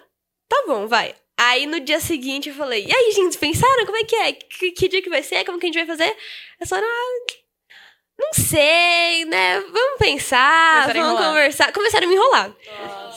tá 0.48 0.63
bom, 0.68 0.88
vai. 0.88 1.15
Aí 1.41 1.65
no 1.65 1.80
dia 1.80 2.02
seguinte 2.02 2.49
eu 2.49 2.56
falei, 2.56 2.86
e 2.86 2.93
aí, 2.93 3.13
gente, 3.13 3.38
pensaram? 3.38 3.86
Como 3.86 3.97
é 3.97 4.04
que 4.04 4.15
é? 4.15 4.34
Que, 4.34 4.71
que 4.71 4.89
dia 4.89 5.02
que 5.02 5.10
vai 5.10 5.23
ser? 5.23 5.45
Como 5.45 5.58
que 5.58 5.67
a 5.67 5.69
gente 5.69 5.78
vai 5.78 5.86
fazer? 5.86 6.13
Elas 6.60 6.67
falaram, 6.67 6.89
ah, 6.89 7.34
não 8.19 8.34
sei, 8.34 9.23
né? 9.23 9.62
Vamos 9.62 9.97
pensar, 9.97 10.82
Começaram 10.82 11.15
vamos 11.15 11.28
conversar. 11.28 11.71
Começaram 11.71 12.08
a 12.08 12.10
me 12.10 12.15
enrolar. 12.15 12.54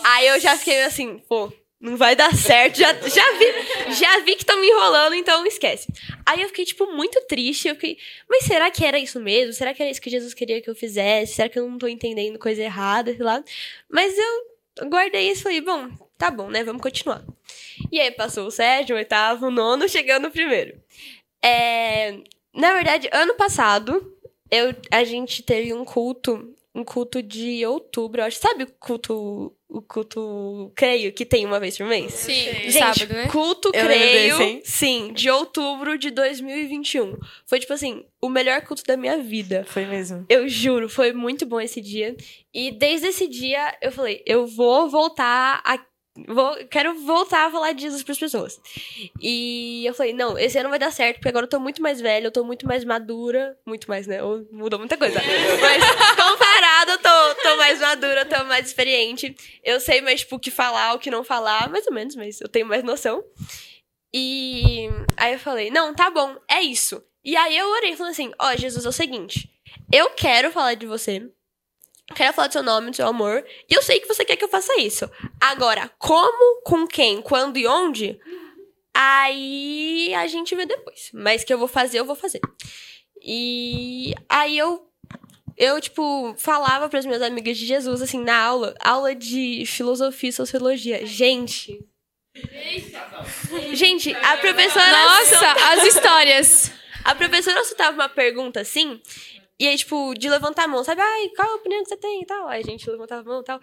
Aí 0.04 0.28
eu 0.28 0.38
já 0.38 0.56
fiquei 0.56 0.84
assim, 0.84 1.18
pô, 1.28 1.52
não 1.80 1.96
vai 1.96 2.14
dar 2.14 2.32
certo. 2.32 2.78
Já, 2.78 2.92
já, 2.92 3.32
vi, 3.32 3.94
já 3.94 4.18
vi 4.20 4.36
que 4.36 4.44
estão 4.44 4.60
me 4.60 4.68
enrolando, 4.68 5.16
então 5.16 5.44
esquece. 5.44 5.88
Aí 6.24 6.42
eu 6.42 6.46
fiquei, 6.46 6.64
tipo, 6.64 6.86
muito 6.92 7.20
triste. 7.22 7.66
Eu 7.66 7.74
fiquei, 7.74 7.98
mas 8.30 8.44
será 8.44 8.70
que 8.70 8.84
era 8.84 9.00
isso 9.00 9.18
mesmo? 9.18 9.52
Será 9.52 9.74
que 9.74 9.82
era 9.82 9.90
isso 9.90 10.00
que 10.00 10.08
Jesus 10.08 10.32
queria 10.32 10.62
que 10.62 10.70
eu 10.70 10.76
fizesse? 10.76 11.34
Será 11.34 11.48
que 11.48 11.58
eu 11.58 11.68
não 11.68 11.76
tô 11.76 11.88
entendendo 11.88 12.38
coisa 12.38 12.62
errada, 12.62 13.12
sei 13.12 13.24
lá? 13.24 13.42
Mas 13.90 14.16
eu 14.16 14.88
guardei 14.88 15.28
isso 15.28 15.40
e 15.40 15.42
falei, 15.42 15.60
bom, 15.60 15.90
tá 16.22 16.30
bom, 16.30 16.48
né? 16.48 16.62
Vamos 16.62 16.80
continuar. 16.80 17.24
E 17.90 17.98
aí 17.98 18.12
passou 18.12 18.46
o 18.46 18.50
sétimo, 18.50 18.96
oitavo, 18.96 19.50
nono, 19.50 19.88
chegando 19.88 20.24
no 20.24 20.30
primeiro. 20.30 20.80
É, 21.44 22.16
na 22.54 22.74
verdade, 22.74 23.10
ano 23.12 23.34
passado, 23.34 24.16
eu, 24.48 24.72
a 24.92 25.02
gente 25.02 25.42
teve 25.42 25.74
um 25.74 25.84
culto, 25.84 26.54
um 26.72 26.84
culto 26.84 27.20
de 27.20 27.66
outubro, 27.66 28.20
eu 28.20 28.26
acho. 28.26 28.38
Sabe 28.38 28.62
o 28.62 28.66
culto, 28.78 29.52
o 29.68 29.82
culto 29.82 30.70
creio 30.76 31.12
que 31.12 31.26
tem 31.26 31.44
uma 31.44 31.58
vez 31.58 31.76
por 31.76 31.88
mês? 31.88 32.14
Sim, 32.14 32.44
Gente, 32.70 32.72
sábado, 32.72 33.14
né? 33.14 33.26
culto 33.26 33.72
Eu 33.74 33.84
creio, 33.84 34.38
desse, 34.38 34.62
sim, 34.64 35.12
de 35.12 35.28
outubro 35.28 35.98
de 35.98 36.12
2021. 36.12 37.18
Foi 37.46 37.58
tipo 37.58 37.72
assim, 37.72 38.04
o 38.20 38.28
melhor 38.28 38.62
culto 38.62 38.84
da 38.84 38.96
minha 38.96 39.18
vida. 39.18 39.64
Foi 39.66 39.86
mesmo. 39.86 40.24
Eu 40.28 40.48
juro, 40.48 40.88
foi 40.88 41.12
muito 41.12 41.44
bom 41.44 41.60
esse 41.60 41.80
dia. 41.80 42.16
E 42.54 42.70
desde 42.70 43.08
esse 43.08 43.26
dia 43.26 43.76
eu 43.82 43.90
falei, 43.90 44.22
eu 44.24 44.46
vou 44.46 44.88
voltar 44.88 45.60
a 45.64 45.78
vou, 46.28 46.54
quero 46.66 46.94
voltar 47.00 47.46
a 47.46 47.50
falar 47.50 47.72
de 47.72 47.82
Jesus 47.82 48.02
pras 48.02 48.18
pessoas. 48.18 48.60
E 49.20 49.84
eu 49.86 49.94
falei, 49.94 50.12
não, 50.12 50.38
esse 50.38 50.58
ano 50.58 50.68
vai 50.68 50.78
dar 50.78 50.92
certo, 50.92 51.16
porque 51.16 51.28
agora 51.28 51.44
eu 51.44 51.50
tô 51.50 51.58
muito 51.58 51.82
mais 51.82 52.00
velha, 52.00 52.26
eu 52.26 52.32
tô 52.32 52.44
muito 52.44 52.66
mais 52.66 52.84
madura, 52.84 53.56
muito 53.66 53.88
mais, 53.88 54.06
né? 54.06 54.22
Ou 54.22 54.46
Mudou 54.52 54.78
muita 54.78 54.96
coisa. 54.96 55.20
Mas 55.60 55.84
comparado, 56.16 56.90
eu 56.92 56.98
tô, 56.98 57.42
tô 57.42 57.56
mais 57.56 57.80
madura, 57.80 58.24
tô 58.24 58.44
mais 58.44 58.66
experiente. 58.66 59.34
Eu 59.64 59.80
sei 59.80 60.00
mais 60.00 60.20
tipo 60.20 60.36
o 60.36 60.40
que 60.40 60.50
falar, 60.50 60.94
o 60.94 60.98
que 60.98 61.10
não 61.10 61.24
falar, 61.24 61.70
mais 61.70 61.86
ou 61.86 61.92
menos, 61.92 62.14
mas 62.14 62.40
eu 62.40 62.48
tenho 62.48 62.66
mais 62.66 62.82
noção. 62.84 63.24
E 64.14 64.88
aí 65.16 65.32
eu 65.32 65.38
falei, 65.38 65.70
não, 65.70 65.94
tá 65.94 66.10
bom, 66.10 66.36
é 66.48 66.60
isso. 66.60 67.02
E 67.24 67.36
aí 67.36 67.56
eu 67.56 67.70
orei 67.70 67.96
falando 67.96 68.12
assim, 68.12 68.32
ó, 68.38 68.54
Jesus, 68.56 68.84
é 68.84 68.88
o 68.88 68.92
seguinte, 68.92 69.48
eu 69.92 70.10
quero 70.10 70.50
falar 70.50 70.74
de 70.74 70.86
você. 70.86 71.30
Quero 72.14 72.32
falar 72.32 72.48
do 72.48 72.52
seu 72.52 72.62
nome, 72.62 72.90
do 72.90 72.96
seu 72.96 73.06
amor. 73.06 73.44
E 73.68 73.74
eu 73.74 73.82
sei 73.82 74.00
que 74.00 74.08
você 74.08 74.24
quer 74.24 74.36
que 74.36 74.44
eu 74.44 74.48
faça 74.48 74.78
isso. 74.80 75.10
Agora, 75.40 75.90
como, 75.98 76.62
com 76.62 76.86
quem, 76.86 77.22
quando 77.22 77.56
e 77.56 77.66
onde? 77.66 78.18
Aí 78.94 80.12
a 80.14 80.26
gente 80.26 80.54
vê 80.54 80.66
depois. 80.66 81.10
Mas 81.14 81.44
que 81.44 81.52
eu 81.52 81.58
vou 81.58 81.68
fazer, 81.68 81.98
eu 81.98 82.04
vou 82.04 82.16
fazer. 82.16 82.40
E 83.24 84.14
aí 84.28 84.58
eu 84.58 84.92
eu, 85.56 85.80
tipo, 85.80 86.34
falava 86.38 86.88
para 86.88 86.98
as 86.98 87.06
minhas 87.06 87.22
amigas 87.22 87.56
de 87.56 87.66
Jesus, 87.66 88.02
assim, 88.02 88.22
na 88.22 88.36
aula, 88.36 88.74
aula 88.80 89.14
de 89.14 89.64
filosofia 89.66 90.30
e 90.30 90.32
sociologia. 90.32 91.06
Gente. 91.06 91.78
Gente, 93.72 94.14
a 94.14 94.36
professora. 94.38 94.90
Nossa, 94.90 95.52
as 95.72 95.84
histórias. 95.84 96.72
A 97.04 97.14
professora 97.14 97.64
soltava 97.64 97.92
uma 97.92 98.08
pergunta 98.08 98.60
assim, 98.60 99.00
e 99.62 99.68
aí, 99.68 99.76
tipo, 99.76 100.12
de 100.14 100.28
levantar 100.28 100.64
a 100.64 100.66
mão, 100.66 100.82
sabe? 100.82 101.00
Ai, 101.00 101.28
qual 101.36 101.48
a 101.48 101.54
opinião 101.54 101.84
que 101.84 101.90
você 101.90 101.96
tem 101.96 102.22
e 102.22 102.26
tal? 102.26 102.48
Aí 102.48 102.60
a 102.60 102.64
gente 102.64 102.90
levantava 102.90 103.20
a 103.20 103.24
mão 103.24 103.42
e 103.42 103.44
tal. 103.44 103.60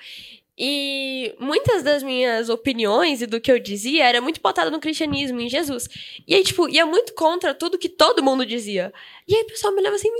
E 0.58 1.36
muitas 1.38 1.84
das 1.84 2.02
minhas 2.02 2.48
opiniões 2.48 3.22
e 3.22 3.26
do 3.26 3.42
que 3.42 3.52
eu 3.52 3.60
dizia 3.60 4.06
era 4.06 4.22
muito 4.22 4.40
pautada 4.40 4.72
no 4.72 4.80
cristianismo, 4.80 5.42
em 5.42 5.50
Jesus. 5.50 5.90
E 6.26 6.34
aí, 6.34 6.42
tipo, 6.42 6.70
ia 6.70 6.86
muito 6.86 7.14
contra 7.14 7.54
tudo 7.54 7.78
que 7.78 7.90
todo 7.90 8.24
mundo 8.24 8.46
dizia. 8.46 8.94
E 9.28 9.36
aí 9.36 9.42
o 9.42 9.48
pessoal 9.48 9.74
me 9.74 9.82
olhava 9.82 9.98
assim, 9.98 10.08
o 10.08 10.14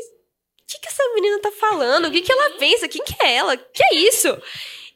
que, 0.68 0.80
que 0.80 0.88
essa 0.90 1.14
menina 1.16 1.40
tá 1.40 1.50
falando? 1.54 2.10
O 2.10 2.12
que, 2.12 2.24
que 2.24 2.32
ela 2.34 2.58
pensa? 2.58 2.90
Quem 2.90 3.02
que 3.02 3.16
é 3.24 3.36
ela? 3.36 3.56
Que 3.56 3.82
é 3.82 3.96
isso? 3.96 4.38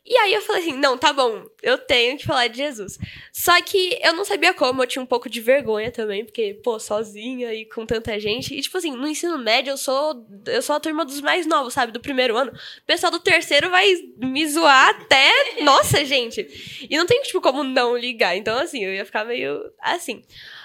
E 0.06 0.18
aí 0.18 0.34
eu 0.34 0.42
falei 0.42 0.62
assim, 0.64 0.78
não, 0.78 0.98
tá 0.98 1.14
bom, 1.14 1.46
eu 1.62 1.78
tenho 1.78 2.18
que 2.18 2.26
falar 2.26 2.48
de 2.48 2.58
Jesus. 2.58 3.00
Só 3.32 3.62
que 3.62 3.98
eu 4.02 4.12
não 4.14 4.26
sabia 4.26 4.54
como, 4.54 4.84
eu 4.84 4.88
tinha 4.88 5.02
um 5.02 5.06
pouco 5.06 5.30
de 5.30 5.40
vergonha 5.40 5.92
também, 5.92 6.26
porque, 6.26 6.60
pô, 6.62 6.78
sozinha 6.78 7.54
e 7.54 7.66
com 7.66 7.86
tanta 7.86 8.20
gente. 8.20 8.54
E, 8.54 8.62
tipo 8.62 8.78
assim, 8.78 8.92
no 8.92 9.08
ensino 9.08 9.38
médio 9.38 9.72
eu 9.72 9.78
sou. 9.78 10.28
Eu 10.46 10.62
sou 10.62 10.76
a 10.76 10.80
turma 10.80 11.06
dos 11.06 11.22
mais 11.22 11.46
novos, 11.46 11.74
sabe? 11.74 11.94
Do 11.94 12.02
primeiro 12.02 12.36
ano. 12.36 12.52
O 12.52 12.86
pessoal 12.86 13.12
do 13.12 13.20
terceiro 13.20 13.70
vai 13.70 13.94
me 14.18 14.46
zoar 14.46 14.90
até. 14.90 15.32
Nossa, 15.64 16.04
gente! 16.04 16.88
E 16.90 16.98
não 16.98 17.06
tem, 17.06 17.22
tipo, 17.22 17.40
como 17.40 17.64
não 17.64 17.96
ligar. 17.96 18.36
Então, 18.36 18.58
assim, 18.58 18.84
eu 18.84 18.94
ia 18.94 19.06
ficar 19.06 19.24
meio 19.24 19.72
assim. 19.82 20.22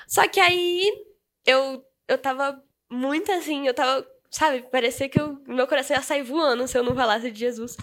Só 0.09 0.27
que 0.27 0.41
aí 0.41 0.91
eu, 1.47 1.85
eu 2.09 2.19
tava 2.19 2.61
muito 2.91 3.31
assim, 3.31 3.67
eu 3.67 3.75
tava. 3.75 4.05
Sabe, 4.31 4.63
parecia 4.71 5.09
que 5.09 5.19
eu- 5.19 5.39
meu 5.47 5.67
coração 5.67 5.97
ia 5.97 6.03
sair 6.03 6.23
voando 6.23 6.69
se 6.69 6.77
eu 6.77 6.85
não 6.85 6.95
falasse 6.95 7.31
de 7.31 7.39
Jesus. 7.39 7.77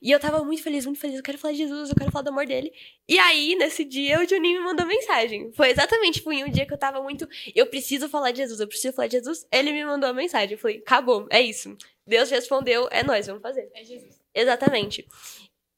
E 0.00 0.12
eu 0.12 0.20
tava 0.20 0.44
muito 0.44 0.62
feliz, 0.62 0.86
muito 0.86 1.00
feliz. 1.00 1.16
Eu 1.16 1.22
quero 1.24 1.38
falar 1.38 1.52
de 1.52 1.58
Jesus, 1.58 1.90
eu 1.90 1.96
quero 1.96 2.10
falar 2.12 2.22
do 2.22 2.28
amor 2.30 2.46
dele. 2.46 2.72
E 3.08 3.18
aí, 3.18 3.56
nesse 3.56 3.84
dia, 3.84 4.20
o 4.20 4.28
Juninho 4.28 4.60
me 4.60 4.64
mandou 4.64 4.86
mensagem. 4.86 5.50
Foi 5.52 5.70
exatamente, 5.70 6.18
tipo, 6.18 6.30
em 6.32 6.44
um 6.44 6.50
dia 6.50 6.64
que 6.64 6.72
eu 6.72 6.78
tava 6.78 7.02
muito. 7.02 7.28
Eu 7.54 7.66
preciso 7.66 8.08
falar 8.08 8.30
de 8.30 8.38
Jesus, 8.38 8.60
eu 8.60 8.68
preciso 8.68 8.94
falar 8.94 9.08
de 9.08 9.16
Jesus. 9.16 9.44
Ele 9.50 9.72
me 9.72 9.84
mandou 9.84 10.08
a 10.08 10.12
mensagem. 10.12 10.52
Eu 10.52 10.58
falei, 10.58 10.78
acabou, 10.78 11.26
é 11.30 11.40
isso. 11.40 11.76
Deus 12.06 12.30
respondeu, 12.30 12.86
é 12.92 13.02
nós, 13.02 13.26
vamos 13.26 13.42
fazer. 13.42 13.68
É 13.74 13.82
Jesus. 13.84 14.20
Exatamente. 14.32 15.04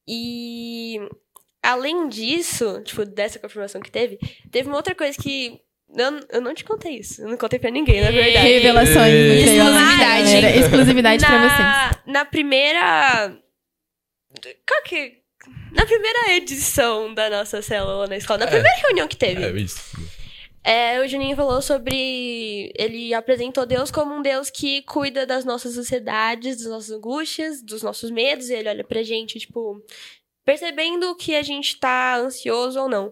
E 0.07 0.97
além 1.63 2.07
disso, 2.07 2.81
tipo, 2.83 3.05
dessa 3.05 3.39
confirmação 3.39 3.81
que 3.81 3.91
teve, 3.91 4.17
teve 4.51 4.67
uma 4.67 4.77
outra 4.77 4.93
coisa 4.93 5.17
que. 5.19 5.59
Eu, 5.95 6.19
eu 6.29 6.41
não 6.41 6.53
te 6.53 6.63
contei 6.63 6.97
isso. 6.99 7.21
Eu 7.21 7.29
não 7.29 7.37
contei 7.37 7.59
pra 7.59 7.69
ninguém, 7.69 8.01
na 8.01 8.11
verdade. 8.11 8.47
Revelações. 8.47 8.95
Creio 8.95 9.43
Exclusividade. 9.43 10.31
Galera. 10.31 10.55
Exclusividade 10.57 11.25
pra 11.25 11.37
vocês. 11.39 11.59
na, 11.59 12.13
na 12.13 12.25
primeira. 12.25 13.37
Qual 14.67 14.83
que. 14.83 15.19
Na 15.73 15.85
primeira 15.85 16.33
edição 16.33 17.13
da 17.13 17.29
nossa 17.29 17.61
célula 17.61 18.05
na 18.07 18.17
escola, 18.17 18.39
na 18.39 18.45
É. 18.45 18.49
primeira 18.49 18.77
reunião 18.79 19.07
que 19.07 19.17
teve, 19.17 19.43
É 19.43 19.51
isso. 19.51 19.81
é, 20.63 20.99
o 21.01 21.07
Juninho 21.07 21.35
falou 21.35 21.61
sobre. 21.61 22.71
Ele 22.77 23.13
apresentou 23.13 23.65
Deus 23.65 23.89
como 23.91 24.13
um 24.15 24.21
Deus 24.21 24.49
que 24.49 24.81
cuida 24.83 25.25
das 25.25 25.43
nossas 25.43 25.77
ansiedades, 25.77 26.57
das 26.57 26.67
nossas 26.67 26.91
angústias, 26.91 27.61
dos 27.61 27.81
nossos 27.81 28.11
medos. 28.11 28.49
E 28.49 28.53
ele 28.53 28.69
olha 28.69 28.83
pra 28.83 29.01
gente, 29.03 29.39
tipo, 29.39 29.81
percebendo 30.45 31.15
que 31.15 31.35
a 31.35 31.41
gente 31.41 31.77
tá 31.79 32.15
ansioso 32.17 32.79
ou 32.79 32.87
não. 32.89 33.11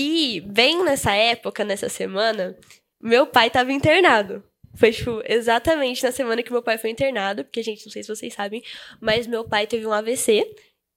E, 0.00 0.40
bem 0.42 0.84
nessa 0.84 1.12
época, 1.12 1.64
nessa 1.64 1.88
semana, 1.88 2.56
meu 3.02 3.26
pai 3.26 3.50
tava 3.50 3.72
internado. 3.72 4.44
Foi, 4.76 4.92
tipo, 4.92 5.20
exatamente 5.26 6.04
na 6.04 6.12
semana 6.12 6.40
que 6.40 6.52
meu 6.52 6.62
pai 6.62 6.78
foi 6.78 6.90
internado, 6.90 7.44
porque, 7.44 7.64
gente, 7.64 7.84
não 7.84 7.92
sei 7.92 8.04
se 8.04 8.08
vocês 8.08 8.32
sabem, 8.32 8.62
mas 9.00 9.26
meu 9.26 9.42
pai 9.44 9.66
teve 9.66 9.84
um 9.84 9.92
AVC. 9.92 10.54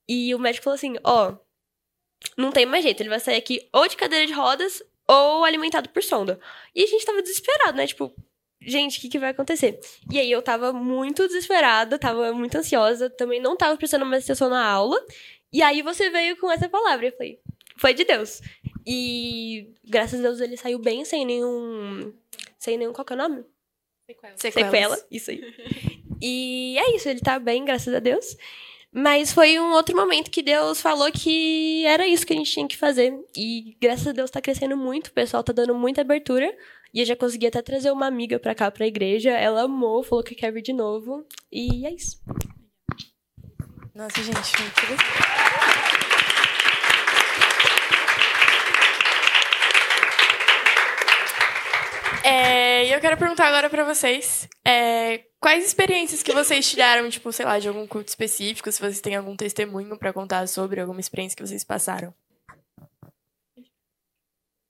E 0.07 0.35
o 0.35 0.39
médico 0.39 0.65
falou 0.65 0.75
assim: 0.75 0.97
ó, 1.03 1.35
não 2.37 2.51
tem 2.51 2.63
mais 2.67 2.83
jeito, 2.83 3.01
ele 3.01 3.09
vai 3.09 3.19
sair 3.19 3.37
aqui 3.37 3.67
ou 3.73 3.87
de 3.87 3.97
cadeira 3.97 4.27
de 4.27 4.33
rodas 4.33 4.83
ou 5.07 5.43
alimentado 5.45 5.89
por 5.89 6.03
sonda. 6.03 6.39
E 6.75 6.83
a 6.83 6.87
gente 6.87 7.03
tava 7.03 7.23
desesperado, 7.23 7.77
né? 7.77 7.87
Tipo, 7.87 8.13
gente, 8.61 8.99
o 8.99 9.01
que, 9.01 9.09
que 9.09 9.19
vai 9.19 9.31
acontecer? 9.31 9.79
E 10.11 10.19
aí 10.19 10.31
eu 10.31 10.43
tava 10.43 10.71
muito 10.71 11.25
desesperada, 11.25 11.97
tava 11.97 12.31
muito 12.33 12.55
ansiosa, 12.55 13.09
também 13.09 13.41
não 13.41 13.57
tava 13.57 13.77
prestando 13.77 14.05
mais 14.05 14.25
atenção 14.25 14.47
na 14.47 14.63
aula. 14.63 15.03
E 15.51 15.63
aí 15.63 15.81
você 15.81 16.11
veio 16.11 16.37
com 16.37 16.51
essa 16.51 16.69
palavra. 16.69 17.07
Eu 17.07 17.13
falei, 17.13 17.39
foi 17.77 17.95
de 17.95 18.03
Deus. 18.03 18.41
E 18.85 19.73
graças 19.83 20.19
a 20.19 20.23
Deus 20.23 20.39
ele 20.39 20.57
saiu 20.57 20.79
bem, 20.79 21.05
sem 21.05 21.25
nenhum. 21.25 22.13
Sem 22.57 22.77
nenhum. 22.77 22.93
Qual 22.93 23.05
que 23.05 23.13
é 23.13 23.15
o 23.15 23.19
nome? 23.19 23.45
Sequelas. 24.05 24.39
Sequela. 24.39 25.05
Isso 25.09 25.31
aí. 25.31 25.41
E 26.23 26.77
é 26.77 26.95
isso, 26.95 27.09
ele 27.09 27.19
tá 27.19 27.39
bem, 27.39 27.65
graças 27.65 27.91
a 27.91 27.97
Deus. 27.97 28.37
Mas 28.93 29.33
foi 29.33 29.57
um 29.59 29.71
outro 29.71 29.95
momento 29.95 30.29
que 30.29 30.43
Deus 30.43 30.79
falou 30.79 31.11
que 31.11 31.83
era 31.85 32.05
isso 32.05 32.27
que 32.27 32.33
a 32.33 32.35
gente 32.35 32.51
tinha 32.51 32.67
que 32.67 32.77
fazer. 32.77 33.11
E 33.35 33.75
graças 33.81 34.05
a 34.05 34.11
Deus 34.11 34.29
tá 34.29 34.39
crescendo 34.39 34.77
muito, 34.77 35.07
o 35.07 35.13
pessoal 35.13 35.43
tá 35.43 35.51
dando 35.51 35.73
muita 35.73 36.01
abertura. 36.01 36.55
E 36.93 36.99
eu 36.99 37.05
já 37.05 37.15
consegui 37.15 37.47
até 37.47 37.61
trazer 37.61 37.89
uma 37.89 38.05
amiga 38.05 38.37
pra 38.37 38.53
cá, 38.53 38.69
pra 38.69 38.85
igreja. 38.85 39.31
Ela 39.31 39.63
amou, 39.63 40.03
falou 40.03 40.23
que 40.23 40.35
quer 40.35 40.51
vir 40.51 40.61
de 40.61 40.73
novo. 40.73 41.25
E 41.51 41.87
é 41.87 41.93
isso. 41.93 42.21
Nossa, 43.95 44.21
gente, 44.21 44.61
muito 44.61 45.60
É, 52.23 52.93
eu 52.95 52.99
quero 52.99 53.17
perguntar 53.17 53.47
agora 53.47 53.69
pra 53.69 53.83
vocês, 53.83 54.47
é, 54.65 55.25
quais 55.39 55.65
experiências 55.65 56.21
que 56.21 56.33
vocês 56.33 56.69
tiraram, 56.69 57.09
tipo, 57.09 57.31
sei 57.31 57.45
lá, 57.45 57.57
de 57.57 57.67
algum 57.67 57.87
culto 57.87 58.09
específico, 58.09 58.71
se 58.71 58.79
vocês 58.79 59.01
têm 59.01 59.15
algum 59.15 59.35
testemunho 59.35 59.97
pra 59.97 60.13
contar 60.13 60.47
sobre 60.47 60.79
alguma 60.79 60.99
experiência 60.99 61.35
que 61.35 61.45
vocês 61.45 61.63
passaram. 61.63 62.13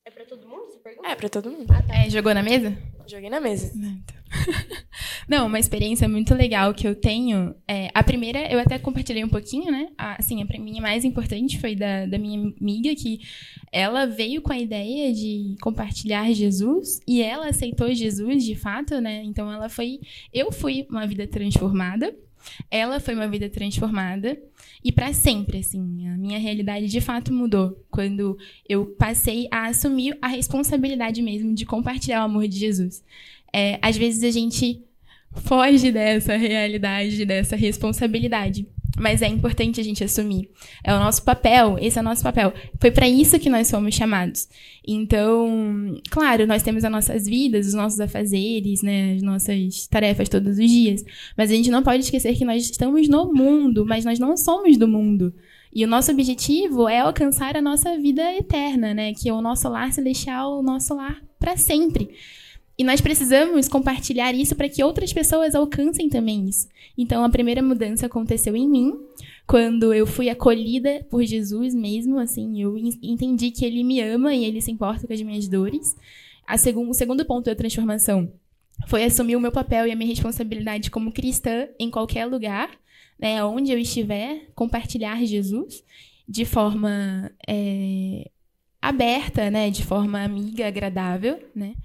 É 0.06 0.12
pra 0.12 0.26
todo 0.26 0.48
mundo? 0.48 0.61
Pergunta? 0.84 1.08
É, 1.08 1.16
pra 1.16 1.30
todo 1.30 1.52
mundo. 1.52 1.72
É, 1.90 2.10
jogou 2.10 2.34
na 2.34 2.42
mesa? 2.42 2.76
Joguei 3.08 3.30
na 3.30 3.40
mesa. 3.40 3.72
Não, 5.28 5.48
uma 5.48 5.60
experiência 5.60 6.08
muito 6.08 6.34
legal 6.34 6.74
que 6.74 6.88
eu 6.88 6.96
tenho. 6.96 7.54
É, 7.68 7.90
a 7.94 8.04
primeira, 8.04 8.52
eu 8.52 8.60
até 8.60 8.80
compartilhei 8.80 9.24
um 9.24 9.30
pouquinho, 9.30 9.72
né? 9.72 9.90
A, 9.98 10.20
assim, 10.20 10.42
a 10.42 10.46
pra 10.46 10.58
mim 10.60 10.80
a 10.80 10.82
mais 10.82 11.04
importante 11.04 11.60
foi 11.60 11.76
da, 11.76 12.06
da 12.06 12.18
minha 12.18 12.54
amiga, 12.60 12.96
que 12.96 13.20
ela 13.72 14.06
veio 14.06 14.42
com 14.42 14.52
a 14.52 14.60
ideia 14.60 15.14
de 15.14 15.56
compartilhar 15.62 16.32
Jesus 16.32 17.00
e 17.08 17.22
ela 17.22 17.50
aceitou 17.50 17.94
Jesus 17.94 18.44
de 18.44 18.56
fato, 18.56 19.00
né? 19.00 19.22
Então 19.24 19.52
ela 19.52 19.70
foi. 19.70 20.00
Eu 20.34 20.52
fui 20.52 20.88
uma 20.90 21.06
vida 21.06 21.28
transformada. 21.28 22.16
Ela 22.70 23.00
foi 23.00 23.14
uma 23.14 23.28
vida 23.28 23.50
transformada 23.50 24.38
e 24.84 24.92
para 24.92 25.14
sempre, 25.14 25.60
assim, 25.60 26.08
a 26.08 26.18
minha 26.18 26.40
realidade 26.40 26.88
de 26.88 27.02
fato 27.02 27.34
mudou 27.34 27.86
quando 27.90 28.38
eu 28.68 28.86
passei 28.86 29.48
a 29.52 29.68
assumir 29.68 30.18
a 30.22 30.28
responsabilidade 30.28 31.22
mesmo 31.22 31.54
de 31.54 31.66
compartilhar 31.66 32.22
o 32.22 32.26
amor 32.26 32.48
de 32.48 32.58
Jesus. 32.58 33.04
É, 33.54 33.78
às 33.82 33.98
vezes 33.98 34.24
a 34.24 34.32
gente 34.32 34.84
foge 35.34 35.92
dessa 35.92 36.36
realidade, 36.36 37.26
dessa 37.26 37.56
responsabilidade. 37.56 38.68
Mas 39.00 39.22
é 39.22 39.28
importante 39.28 39.80
a 39.80 39.84
gente 39.84 40.04
assumir. 40.04 40.50
É 40.84 40.94
o 40.94 41.00
nosso 41.00 41.24
papel, 41.24 41.78
esse 41.80 41.98
é 41.98 42.02
o 42.02 42.04
nosso 42.04 42.24
papel. 42.24 42.54
Foi 42.80 42.92
para 42.92 43.08
isso 43.08 43.40
que 43.40 43.50
nós 43.50 43.70
fomos 43.70 43.96
chamados. 43.96 44.48
Então, 44.86 46.02
claro, 46.10 46.46
nós 46.46 46.64
temos 46.64 46.84
as 46.84 46.92
nossas 46.92 47.26
vidas, 47.26 47.68
os 47.68 47.74
nossos 47.74 48.00
afazeres, 48.00 48.82
né, 48.82 49.14
as 49.16 49.22
nossas 49.22 49.88
tarefas 49.88 50.28
todos 50.28 50.58
os 50.58 50.70
dias. 50.70 51.04
Mas 51.38 51.52
a 51.52 51.54
gente 51.54 51.72
não 51.72 51.84
pode 51.84 52.04
esquecer 52.04 52.36
que 52.36 52.46
nós 52.46 52.64
estamos 52.64 53.08
no 53.08 53.32
mundo, 53.34 53.86
mas 53.86 54.04
nós 54.04 54.20
não 54.20 54.36
somos 54.36 54.78
do 54.78 54.88
mundo. 54.88 55.34
E 55.74 55.86
o 55.86 55.88
nosso 55.88 56.12
objetivo 56.12 56.90
é 56.90 57.00
alcançar 57.00 57.56
a 57.56 57.62
nossa 57.62 57.98
vida 57.98 58.22
eterna, 58.36 58.94
né, 58.94 59.14
que 59.14 59.30
é 59.30 59.34
o 59.34 59.42
nosso 59.42 59.70
lar 59.70 59.94
celestial, 59.94 60.60
o 60.60 60.64
nosso 60.64 60.94
lar 60.94 61.22
para 61.40 61.56
sempre. 61.56 62.10
E 62.78 62.84
nós 62.84 63.02
precisamos 63.02 63.68
compartilhar 63.68 64.34
isso 64.34 64.56
para 64.56 64.70
que 64.70 64.84
outras 64.84 65.14
pessoas 65.14 65.54
alcancem 65.54 66.10
também 66.10 66.48
isso. 66.48 66.68
Então, 66.98 67.24
a 67.24 67.30
primeira 67.30 67.62
mudança 67.62 68.06
aconteceu 68.06 68.56
em 68.56 68.68
mim, 68.68 68.94
quando 69.46 69.94
eu 69.94 70.08
fui 70.08 70.30
acolhida 70.30 71.06
por 71.10 71.24
Jesus 71.24 71.76
mesmo, 71.76 72.18
assim, 72.18 72.62
eu 72.62 72.78
en- 72.78 72.98
entendi 73.04 73.52
que 73.52 73.66
ele 73.66 73.84
me 73.84 74.02
ama 74.02 74.34
e 74.34 74.46
ele 74.46 74.62
se 74.62 74.72
importa 74.72 75.06
com 75.06 75.14
as 75.14 75.22
minhas 75.22 75.48
dores. 75.48 75.96
A 76.48 76.58
segun, 76.58 76.90
o 76.90 76.94
segundo 76.94 77.26
ponto 77.26 77.46
da 77.46 77.56
transformação 77.56 78.32
foi 78.88 79.04
assumir 79.04 79.36
o 79.36 79.42
meu 79.42 79.52
papel 79.52 79.86
e 79.86 79.92
a 79.92 79.96
minha 79.96 80.10
responsabilidade 80.10 80.90
como 80.90 81.12
cristã 81.12 81.68
em 81.80 81.92
qualquer 81.92 82.26
lugar, 82.26 82.72
né, 83.20 83.44
onde 83.44 83.72
eu 83.72 83.78
estiver, 83.78 84.48
compartilhar 84.56 85.24
Jesus 85.24 85.84
de 86.28 86.46
forma 86.46 87.32
é, 87.48 88.30
aberta, 88.82 89.52
né, 89.52 89.70
de 89.70 89.84
forma 89.84 90.24
amiga, 90.24 90.68
agradável, 90.68 91.40
né. 91.54 91.76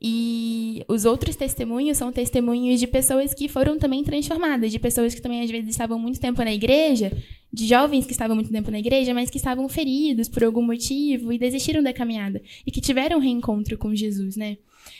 E 0.00 0.84
os 0.86 1.04
outros 1.04 1.34
testemunhos 1.34 1.96
são 1.96 2.12
testemunhos 2.12 2.78
de 2.78 2.86
pessoas 2.86 3.34
que 3.34 3.48
foram 3.48 3.78
também 3.78 4.04
transformadas, 4.04 4.70
de 4.70 4.78
pessoas 4.78 5.12
que 5.12 5.20
também 5.20 5.42
às 5.42 5.50
vezes 5.50 5.70
estavam 5.70 5.98
muito 5.98 6.20
tempo 6.20 6.42
na 6.44 6.52
igreja, 6.52 7.12
de 7.52 7.66
jovens 7.66 8.06
que 8.06 8.12
estavam 8.12 8.36
muito 8.36 8.52
tempo 8.52 8.70
na 8.70 8.78
igreja, 8.78 9.12
mas 9.12 9.28
que 9.28 9.38
estavam 9.38 9.68
feridos 9.68 10.28
por 10.28 10.44
algum 10.44 10.62
motivo 10.62 11.32
e 11.32 11.38
desistiram 11.38 11.82
da 11.82 11.92
caminhada 11.92 12.40
e 12.64 12.70
que 12.70 12.80
tiveram 12.80 13.18
um 13.18 13.20
reencontro 13.20 13.76
com 13.76 13.94
Jesus, 13.94 14.36
né? 14.36 14.58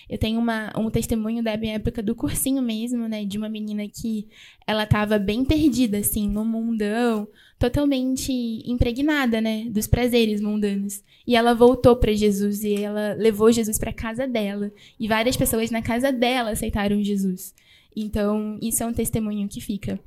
Eu 0.09 0.19
tenho 0.19 0.41
uma, 0.41 0.73
um 0.77 0.91
testemunho 0.91 1.43
da 1.43 1.57
minha 1.57 1.75
época 1.75 2.03
do 2.03 2.15
cursinho 2.15 2.63
mesmo, 2.63 3.09
né, 3.09 3.25
de 3.25 3.39
uma 3.39 3.49
menina 3.49 3.87
que 3.89 4.27
ela 4.67 4.85
estava 4.85 5.19
bem 5.19 5.45
perdida 5.45 5.99
assim, 5.99 6.29
no 6.29 6.45
mundão, 6.45 7.29
totalmente 7.59 8.33
impregnada, 8.65 9.41
né, 9.41 9.67
dos 9.71 9.87
prazeres 9.87 10.41
mundanos. 10.41 11.03
E 11.27 11.35
ela 11.35 11.55
voltou 11.55 11.97
para 11.97 12.13
Jesus 12.15 12.63
e 12.63 12.75
ela 12.75 13.15
levou 13.15 13.51
Jesus 13.51 13.79
para 13.79 13.93
casa 13.93 14.27
dela. 14.27 14.71
E 14.99 15.09
várias 15.09 15.37
pessoas 15.37 15.71
na 15.71 15.83
casa 15.83 16.13
dela 16.13 16.51
aceitaram 16.51 17.03
Jesus. 17.03 17.53
Então, 17.97 18.57
isso 18.63 18.83
é 18.83 18.87
um 18.87 18.93
testemunho 18.93 19.49
que 19.49 19.61
fica. 19.61 19.99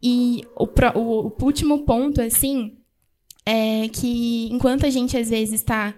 E 0.00 0.44
o, 0.56 0.64
o- 0.98 1.26
o 1.36 1.44
último 1.44 1.80
ponto, 1.84 2.20
assim, 2.22 2.74
é 3.44 3.88
que 3.88 4.48
enquanto 4.52 4.86
a 4.86 4.90
gente 4.90 5.16
às 5.16 5.28
vezes 5.30 5.54
está 5.54 5.92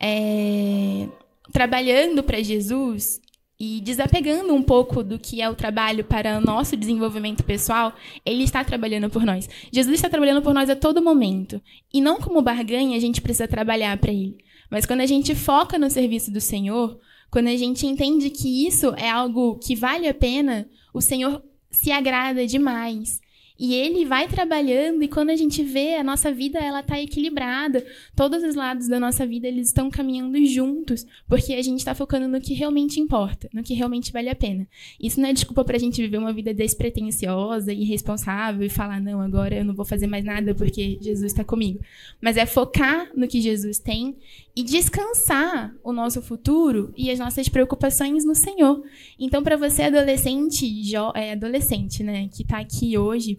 é, 0.00 1.06
trabalhando 1.52 2.22
para 2.24 2.42
Jesus 2.42 3.20
e 3.64 3.80
desapegando 3.80 4.52
um 4.52 4.60
pouco 4.60 5.04
do 5.04 5.20
que 5.20 5.40
é 5.40 5.48
o 5.48 5.54
trabalho 5.54 6.02
para 6.02 6.40
nosso 6.40 6.76
desenvolvimento 6.76 7.44
pessoal, 7.44 7.94
ele 8.26 8.42
está 8.42 8.64
trabalhando 8.64 9.08
por 9.08 9.24
nós. 9.24 9.48
Jesus 9.70 9.94
está 9.94 10.10
trabalhando 10.10 10.42
por 10.42 10.52
nós 10.52 10.68
a 10.68 10.74
todo 10.74 11.00
momento. 11.00 11.62
E 11.94 12.00
não 12.00 12.18
como 12.18 12.42
barganha 12.42 12.96
a 12.96 13.00
gente 13.00 13.20
precisa 13.20 13.46
trabalhar 13.46 13.96
para 13.98 14.10
ele. 14.10 14.36
Mas 14.68 14.84
quando 14.84 15.02
a 15.02 15.06
gente 15.06 15.32
foca 15.36 15.78
no 15.78 15.88
serviço 15.88 16.32
do 16.32 16.40
Senhor, 16.40 16.98
quando 17.30 17.46
a 17.46 17.56
gente 17.56 17.86
entende 17.86 18.30
que 18.30 18.66
isso 18.66 18.94
é 18.96 19.08
algo 19.08 19.60
que 19.60 19.76
vale 19.76 20.08
a 20.08 20.14
pena, 20.14 20.68
o 20.92 21.00
Senhor 21.00 21.40
se 21.70 21.92
agrada 21.92 22.44
demais. 22.44 23.20
E 23.64 23.74
ele 23.74 24.04
vai 24.04 24.26
trabalhando 24.26 25.04
e 25.04 25.08
quando 25.08 25.30
a 25.30 25.36
gente 25.36 25.62
vê 25.62 25.94
a 25.94 26.02
nossa 26.02 26.32
vida, 26.32 26.58
ela 26.58 26.82
tá 26.82 27.00
equilibrada. 27.00 27.86
Todos 28.16 28.42
os 28.42 28.56
lados 28.56 28.88
da 28.88 28.98
nossa 28.98 29.24
vida, 29.24 29.46
eles 29.46 29.68
estão 29.68 29.88
caminhando 29.88 30.44
juntos, 30.44 31.06
porque 31.28 31.52
a 31.52 31.62
gente 31.62 31.78
está 31.78 31.94
focando 31.94 32.26
no 32.26 32.40
que 32.40 32.54
realmente 32.54 32.98
importa, 32.98 33.48
no 33.52 33.62
que 33.62 33.72
realmente 33.72 34.10
vale 34.10 34.28
a 34.28 34.34
pena. 34.34 34.66
Isso 35.00 35.20
não 35.20 35.28
é 35.28 35.32
desculpa 35.32 35.64
pra 35.64 35.78
gente 35.78 36.02
viver 36.02 36.18
uma 36.18 36.32
vida 36.32 36.52
despretensiosa 36.52 37.72
e 37.72 37.82
irresponsável 37.82 38.66
e 38.66 38.68
falar, 38.68 39.00
não, 39.00 39.20
agora 39.20 39.54
eu 39.54 39.64
não 39.64 39.74
vou 39.74 39.84
fazer 39.84 40.08
mais 40.08 40.24
nada 40.24 40.56
porque 40.56 40.98
Jesus 41.00 41.30
está 41.30 41.44
comigo. 41.44 41.78
Mas 42.20 42.36
é 42.36 42.44
focar 42.44 43.12
no 43.14 43.28
que 43.28 43.40
Jesus 43.40 43.78
tem 43.78 44.16
e 44.56 44.64
descansar 44.64 45.72
o 45.84 45.92
nosso 45.92 46.20
futuro 46.20 46.92
e 46.96 47.12
as 47.12 47.20
nossas 47.20 47.48
preocupações 47.48 48.24
no 48.24 48.34
Senhor. 48.34 48.82
Então, 49.20 49.40
para 49.40 49.56
você 49.56 49.82
adolescente, 49.82 50.66
jo 50.82 51.12
é, 51.14 51.34
adolescente, 51.34 52.02
né, 52.02 52.28
que 52.28 52.42
tá 52.42 52.58
aqui 52.58 52.98
hoje, 52.98 53.38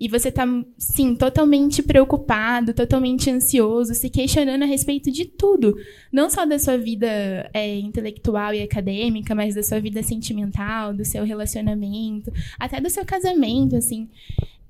e 0.00 0.08
você 0.08 0.32
tá, 0.32 0.46
sim, 0.78 1.14
totalmente 1.14 1.82
preocupado, 1.82 2.72
totalmente 2.72 3.30
ansioso, 3.30 3.94
se 3.94 4.08
questionando 4.08 4.62
a 4.62 4.66
respeito 4.66 5.10
de 5.10 5.26
tudo. 5.26 5.76
Não 6.10 6.30
só 6.30 6.46
da 6.46 6.58
sua 6.58 6.78
vida 6.78 7.06
é, 7.52 7.78
intelectual 7.78 8.54
e 8.54 8.62
acadêmica, 8.62 9.34
mas 9.34 9.54
da 9.54 9.62
sua 9.62 9.78
vida 9.78 10.02
sentimental, 10.02 10.94
do 10.94 11.04
seu 11.04 11.22
relacionamento, 11.22 12.32
até 12.58 12.80
do 12.80 12.88
seu 12.88 13.04
casamento, 13.04 13.76
assim. 13.76 14.08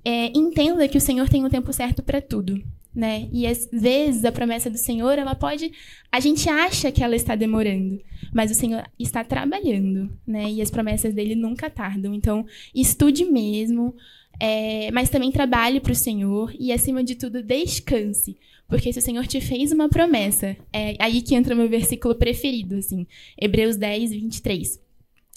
É, 0.05 0.37
entenda 0.37 0.89
que 0.89 0.99
o 0.99 1.01
Senhor 1.01 1.29
tem 1.29 1.45
o 1.45 1.51
tempo 1.51 1.73
certo 1.73 2.03
para 2.03 2.21
tudo. 2.21 2.61
Né? 2.93 3.29
E 3.33 3.47
às 3.47 3.69
vezes 3.73 4.25
a 4.25 4.33
promessa 4.33 4.69
do 4.69 4.79
Senhor, 4.79 5.17
ela 5.17 5.37
pode. 5.37 5.71
A 6.11 6.19
gente 6.19 6.49
acha 6.49 6.91
que 6.91 7.05
ela 7.05 7.15
está 7.15 7.37
demorando, 7.37 8.01
mas 8.35 8.51
o 8.51 8.55
Senhor 8.55 8.83
está 8.99 9.23
trabalhando, 9.23 10.11
né? 10.27 10.51
E 10.51 10.61
as 10.61 10.73
promessas 10.73 11.15
dele 11.15 11.37
nunca 11.37 11.71
tardam. 11.71 12.13
Então, 12.13 12.45
estude 12.75 13.25
mesmo, 13.25 13.95
é, 14.41 14.91
mas 14.91 15.11
também 15.11 15.31
trabalhe 15.31 15.81
para 15.81 15.93
o 15.93 15.95
Senhor 15.95 16.53
e, 16.59 16.73
acima 16.73 17.05
de 17.05 17.15
tudo, 17.15 17.43
descanse. 17.43 18.39
Porque 18.67 18.93
se 18.93 18.99
o 18.99 19.03
Senhor 19.03 19.27
te 19.27 19.41
fez 19.41 19.71
uma 19.71 19.89
promessa, 19.89 20.57
é 20.73 20.97
aí 20.99 21.21
que 21.21 21.35
entra 21.35 21.55
o 21.55 21.57
meu 21.57 21.69
versículo 21.69 22.15
preferido, 22.15 22.77
assim, 22.77 23.07
Hebreus 23.39 23.77
10, 23.77 24.13
23. 24.13 24.81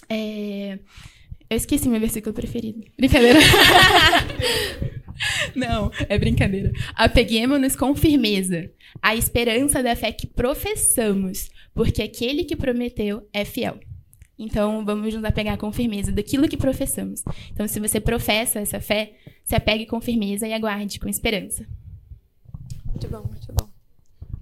É, 0.10 0.80
eu 1.49 1.58
esqueci 1.58 1.89
meu 1.89 1.99
versículo 1.99 2.34
preferido. 2.34 2.84
Brincadeira. 2.97 3.39
Não, 5.56 5.91
é 6.10 6.18
brincadeira. 6.18 6.72
Apeguemos-nos 6.95 7.76
com 7.76 7.95
firmeza 7.95 8.72
à 9.01 9.16
esperança 9.16 9.84
da 9.84 9.95
fé 9.95 10.12
que 10.12 10.28
professamos, 10.28 11.49
porque 11.74 12.01
aquele 12.01 12.43
que 12.43 12.56
prometeu 12.56 13.28
é 13.34 13.43
fiel. 13.43 13.80
Então, 14.38 14.84
vamos 14.84 15.13
nos 15.13 15.23
apegar 15.23 15.57
com 15.57 15.71
firmeza 15.71 16.11
daquilo 16.11 16.49
que 16.49 16.57
professamos. 16.57 17.23
Então, 17.51 17.67
se 17.67 17.79
você 17.79 17.99
professa 17.99 18.59
essa 18.59 18.79
fé, 18.79 19.15
se 19.43 19.55
apegue 19.55 19.86
com 19.86 20.01
firmeza 20.01 20.47
e 20.47 20.53
aguarde 20.53 20.99
com 20.99 21.07
esperança. 21.07 21.67
Muito 22.86 23.07
bom, 23.07 23.23
muito 23.23 23.53
bom. 23.53 23.69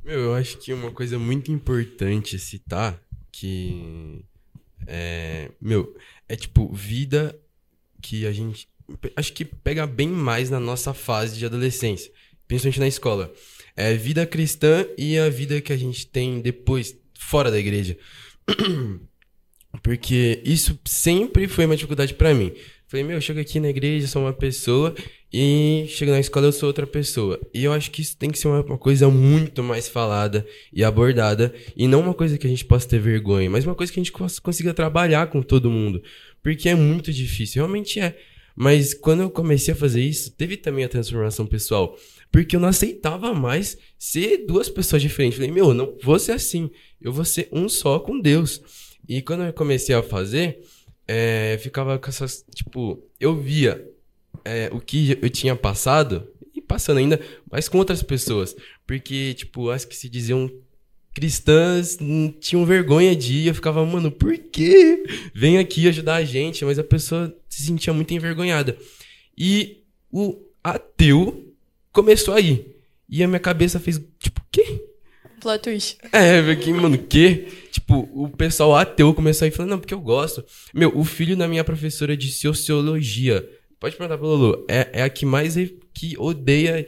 Meu, 0.03 0.19
eu 0.19 0.35
acho 0.35 0.57
que 0.57 0.73
uma 0.73 0.91
coisa 0.91 1.19
muito 1.19 1.51
importante 1.51 2.39
citar 2.39 2.99
que 3.31 4.25
é, 4.87 5.51
meu, 5.61 5.95
é 6.27 6.35
tipo 6.35 6.71
vida 6.73 7.37
que 8.01 8.25
a 8.25 8.31
gente 8.31 8.67
acho 9.15 9.31
que 9.33 9.45
pega 9.45 9.85
bem 9.87 10.09
mais 10.09 10.49
na 10.49 10.59
nossa 10.59 10.93
fase 10.93 11.37
de 11.37 11.45
adolescência, 11.45 12.11
principalmente 12.47 12.79
na 12.79 12.87
escola. 12.87 13.31
É 13.75 13.93
vida 13.93 14.25
cristã 14.25 14.85
e 14.97 15.17
a 15.17 15.29
vida 15.29 15.61
que 15.61 15.71
a 15.71 15.77
gente 15.77 16.05
tem 16.07 16.41
depois 16.41 16.95
fora 17.13 17.49
da 17.49 17.59
igreja. 17.59 17.97
Porque 19.81 20.41
isso 20.43 20.79
sempre 20.85 21.47
foi 21.47 21.65
uma 21.65 21.75
dificuldade 21.75 22.13
para 22.13 22.33
mim. 22.33 22.51
Falei, 22.87 23.05
meu, 23.05 23.15
eu 23.15 23.21
chego 23.21 23.39
aqui 23.39 23.57
na 23.57 23.69
igreja, 23.69 24.05
sou 24.05 24.23
uma 24.23 24.33
pessoa, 24.33 24.93
e 25.31 25.85
chego 25.87 26.11
na 26.11 26.19
escola, 26.19 26.47
eu 26.47 26.51
sou 26.51 26.67
outra 26.67 26.85
pessoa. 26.85 27.39
E 27.53 27.63
eu 27.63 27.71
acho 27.71 27.89
que 27.89 28.01
isso 28.01 28.17
tem 28.17 28.29
que 28.29 28.37
ser 28.37 28.49
uma, 28.49 28.61
uma, 28.61 28.77
coisa 28.77 29.07
muito 29.09 29.63
mais 29.63 29.87
falada 29.87 30.45
e 30.73 30.83
abordada, 30.83 31.53
e 31.75 31.87
não 31.87 32.01
uma 32.01 32.13
coisa 32.13 32.37
que 32.37 32.45
a 32.45 32.49
gente 32.49 32.65
possa 32.65 32.89
ter 32.89 32.99
vergonha, 32.99 33.49
mas 33.49 33.65
uma 33.65 33.75
coisa 33.75 33.93
que 33.93 33.99
a 33.99 34.03
gente 34.03 34.11
consiga 34.11 34.73
trabalhar 34.73 35.27
com 35.27 35.41
todo 35.41 35.71
mundo. 35.71 36.03
Porque 36.43 36.67
é 36.67 36.75
muito 36.75 37.13
difícil, 37.13 37.61
realmente 37.61 37.97
é. 37.97 38.17
Mas 38.53 38.93
quando 38.93 39.21
eu 39.21 39.29
comecei 39.29 39.73
a 39.73 39.77
fazer 39.77 40.01
isso, 40.01 40.31
teve 40.31 40.57
também 40.57 40.83
a 40.83 40.89
transformação 40.89 41.45
pessoal. 41.45 41.97
Porque 42.29 42.55
eu 42.55 42.59
não 42.59 42.67
aceitava 42.67 43.33
mais 43.33 43.77
ser 43.97 44.45
duas 44.45 44.69
pessoas 44.69 45.01
diferentes. 45.01 45.37
Falei, 45.37 45.51
meu, 45.51 45.73
não 45.73 45.97
vou 46.03 46.19
ser 46.19 46.33
assim. 46.33 46.69
Eu 47.01 47.13
vou 47.13 47.25
ser 47.25 47.47
um 47.51 47.69
só 47.69 47.99
com 47.99 48.19
Deus. 48.19 48.61
E 49.07 49.21
quando 49.21 49.43
eu 49.43 49.53
comecei 49.53 49.95
a 49.95 50.03
fazer, 50.03 50.61
é, 51.07 51.57
ficava 51.61 51.97
com 51.99 52.09
essas. 52.09 52.45
Tipo, 52.53 53.01
eu 53.19 53.35
via 53.35 53.85
é, 54.45 54.69
o 54.71 54.79
que 54.79 55.17
eu 55.21 55.29
tinha 55.29 55.55
passado, 55.55 56.27
e 56.55 56.61
passando 56.61 56.97
ainda, 56.97 57.19
mas 57.49 57.67
com 57.67 57.77
outras 57.77 58.01
pessoas. 58.03 58.55
Porque, 58.85 59.33
tipo, 59.33 59.69
as 59.69 59.85
que 59.85 59.95
se 59.95 60.09
diziam 60.09 60.51
cristãs 61.13 61.97
tinham 62.39 62.65
vergonha 62.65 63.15
de 63.15 63.33
ir. 63.33 63.47
Eu 63.47 63.55
ficava, 63.55 63.85
mano, 63.85 64.11
por 64.11 64.37
quê? 64.37 65.03
Vem 65.33 65.57
aqui 65.57 65.87
ajudar 65.87 66.15
a 66.15 66.23
gente. 66.23 66.63
Mas 66.63 66.79
a 66.79 66.83
pessoa 66.83 67.35
se 67.49 67.63
sentia 67.63 67.93
muito 67.93 68.13
envergonhada. 68.13 68.77
E 69.37 69.83
o 70.11 70.37
ateu 70.63 71.53
começou 71.91 72.33
a 72.33 72.39
ir. 72.39 72.77
E 73.09 73.23
a 73.23 73.27
minha 73.27 73.39
cabeça 73.39 73.79
fez, 73.79 74.01
tipo, 74.19 74.41
quê? 74.51 74.90
Plot 75.41 75.61
twist. 75.61 75.97
É, 76.11 76.41
porque, 76.41 76.71
mano, 76.71 76.97
que? 76.97 77.47
Tipo, 77.71 78.07
o 78.13 78.29
pessoal 78.29 78.75
ateu 78.75 79.13
começou 79.13 79.45
a 79.45 79.49
ir 79.49 79.51
falando, 79.51 79.71
não, 79.71 79.79
porque 79.79 79.93
eu 79.93 79.99
gosto. 79.99 80.43
Meu, 80.73 80.97
o 80.97 81.03
filho 81.03 81.35
da 81.35 81.47
minha 81.47 81.63
professora 81.63 82.15
de 82.15 82.31
sociologia, 82.31 83.47
pode 83.79 83.95
perguntar 83.95 84.17
pro 84.17 84.27
Lulu, 84.27 84.65
é, 84.69 84.89
é 84.93 85.03
a 85.03 85.09
que 85.09 85.25
mais 85.25 85.55
que 85.93 86.15
odeia 86.17 86.85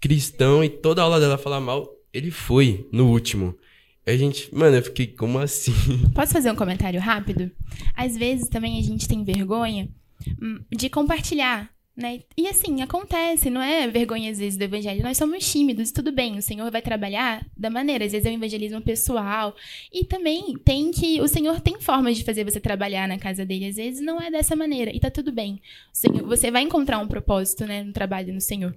cristão 0.00 0.62
e 0.62 0.68
toda 0.68 1.02
aula 1.02 1.18
dela 1.18 1.38
fala 1.38 1.60
mal, 1.60 1.88
ele 2.12 2.30
foi 2.30 2.86
no 2.92 3.10
último. 3.10 3.56
A 4.06 4.14
gente, 4.16 4.54
mano, 4.54 4.76
eu 4.76 4.82
fiquei, 4.82 5.06
como 5.06 5.38
assim? 5.38 5.72
Posso 6.14 6.32
fazer 6.32 6.50
um 6.50 6.56
comentário 6.56 7.00
rápido? 7.00 7.50
Às 7.96 8.16
vezes 8.16 8.48
também 8.48 8.78
a 8.78 8.82
gente 8.82 9.08
tem 9.08 9.24
vergonha 9.24 9.88
hum, 10.40 10.60
de 10.70 10.90
compartilhar 10.90 11.73
né? 11.96 12.22
E 12.36 12.48
assim, 12.48 12.82
acontece, 12.82 13.48
não 13.48 13.62
é 13.62 13.86
vergonha 13.86 14.30
às 14.30 14.38
vezes 14.38 14.58
do 14.58 14.62
evangelho. 14.62 15.02
Nós 15.02 15.16
somos 15.16 15.48
tímidos, 15.48 15.92
tudo 15.92 16.10
bem, 16.10 16.36
o 16.36 16.42
Senhor 16.42 16.68
vai 16.70 16.82
trabalhar 16.82 17.46
da 17.56 17.70
maneira, 17.70 18.04
às 18.04 18.10
vezes 18.10 18.26
é 18.26 18.30
um 18.30 18.34
evangelismo 18.34 18.80
pessoal. 18.80 19.54
E 19.92 20.04
também 20.04 20.54
tem 20.64 20.90
que. 20.90 21.20
O 21.20 21.28
Senhor 21.28 21.60
tem 21.60 21.80
formas 21.80 22.16
de 22.16 22.24
fazer 22.24 22.44
você 22.44 22.58
trabalhar 22.58 23.06
na 23.06 23.18
casa 23.18 23.46
dele, 23.46 23.68
às 23.68 23.76
vezes 23.76 24.00
não 24.00 24.20
é 24.20 24.30
dessa 24.30 24.56
maneira, 24.56 24.90
e 24.94 24.98
tá 24.98 25.10
tudo 25.10 25.30
bem. 25.30 25.60
Senhor, 25.92 26.26
você 26.26 26.50
vai 26.50 26.62
encontrar 26.62 26.98
um 26.98 27.06
propósito, 27.06 27.64
né, 27.64 27.84
no 27.84 27.92
trabalho 27.92 28.34
no 28.34 28.40
Senhor. 28.40 28.74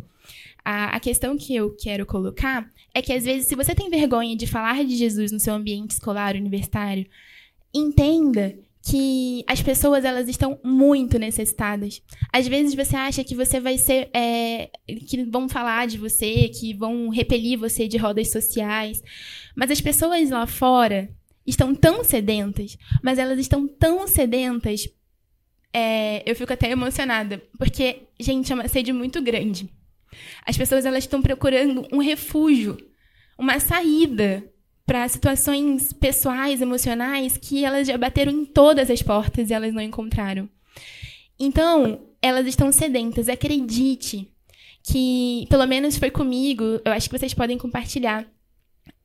A, 0.63 0.95
a 0.95 0.99
questão 0.99 1.37
que 1.37 1.55
eu 1.55 1.75
quero 1.75 2.05
colocar 2.05 2.69
é 2.93 3.01
que 3.01 3.13
às 3.13 3.25
vezes, 3.25 3.47
se 3.47 3.55
você 3.55 3.73
tem 3.73 3.89
vergonha 3.89 4.35
de 4.35 4.45
falar 4.45 4.85
de 4.85 4.95
Jesus 4.95 5.31
no 5.31 5.39
seu 5.39 5.55
ambiente 5.55 5.91
escolar, 5.91 6.35
universitário, 6.35 7.07
entenda 7.73 8.55
que 8.83 9.43
as 9.47 9.61
pessoas 9.61 10.05
elas 10.05 10.27
estão 10.27 10.59
muito 10.63 11.19
necessitadas. 11.19 12.01
Às 12.31 12.47
vezes 12.47 12.73
você 12.73 12.95
acha 12.95 13.23
que 13.23 13.35
você 13.35 13.59
vai 13.59 13.77
ser 13.77 14.09
é, 14.13 14.69
que 15.07 15.23
vão 15.25 15.49
falar 15.49 15.87
de 15.87 15.97
você, 15.97 16.49
que 16.49 16.73
vão 16.73 17.09
repelir 17.09 17.59
você 17.59 17.87
de 17.87 17.97
rodas 17.97 18.31
sociais, 18.31 19.01
mas 19.55 19.71
as 19.71 19.81
pessoas 19.81 20.29
lá 20.29 20.45
fora 20.47 21.09
estão 21.45 21.73
tão 21.73 22.03
sedentas, 22.03 22.77
mas 23.01 23.17
elas 23.17 23.39
estão 23.39 23.67
tão 23.67 24.07
sedentas, 24.07 24.87
é, 25.73 26.23
eu 26.29 26.35
fico 26.35 26.51
até 26.51 26.69
emocionada, 26.69 27.41
porque 27.57 28.03
gente 28.19 28.51
é 28.51 28.55
uma 28.55 28.67
sede 28.67 28.91
muito 28.91 29.21
grande. 29.21 29.69
As 30.45 30.57
pessoas 30.57 30.85
elas 30.85 31.03
estão 31.03 31.21
procurando 31.21 31.87
um 31.91 31.99
refúgio, 31.99 32.77
uma 33.37 33.59
saída 33.59 34.43
para 34.87 35.07
situações 35.09 35.91
pessoais, 35.91 36.61
emocionais, 36.61 37.37
que 37.37 37.65
elas 37.65 37.85
já 37.85 37.97
bateram 37.97 38.31
em 38.31 38.45
todas 38.45 38.89
as 38.89 39.01
portas 39.01 39.49
e 39.49 39.53
elas 39.53 39.73
não 39.73 39.81
encontraram. 39.81 40.49
Então, 41.37 41.99
elas 42.21 42.47
estão 42.47 42.71
sedentas. 42.71 43.27
Acredite 43.27 44.31
que, 44.81 45.45
pelo 45.49 45.67
menos 45.67 45.97
foi 45.97 46.09
comigo, 46.09 46.63
eu 46.85 46.91
acho 46.93 47.09
que 47.09 47.19
vocês 47.19 47.33
podem 47.33 47.57
compartilhar. 47.57 48.25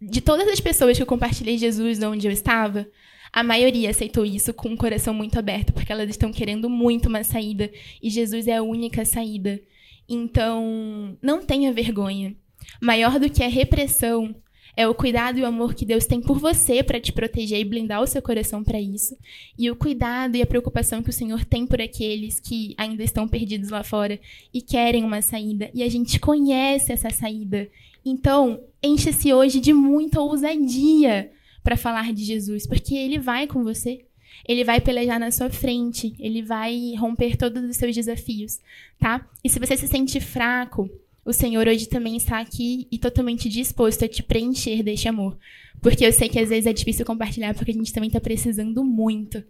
De 0.01 0.21
todas 0.21 0.47
as 0.47 0.61
pessoas 0.61 0.97
que 0.97 1.03
eu 1.03 1.07
compartilhei 1.07 1.59
Jesus 1.59 2.01
onde 2.01 2.29
eu 2.29 2.33
estava, 2.33 2.87
a 3.33 3.43
maioria 3.43 3.91
aceitou 3.91 4.25
isso 4.25 4.55
com 4.55 4.69
um 4.69 4.77
coração 4.77 5.13
muito 5.13 5.37
aberto, 5.37 5.73
porque 5.73 5.91
elas 5.91 6.09
estão 6.09 6.31
querendo 6.33 6.71
muito 6.71 7.09
uma 7.09 7.25
saída 7.25 7.69
e 8.01 8.09
Jesus 8.09 8.47
é 8.47 8.57
a 8.57 8.63
única 8.63 9.05
saída. 9.05 9.61
Então, 10.09 11.19
não 11.21 11.45
tenha 11.45 11.73
vergonha. 11.73 12.37
Maior 12.81 13.19
do 13.19 13.29
que 13.29 13.43
a 13.43 13.49
repressão 13.49 14.33
é 14.77 14.89
o 14.89 14.95
cuidado 14.95 15.39
e 15.39 15.43
o 15.43 15.47
amor 15.47 15.75
que 15.75 15.85
Deus 15.85 16.07
tem 16.07 16.21
por 16.21 16.39
você 16.39 16.83
para 16.83 17.01
te 17.01 17.13
proteger 17.13 17.61
e 17.61 17.65
blindar 17.65 18.03
o 18.03 18.07
seu 18.07 18.23
coração 18.23 18.65
para 18.65 18.81
isso. 18.81 19.17
E 19.59 19.71
o 19.71 19.77
cuidado 19.77 20.37
e 20.37 20.43
a 20.43 20.47
preocupação 20.47 21.03
que 21.03 21.11
o 21.11 21.13
Senhor 21.13 21.45
tem 21.45 21.67
por 21.67 21.81
aqueles 21.81 22.41
que 22.41 22.75
ainda 22.79 23.03
estão 23.05 23.29
perdidos 23.29 23.69
lá 23.69 23.85
fora 23.85 24.19
e 24.53 24.63
querem 24.63 25.05
uma 25.05 25.21
saída. 25.21 25.71
E 25.75 25.83
a 25.83 25.89
gente 25.91 26.19
conhece 26.19 26.91
essa 26.91 27.11
saída. 27.11 27.69
Então, 28.05 28.61
encha-se 28.83 29.33
hoje 29.33 29.61
de 29.61 29.75
muita 29.75 30.21
ousadia 30.21 31.31
para 31.63 31.77
falar 31.77 32.13
de 32.13 32.25
Jesus, 32.25 32.67
porque 32.67 32.95
ele 32.95 33.19
vai 33.19 33.47
com 33.47 33.63
você. 33.63 34.05
Ele 34.49 34.65
vai 34.65 34.81
pelejar 34.81 35.21
na 35.21 35.31
sua 35.31 35.51
frente, 35.51 36.15
ele 36.19 36.43
vai 36.43 36.95
romper 36.97 37.37
todos 37.37 37.63
os 37.63 37.77
seus 37.77 37.95
desafios, 37.95 38.59
tá? 38.99 39.25
E 39.45 39.49
se 39.49 39.61
você 39.61 39.77
se 39.77 39.87
sente 39.87 40.19
fraco, 40.19 40.91
o 41.25 41.33
Senhor 41.33 41.69
hoje 41.69 41.87
também 41.87 42.17
está 42.17 42.41
aqui 42.41 42.87
e 42.91 42.99
totalmente 42.99 43.49
disposto 43.49 44.05
a 44.05 44.09
te 44.09 44.23
preencher 44.23 44.83
deste 44.83 45.09
amor. 45.09 45.39
Porque 45.81 46.05
eu 46.05 46.13
sei 46.13 46.29
que 46.29 46.39
às 46.39 46.49
vezes 46.49 46.67
é 46.67 46.73
difícil 46.73 47.05
compartilhar, 47.05 47.55
porque 47.55 47.71
a 47.71 47.75
gente 47.75 47.93
também 47.93 48.09
está 48.09 48.21
precisando 48.21 48.85
muito. 48.85 49.43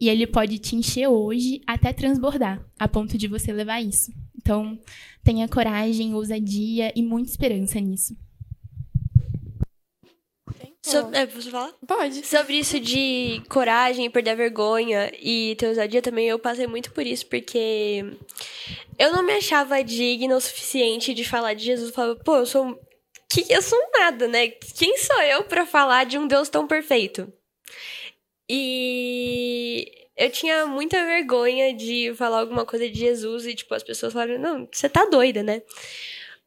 E 0.00 0.08
Ele 0.08 0.26
pode 0.26 0.58
te 0.58 0.76
encher 0.76 1.08
hoje 1.08 1.60
até 1.66 1.92
transbordar, 1.92 2.64
a 2.78 2.86
ponto 2.88 3.18
de 3.18 3.26
você 3.26 3.52
levar 3.52 3.80
isso. 3.80 4.12
Então, 4.36 4.78
tenha 5.24 5.48
coragem, 5.48 6.14
ousadia 6.14 6.92
e 6.94 7.02
muita 7.02 7.30
esperança 7.30 7.80
nisso. 7.80 8.16
É, 11.12 11.26
posso 11.26 11.50
falar? 11.50 11.72
Pode. 11.86 12.26
Sobre 12.26 12.54
isso 12.54 12.78
de 12.80 13.42
coragem, 13.48 14.10
perder 14.10 14.30
a 14.30 14.34
vergonha 14.34 15.12
e 15.20 15.56
ter 15.56 15.68
ousadia 15.68 16.00
também, 16.00 16.28
eu 16.28 16.38
passei 16.38 16.66
muito 16.66 16.92
por 16.92 17.06
isso, 17.06 17.26
porque 17.26 18.04
eu 18.98 19.12
não 19.12 19.22
me 19.22 19.32
achava 19.32 19.82
digna 19.82 20.36
o 20.36 20.40
suficiente 20.40 21.12
de 21.14 21.24
falar 21.24 21.54
de 21.54 21.64
Jesus. 21.64 21.88
Eu 21.88 21.94
falava, 21.94 22.16
pô, 22.24 22.36
eu 22.36 22.46
sou. 22.46 22.78
Que 23.30 23.44
eu 23.50 23.60
sou 23.60 23.78
nada, 23.92 24.26
né? 24.26 24.48
Quem 24.48 24.96
sou 24.96 25.20
eu 25.22 25.44
para 25.44 25.66
falar 25.66 26.04
de 26.04 26.16
um 26.16 26.26
Deus 26.26 26.48
tão 26.48 26.66
perfeito? 26.66 27.30
E 28.48 30.08
eu 30.16 30.30
tinha 30.30 30.66
muita 30.66 31.04
vergonha 31.04 31.74
de 31.74 32.14
falar 32.16 32.40
alguma 32.40 32.64
coisa 32.64 32.88
de 32.88 32.98
Jesus 32.98 33.46
e, 33.46 33.54
tipo, 33.54 33.74
as 33.74 33.82
pessoas 33.82 34.12
falaram, 34.12 34.38
não, 34.38 34.68
você 34.72 34.88
tá 34.88 35.04
doida, 35.04 35.42
né? 35.42 35.62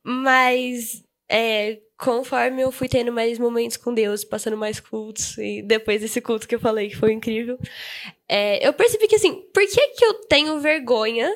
Mas 0.03 1.03
é, 1.29 1.79
conforme 2.02 2.64
eu 2.64 2.72
fui 2.72 2.89
tendo 2.89 3.12
mais 3.12 3.38
momentos 3.38 3.78
com 3.78 3.93
Deus, 3.93 4.24
passando 4.24 4.58
mais 4.58 4.80
cultos, 4.80 5.38
e 5.38 5.62
depois 5.62 6.02
desse 6.02 6.20
culto 6.20 6.47
que 6.47 6.56
eu 6.56 6.60
falei 6.60 6.89
que 6.89 6.97
foi 6.97 7.14
incrível, 7.14 7.60
é, 8.28 8.68
eu 8.68 8.74
percebi 8.74 9.08
que 9.08 9.16
assim, 9.16 9.36
por 9.54 9.64
que, 9.68 9.88
que 9.89 10.04
eu 10.04 10.16
tenho 10.26 10.60
vergonha 10.60 11.32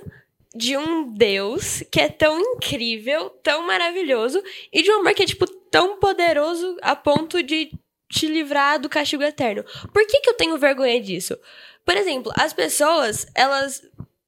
de 0.56 0.76
um 0.76 1.14
Deus 1.14 1.84
que 1.92 2.00
é 2.00 2.10
tão 2.10 2.40
incrível, 2.40 3.30
tão 3.44 3.68
maravilhoso, 3.68 4.42
e 4.74 4.82
de 4.82 4.92
um 4.92 5.02
amor 5.02 5.14
que 5.14 5.22
é, 5.22 5.28
tipo, 5.28 5.46
tão 5.70 6.00
poderoso 6.00 6.78
a 6.82 6.96
ponto 6.96 7.44
de 7.44 7.72
te 8.10 8.26
livrar 8.26 8.80
do 8.80 8.90
castigo 8.90 9.22
eterno. 9.22 9.64
Por 9.94 10.08
que, 10.08 10.20
que 10.20 10.30
eu 10.30 10.34
tenho 10.34 10.58
vergonha 10.58 11.00
disso? 11.00 11.38
Por 11.86 11.96
exemplo, 11.96 12.32
as 12.36 12.54
pessoas, 12.54 13.28
elas. 13.36 13.84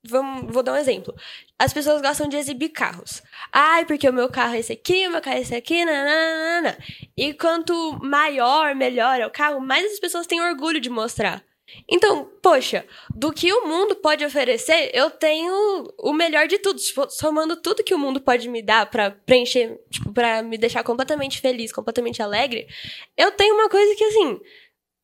Vamos, 0.07 0.51
vou 0.53 0.63
dar 0.63 0.73
um 0.73 0.77
exemplo. 0.77 1.13
As 1.59 1.73
pessoas 1.73 2.01
gostam 2.01 2.27
de 2.27 2.37
exibir 2.37 2.69
carros. 2.69 3.21
Ai, 3.51 3.85
porque 3.85 4.07
o 4.07 4.13
meu 4.13 4.29
carro 4.29 4.55
é 4.55 4.59
esse 4.59 4.73
aqui, 4.73 5.07
o 5.07 5.11
meu 5.11 5.21
carro 5.21 5.37
é 5.37 5.41
esse 5.41 5.55
aqui, 5.55 5.83
nananana. 5.83 6.77
E 7.15 7.33
quanto 7.33 7.99
maior, 8.01 8.73
melhor 8.75 9.19
é 9.19 9.27
o 9.27 9.31
carro, 9.31 9.59
mais 9.59 9.91
as 9.91 9.99
pessoas 9.99 10.27
têm 10.27 10.41
orgulho 10.41 10.79
de 10.79 10.89
mostrar. 10.89 11.43
Então, 11.89 12.31
poxa, 12.41 12.85
do 13.13 13.33
que 13.33 13.51
o 13.51 13.67
mundo 13.67 13.95
pode 13.95 14.23
oferecer, 14.23 14.89
eu 14.93 15.09
tenho 15.09 15.93
o 15.99 16.13
melhor 16.13 16.47
de 16.47 16.57
tudo. 16.59 16.79
Tipo, 16.79 17.09
somando 17.09 17.57
tudo 17.57 17.83
que 17.83 17.93
o 17.93 17.99
mundo 17.99 18.21
pode 18.21 18.47
me 18.47 18.61
dar 18.61 18.89
pra 18.89 19.11
preencher, 19.11 19.77
tipo, 19.89 20.13
pra 20.13 20.41
me 20.41 20.57
deixar 20.57 20.83
completamente 20.83 21.41
feliz, 21.41 21.71
completamente 21.71 22.21
alegre, 22.21 22.67
eu 23.17 23.31
tenho 23.31 23.55
uma 23.55 23.69
coisa 23.69 23.95
que, 23.95 24.03
assim, 24.05 24.39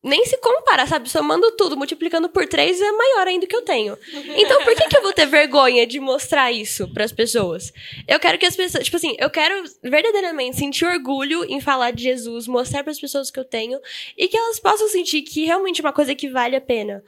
nem 0.04 0.22
se 0.26 0.36
compara, 0.36 0.86
sabe? 0.86 1.08
Somando 1.08 1.50
tudo, 1.52 1.78
multiplicando 1.78 2.28
por 2.28 2.46
três 2.46 2.78
é 2.78 2.92
maior 2.92 3.26
ainda 3.26 3.46
que 3.46 3.56
eu 3.56 3.62
tenho. 3.62 3.96
Então, 4.36 4.62
por 4.62 4.74
que, 4.76 4.86
que 4.86 4.96
eu 4.98 5.02
vou 5.02 5.14
ter 5.14 5.24
vergonha 5.24 5.86
de 5.86 5.98
mostrar 5.98 6.52
isso 6.52 6.86
pras 6.92 7.10
pessoas? 7.10 7.72
Eu 8.06 8.20
quero 8.20 8.38
que 8.38 8.44
as 8.44 8.54
pessoas, 8.54 8.84
tipo 8.84 8.98
assim, 8.98 9.16
eu 9.18 9.30
quero 9.30 9.64
verdadeiramente 9.82 10.58
sentir 10.58 10.84
orgulho 10.84 11.42
em 11.46 11.58
falar 11.58 11.90
de 11.90 12.02
Jesus, 12.02 12.46
mostrar 12.46 12.84
pras 12.84 13.00
pessoas 13.00 13.30
que 13.30 13.40
eu 13.40 13.44
tenho 13.44 13.80
e 14.16 14.28
que 14.28 14.36
elas 14.36 14.60
possam 14.60 14.88
sentir 14.88 15.22
que 15.22 15.46
realmente 15.46 15.80
é 15.80 15.84
uma 15.84 15.92
coisa 15.92 16.14
que 16.14 16.28
vale 16.28 16.54
a 16.54 16.60
pena. 16.60 17.02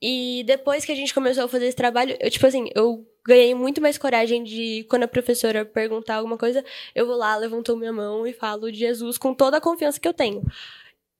E 0.00 0.42
depois 0.46 0.84
que 0.84 0.92
a 0.92 0.94
gente 0.94 1.12
começou 1.12 1.44
a 1.44 1.48
fazer 1.48 1.66
esse 1.66 1.76
trabalho, 1.76 2.16
eu, 2.18 2.30
tipo 2.30 2.46
assim, 2.46 2.70
eu 2.74 3.06
ganhei 3.26 3.54
muito 3.54 3.82
mais 3.82 3.98
coragem 3.98 4.42
de, 4.42 4.86
quando 4.88 5.02
a 5.02 5.08
professora 5.08 5.62
perguntar 5.62 6.16
alguma 6.16 6.38
coisa, 6.38 6.64
eu 6.94 7.06
vou 7.06 7.16
lá, 7.16 7.36
levanto 7.36 7.76
minha 7.76 7.92
mão 7.92 8.26
e 8.26 8.32
falo 8.32 8.72
de 8.72 8.78
Jesus 8.78 9.18
com 9.18 9.34
toda 9.34 9.58
a 9.58 9.60
confiança 9.60 10.00
que 10.00 10.08
eu 10.08 10.14
tenho. 10.14 10.42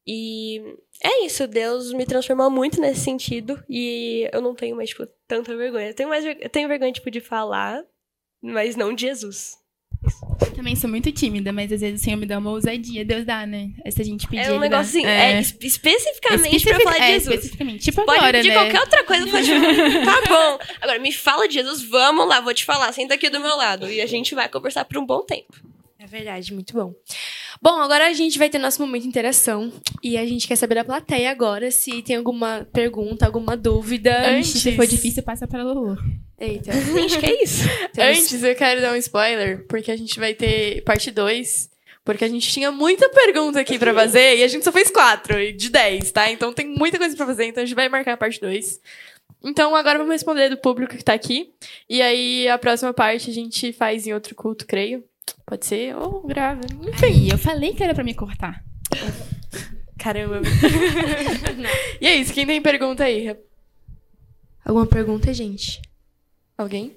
E 0.07 0.61
é 1.05 1.25
isso, 1.27 1.47
Deus 1.47 1.93
me 1.93 2.05
transformou 2.07 2.51
muito 2.51 2.81
nesse 2.81 3.01
sentido 3.01 3.63
e 3.69 4.29
eu 4.33 4.41
não 4.41 4.55
tenho 4.55 4.75
mais, 4.77 4.91
tipo, 4.91 5.07
tanta 5.29 5.57
vergonha. 5.57 5.89
Eu 5.89 5.95
tenho, 5.95 6.09
mais, 6.09 6.25
eu 6.25 6.49
tenho 6.49 6.69
vergonha, 6.69 6.93
tipo, 6.93 7.11
de 7.11 7.21
falar, 7.21 7.83
mas 8.43 8.77
não 8.77 8.95
de 8.95 9.03
Jesus. 9.03 9.59
Eu 10.41 10.53
também 10.55 10.75
sou 10.75 10.89
muito 10.89 11.13
tímida, 11.13 11.53
mas 11.53 11.71
às 11.71 11.83
vezes 11.83 12.01
o 12.01 12.05
Senhor 12.05 12.17
me 12.17 12.25
dá 12.25 12.39
uma 12.39 12.51
ousadia. 12.51 13.05
Deus 13.05 13.25
dá, 13.27 13.47
né? 13.47 13.69
Se 13.91 14.01
a 14.01 14.05
gente 14.05 14.27
pedir, 14.27 14.47
É 14.49 14.53
um 14.53 14.59
negócio 14.59 14.99
assim, 14.99 15.05
é, 15.07 15.39
es- 15.39 15.55
especificamente 15.61 16.57
Especific- 16.57 16.75
pra 16.77 16.81
falar 16.93 16.97
de 16.99 17.03
é, 17.05 17.13
Jesus. 17.13 17.35
especificamente. 17.35 17.85
Tipo 17.85 18.05
Pode 18.07 18.19
agora, 18.19 18.39
pedir 18.39 18.49
né? 18.49 18.55
qualquer 18.55 18.81
outra 18.81 19.05
coisa, 19.05 19.27
pode 19.31 19.47
tá 20.05 20.23
bom. 20.29 20.59
Agora, 20.81 20.99
me 20.99 21.13
fala 21.13 21.47
de 21.47 21.55
Jesus, 21.55 21.83
vamos 21.83 22.27
lá, 22.27 22.41
vou 22.41 22.55
te 22.55 22.65
falar, 22.65 22.91
senta 22.93 23.15
aqui 23.15 23.29
do 23.29 23.39
meu 23.41 23.55
lado. 23.57 23.91
E 23.93 24.01
a 24.01 24.07
gente 24.07 24.35
vai 24.35 24.49
conversar 24.49 24.87
por 24.87 24.97
um 24.97 25.05
bom 25.05 25.23
tempo. 25.23 25.53
É 26.13 26.17
verdade, 26.17 26.53
muito 26.53 26.73
bom. 26.73 26.93
Bom, 27.63 27.81
agora 27.81 28.07
a 28.09 28.13
gente 28.13 28.37
vai 28.39 28.49
ter 28.51 28.59
nosso 28.59 28.81
momento 28.81 29.03
de 29.03 29.09
interação. 29.09 29.73
E 30.03 30.17
a 30.17 30.27
gente 30.27 30.49
quer 30.49 30.57
saber 30.57 30.75
da 30.75 30.85
plateia 30.85 31.31
agora 31.31 31.71
se 31.71 32.03
tem 32.03 32.17
alguma 32.17 32.67
pergunta, 32.73 33.25
alguma 33.27 33.57
dúvida. 33.57 34.29
Antes, 34.29 34.61
se 34.61 34.75
for 34.75 34.87
difícil, 34.87 35.23
passa 35.23 35.47
pra 35.47 35.63
Lulu. 35.63 35.97
Eita. 36.39 36.73
Gente, 36.73 37.19
que 37.19 37.27
é 37.27 37.43
isso? 37.45 37.63
Temos- 37.93 38.19
Antes, 38.19 38.43
eu 38.43 38.55
quero 38.57 38.81
dar 38.81 38.93
um 38.93 38.97
spoiler, 38.97 39.65
porque 39.69 39.91
a 39.93 39.97
gente 39.97 40.19
vai 40.19 40.35
ter 40.35 40.83
parte 40.83 41.11
2. 41.11 41.69
Porque 42.03 42.25
a 42.25 42.29
gente 42.29 42.51
tinha 42.51 42.73
muita 42.73 43.09
pergunta 43.11 43.61
aqui 43.61 43.79
pra 43.79 43.93
fazer 43.93 44.39
e 44.39 44.43
a 44.43 44.49
gente 44.49 44.65
só 44.65 44.73
fez 44.73 44.91
quatro 44.91 45.53
de 45.53 45.69
10, 45.69 46.11
tá? 46.11 46.31
Então 46.31 46.53
tem 46.53 46.67
muita 46.67 46.97
coisa 46.99 47.15
pra 47.15 47.27
fazer, 47.27 47.45
então 47.45 47.63
a 47.63 47.67
gente 47.67 47.77
vai 47.77 47.89
marcar 47.91 48.15
a 48.15 48.17
parte 48.17 48.41
2. 48.41 48.81
Então 49.45 49.77
agora 49.77 49.99
vamos 49.99 50.13
responder 50.13 50.49
do 50.49 50.57
público 50.57 50.97
que 50.97 51.05
tá 51.05 51.13
aqui. 51.13 51.53
E 51.89 52.01
aí 52.01 52.49
a 52.49 52.57
próxima 52.59 52.93
parte 52.95 53.31
a 53.31 53.35
gente 53.35 53.71
faz 53.75 54.07
em 54.07 54.15
outro 54.15 54.35
culto, 54.35 54.67
creio. 54.67 55.05
Pode 55.47 55.67
ser, 55.67 55.97
ou 55.97 56.27
grava. 56.27 56.61
Enfim. 56.83 57.07
Aí, 57.07 57.29
eu 57.29 57.39
falei 57.39 57.75
que 57.75 57.83
era 57.83 57.95
pra 57.95 58.05
me 58.05 58.15
cortar. 58.15 58.65
Caramba. 59.99 60.41
e 62.01 62.07
é 62.07 62.17
isso, 62.17 62.33
quem 62.33 62.47
tem 62.47 62.63
pergunta 62.63 63.05
aí? 63.05 63.37
Alguma 64.65 64.87
pergunta, 64.87 65.33
gente? 65.35 65.81
Alguém? 66.57 66.97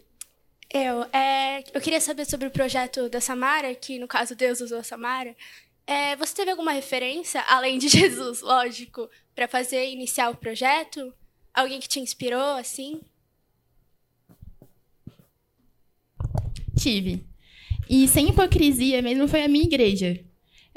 Eu, 0.74 1.04
é, 1.14 1.64
eu 1.74 1.82
queria 1.82 2.02
saber 2.02 2.26
sobre 2.26 2.48
o 2.48 2.52
projeto 2.52 3.10
da 3.10 3.22
Samara, 3.22 3.74
que 3.76 4.00
no 4.00 4.08
caso 4.08 4.36
Deus 4.36 4.62
usou 4.62 4.80
a 4.80 4.84
Samara. 4.84 5.36
É, 5.86 6.16
você 6.16 6.34
teve 6.36 6.52
alguma 6.52 6.72
referência, 6.72 7.42
além 7.42 7.78
de 7.78 7.88
Jesus, 7.90 8.42
lógico, 8.42 9.10
para 9.36 9.48
fazer 9.48 9.90
iniciar 9.90 10.30
o 10.30 10.36
projeto? 10.36 11.14
Alguém 11.54 11.80
que 11.80 11.88
te 11.88 12.00
inspirou, 12.00 12.58
assim? 12.58 13.02
Tive. 16.76 17.24
E 17.90 18.08
sem 18.08 18.30
hipocrisia 18.30 19.02
mesmo 19.02 19.28
foi 19.28 19.44
a 19.44 19.48
minha 19.48 19.66
igreja. 19.66 20.20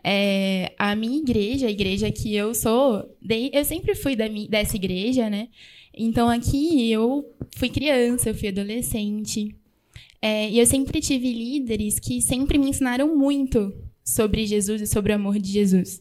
É, 0.05 0.73
a 0.79 0.95
minha 0.95 1.19
igreja, 1.19 1.67
a 1.67 1.71
igreja 1.71 2.11
que 2.13 2.35
eu 2.35 2.55
sou, 2.55 3.05
eu 3.53 3.65
sempre 3.65 3.95
fui 3.95 4.15
da 4.15 4.29
dessa 4.49 4.77
igreja, 4.77 5.29
né? 5.29 5.49
Então 5.97 6.29
aqui 6.29 6.91
eu 6.91 7.25
fui 7.57 7.69
criança, 7.69 8.31
eu 8.31 8.35
fui 8.35 8.49
adolescente. 8.49 9.55
É, 10.21 10.51
e 10.51 10.59
eu 10.59 10.67
sempre 10.67 11.01
tive 11.01 11.33
líderes 11.33 11.99
que 11.99 12.21
sempre 12.21 12.59
me 12.59 12.69
ensinaram 12.69 13.17
muito 13.17 13.73
sobre 14.05 14.47
Jesus 14.47 14.81
e 14.83 14.87
sobre 14.87 15.13
o 15.13 15.17
amor 15.17 15.39
de 15.39 15.51
Jesus. 15.51 15.99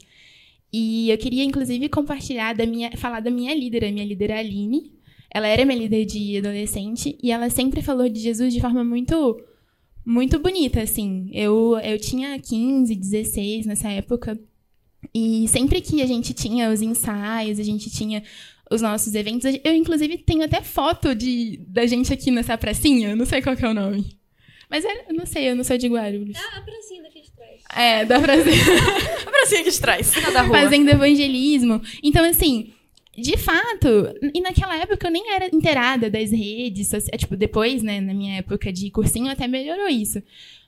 E 0.71 1.09
eu 1.09 1.17
queria, 1.17 1.43
inclusive, 1.43 1.87
compartilhar 1.89 2.53
da 2.53 2.65
minha, 2.65 2.91
falar 2.97 3.21
da 3.21 3.31
minha 3.31 3.53
líder, 3.55 3.85
a 3.85 3.91
minha 3.91 4.05
líder 4.05 4.31
Aline. 4.31 4.91
Ela 5.33 5.47
era 5.47 5.65
minha 5.65 5.77
líder 5.77 6.05
de 6.05 6.37
adolescente 6.37 7.17
e 7.21 7.31
ela 7.31 7.49
sempre 7.49 7.81
falou 7.81 8.07
de 8.07 8.19
Jesus 8.19 8.53
de 8.53 8.61
forma 8.61 8.83
muito 8.83 9.41
muito 10.05 10.37
bonita, 10.39 10.81
assim. 10.81 11.29
Eu, 11.33 11.77
eu 11.83 11.99
tinha 11.99 12.37
15, 12.39 12.93
16 12.95 13.65
nessa 13.65 13.89
época. 13.89 14.39
E 15.13 15.47
sempre 15.47 15.81
que 15.81 16.01
a 16.01 16.05
gente 16.05 16.33
tinha 16.33 16.69
os 16.69 16.81
ensaios, 16.81 17.59
a 17.59 17.63
gente 17.63 17.89
tinha 17.89 18.23
os 18.69 18.81
nossos 18.81 19.13
eventos, 19.13 19.45
eu 19.63 19.73
inclusive 19.73 20.17
tenho 20.17 20.43
até 20.43 20.59
foto 20.61 21.13
de, 21.13 21.59
da 21.67 21.85
gente 21.85 22.11
aqui 22.11 22.31
nessa 22.31 22.57
pracinha, 22.57 23.15
não 23.15 23.25
sei 23.25 23.39
qual 23.41 23.55
que 23.55 23.63
é 23.63 23.69
o 23.69 23.73
nome. 23.73 24.17
Mas 24.69 24.83
é- 24.83 25.05
eu 25.09 25.13
não 25.13 25.25
sei, 25.25 25.49
eu 25.51 25.55
não 25.55 25.63
sou 25.63 25.77
de 25.77 25.87
Guarulhos. 25.87 26.35
Ah, 26.35 26.57
a 26.57 26.61
pracinha 26.61 27.03
daqui 27.03 27.21
de 27.21 27.31
trás. 27.31 27.61
É, 27.75 28.05
da 28.05 28.19
pracinha. 28.19 28.55
A 29.25 29.29
pracinha 29.31 29.61
aqui 29.61 29.69
de 29.71 29.79
trás. 29.79 30.11
Da 30.33 30.41
rua. 30.41 30.57
fazendo 30.61 30.89
evangelismo. 30.89 31.79
Então, 32.01 32.25
assim, 32.25 32.73
de 33.17 33.37
fato, 33.37 33.87
e 34.33 34.41
naquela 34.41 34.77
época 34.77 35.07
eu 35.07 35.11
nem 35.11 35.33
era 35.33 35.47
inteirada 35.53 36.09
das 36.09 36.31
redes 36.31 36.87
sociais. 36.87 37.21
Tipo, 37.21 37.35
depois, 37.35 37.81
né, 37.81 38.01
na 38.01 38.13
minha 38.13 38.37
época 38.39 38.71
de 38.73 38.91
cursinho, 38.91 39.29
até 39.29 39.47
melhorou 39.47 39.87
isso. 39.87 40.21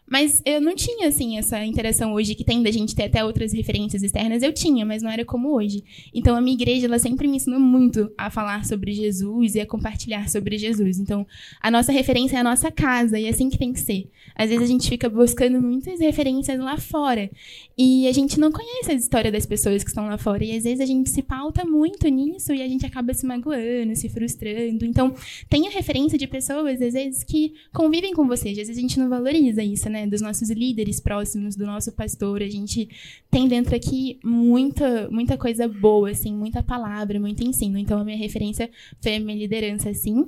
Mas 0.10 0.42
eu 0.46 0.62
não 0.62 0.74
tinha, 0.74 1.10
assim, 1.10 1.38
essa 1.38 1.64
interação 1.66 2.14
hoje 2.14 2.34
que 2.34 2.44
tem 2.44 2.64
da 2.64 2.72
gente 2.72 2.96
ter 2.96 3.04
até 3.04 3.24
outras 3.24 3.52
referências 3.52 4.02
externas. 4.02 4.42
Eu 4.42 4.54
tinha, 4.54 4.86
mas 4.86 5.04
não 5.04 5.12
era 5.12 5.26
como 5.26 5.54
hoje. 5.54 5.84
Então, 6.14 6.36
a 6.36 6.42
minha 6.42 6.56
igreja, 6.56 6.88
ela 6.88 6.98
sempre 6.98 7.28
me 7.28 7.36
ensinou 7.36 7.60
muito 7.60 8.10
a 8.18 8.30
falar 8.30 8.66
sobre 8.66 8.94
Jesus 8.94 9.56
e 9.56 9.60
a 9.60 9.66
compartilhar 9.66 10.30
sobre 10.30 10.58
Jesus. 10.58 10.98
Então, 10.98 11.28
a 11.62 11.70
nossa 11.70 11.92
referência 11.92 12.38
é 12.38 12.40
a 12.40 12.44
nossa 12.44 12.72
casa, 12.72 13.20
e 13.20 13.26
é 13.26 13.30
assim 13.30 13.50
que 13.50 13.58
tem 13.58 13.74
que 13.74 13.80
ser. 13.80 14.10
Às 14.34 14.50
vezes 14.50 14.64
a 14.64 14.72
gente 14.72 14.88
fica 14.88 15.10
buscando 15.10 15.62
muitas 15.62 16.00
referências 16.00 16.60
lá 16.60 16.78
fora. 16.78 17.30
E 17.78 18.08
a 18.08 18.12
gente 18.12 18.40
não 18.40 18.52
conhece 18.52 18.92
a 18.92 18.94
história 18.94 19.32
das 19.32 19.46
pessoas 19.46 19.84
que 19.84 19.90
estão 19.90 20.08
lá 20.08 20.18
fora. 20.18 20.44
E 20.44 20.56
às 20.56 20.64
vezes 20.64 20.80
a 20.80 20.86
gente 20.86 21.10
se 21.10 21.22
pauta 21.22 21.66
muito 21.66 22.08
nisso 22.08 22.54
e 22.54 22.62
a 22.62 22.68
gente 22.68 22.86
acaba 22.86 23.14
se 23.14 23.26
magoando, 23.26 23.96
se 23.96 24.08
frustrando. 24.10 24.86
Então, 24.86 25.14
tenha 25.50 25.70
referência 25.70 26.18
de 26.18 26.28
pessoas, 26.28 26.82
às 26.82 26.94
vezes, 26.94 27.24
que 27.24 27.54
convivem 27.74 28.14
com 28.14 28.26
você. 28.26 28.50
Às 28.50 28.58
vezes 28.58 28.78
a 28.78 28.82
gente 28.82 29.00
não 29.00 29.10
valoriza 29.10 29.64
isso, 29.64 29.90
né? 29.90 29.97
Dos 30.06 30.22
nossos 30.22 30.50
líderes 30.50 31.00
próximos, 31.00 31.56
do 31.56 31.66
nosso 31.66 31.92
pastor. 31.94 32.42
A 32.42 32.50
gente 32.50 32.90
tem 33.32 33.48
dentro 33.48 33.76
aqui 33.76 34.20
muita, 34.24 35.10
muita 35.10 35.38
coisa 35.38 35.68
boa, 35.68 36.12
assim, 36.12 36.34
muita 36.34 36.62
palavra, 36.62 37.20
muito 37.20 37.44
ensino. 37.44 37.78
Então, 37.78 38.00
a 38.00 38.04
minha 38.04 38.18
referência 38.18 38.70
foi 39.02 39.16
a 39.16 39.20
minha 39.20 39.38
liderança, 39.38 39.90
assim. 39.90 40.28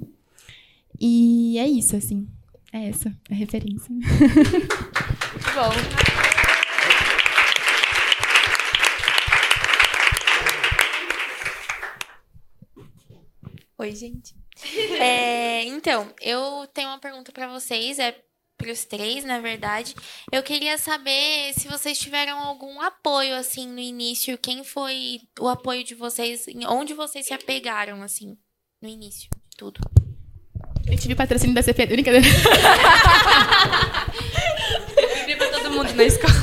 E 1.00 1.58
é 1.60 1.68
isso, 1.68 1.96
assim. 1.96 2.28
É 2.72 2.90
essa 2.90 3.14
a 3.30 3.34
referência. 3.34 3.94
Bom. 5.56 5.72
Oi, 13.80 13.96
gente. 13.96 14.36
É, 15.00 15.64
então, 15.64 16.14
eu 16.22 16.68
tenho 16.74 16.90
uma 16.90 17.00
pergunta 17.00 17.32
pra 17.32 17.48
vocês, 17.48 17.98
é 17.98 18.14
pros 18.60 18.86
três, 18.86 19.24
na 19.24 19.40
verdade. 19.40 19.96
Eu 20.32 20.44
queria 20.44 20.78
saber 20.78 21.54
se 21.54 21.68
vocês 21.68 21.98
tiveram 21.98 22.38
algum 22.38 22.80
apoio, 22.82 23.34
assim, 23.36 23.66
no 23.68 23.80
início. 23.80 24.38
Quem 24.38 24.64
foi 24.64 25.22
o 25.40 25.48
apoio 25.48 25.84
de 25.84 25.96
vocês? 25.96 26.46
Onde 26.68 26.94
vocês 26.94 27.26
se 27.26 27.34
apegaram, 27.34 28.04
assim, 28.04 28.38
no 28.82 28.90
início 28.90 29.30
de 29.50 29.58
tudo? 29.58 29.80
Eu 30.86 30.98
tive 30.98 31.16
patrocínio 31.16 31.56
da 31.56 31.64
CP. 31.64 31.86
Brincadeira. 31.88 32.28
Todo 35.52 35.72
mundo 35.72 35.94
na 35.94 36.04
escola. 36.04 36.34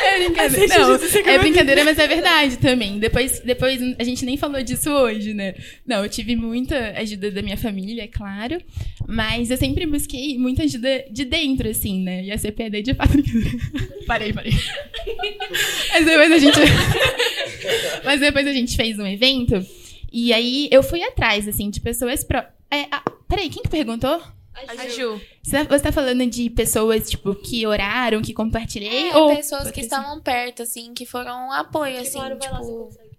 É 0.00 0.18
brincadeira. 0.18 0.78
Não, 0.78 0.94
é 1.26 1.38
brincadeira, 1.38 1.84
mas 1.84 1.98
é 1.98 2.06
verdade 2.06 2.56
também. 2.58 2.98
Depois, 2.98 3.40
depois, 3.40 3.80
a 3.98 4.04
gente 4.04 4.24
nem 4.24 4.36
falou 4.36 4.62
disso 4.62 4.90
hoje, 4.90 5.34
né? 5.34 5.54
Não, 5.86 6.02
eu 6.02 6.08
tive 6.08 6.34
muita 6.36 6.94
ajuda 6.96 7.30
da 7.30 7.42
minha 7.42 7.56
família, 7.56 8.04
é 8.04 8.06
claro. 8.06 8.60
Mas 9.06 9.50
eu 9.50 9.56
sempre 9.56 9.86
busquei 9.86 10.38
muita 10.38 10.62
ajuda 10.62 11.04
de 11.10 11.24
dentro, 11.24 11.68
assim, 11.68 12.02
né? 12.02 12.24
E 12.24 12.32
a 12.32 12.38
CPD 12.38 12.82
de 12.82 12.94
fato. 12.94 13.12
parei, 14.06 14.32
parei. 14.32 14.52
Mas 15.92 16.04
depois 16.04 16.32
a 16.32 16.38
gente. 16.38 16.58
mas 18.04 18.20
depois 18.20 18.46
a 18.46 18.52
gente 18.52 18.76
fez 18.76 18.98
um 18.98 19.06
evento. 19.06 19.64
E 20.12 20.32
aí 20.32 20.68
eu 20.70 20.82
fui 20.82 21.02
atrás, 21.02 21.46
assim, 21.46 21.70
de 21.70 21.80
pessoas. 21.80 22.24
Pro... 22.24 22.38
É, 22.70 22.86
ah, 22.90 23.02
peraí, 23.28 23.48
quem 23.48 23.62
que 23.62 23.68
perguntou? 23.68 24.20
A 24.68 24.88
Ju. 24.88 25.20
Você 25.42 25.64
você 25.64 25.80
tá 25.80 25.92
falando 25.92 26.26
de 26.26 26.50
pessoas, 26.50 27.08
tipo, 27.08 27.34
que 27.34 27.66
oraram, 27.66 28.22
que 28.22 28.32
compartilhei? 28.32 29.10
É, 29.10 29.16
ou 29.16 29.34
pessoas 29.34 29.70
que 29.70 29.80
estavam 29.80 30.20
perto, 30.20 30.62
assim, 30.62 30.92
que 30.94 31.06
foram 31.06 31.48
um 31.48 31.52
apoio, 31.52 32.00
assim, 32.00 32.18
lá, 32.18 32.28
você 32.34 32.48
tipo... 32.48 33.10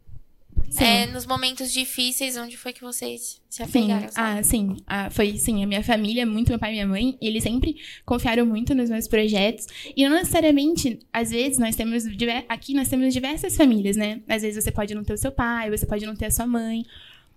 Sim. 0.71 0.85
É, 0.85 1.05
nos 1.05 1.25
momentos 1.25 1.71
difíceis, 1.73 2.37
onde 2.37 2.55
foi 2.55 2.71
que 2.71 2.81
vocês 2.81 3.41
se 3.49 3.57
Sim, 3.57 3.63
apegaram? 3.63 4.09
sabe? 4.09 4.39
ah, 4.39 4.43
sim. 4.43 4.77
Ah, 4.87 5.09
foi, 5.09 5.37
sim, 5.37 5.61
a 5.61 5.67
minha 5.67 5.83
família, 5.83 6.25
muito 6.25 6.47
meu 6.47 6.57
pai 6.57 6.69
e 6.69 6.73
minha 6.73 6.87
mãe, 6.87 7.17
eles 7.21 7.43
sempre 7.43 7.75
confiaram 8.05 8.45
muito 8.45 8.73
nos 8.73 8.89
meus 8.89 9.05
projetos. 9.05 9.67
E 9.95 10.07
não 10.07 10.15
necessariamente, 10.15 10.99
às 11.11 11.31
vezes, 11.31 11.57
nós 11.57 11.75
temos, 11.75 12.05
aqui 12.47 12.73
nós 12.73 12.87
temos 12.87 13.13
diversas 13.13 13.57
famílias, 13.57 13.97
né? 13.97 14.21
Às 14.29 14.43
vezes 14.43 14.63
você 14.63 14.71
pode 14.71 14.95
não 14.95 15.03
ter 15.03 15.13
o 15.13 15.17
seu 15.17 15.31
pai, 15.31 15.69
você 15.69 15.85
pode 15.85 16.05
não 16.05 16.15
ter 16.15 16.27
a 16.27 16.31
sua 16.31 16.47
mãe. 16.47 16.85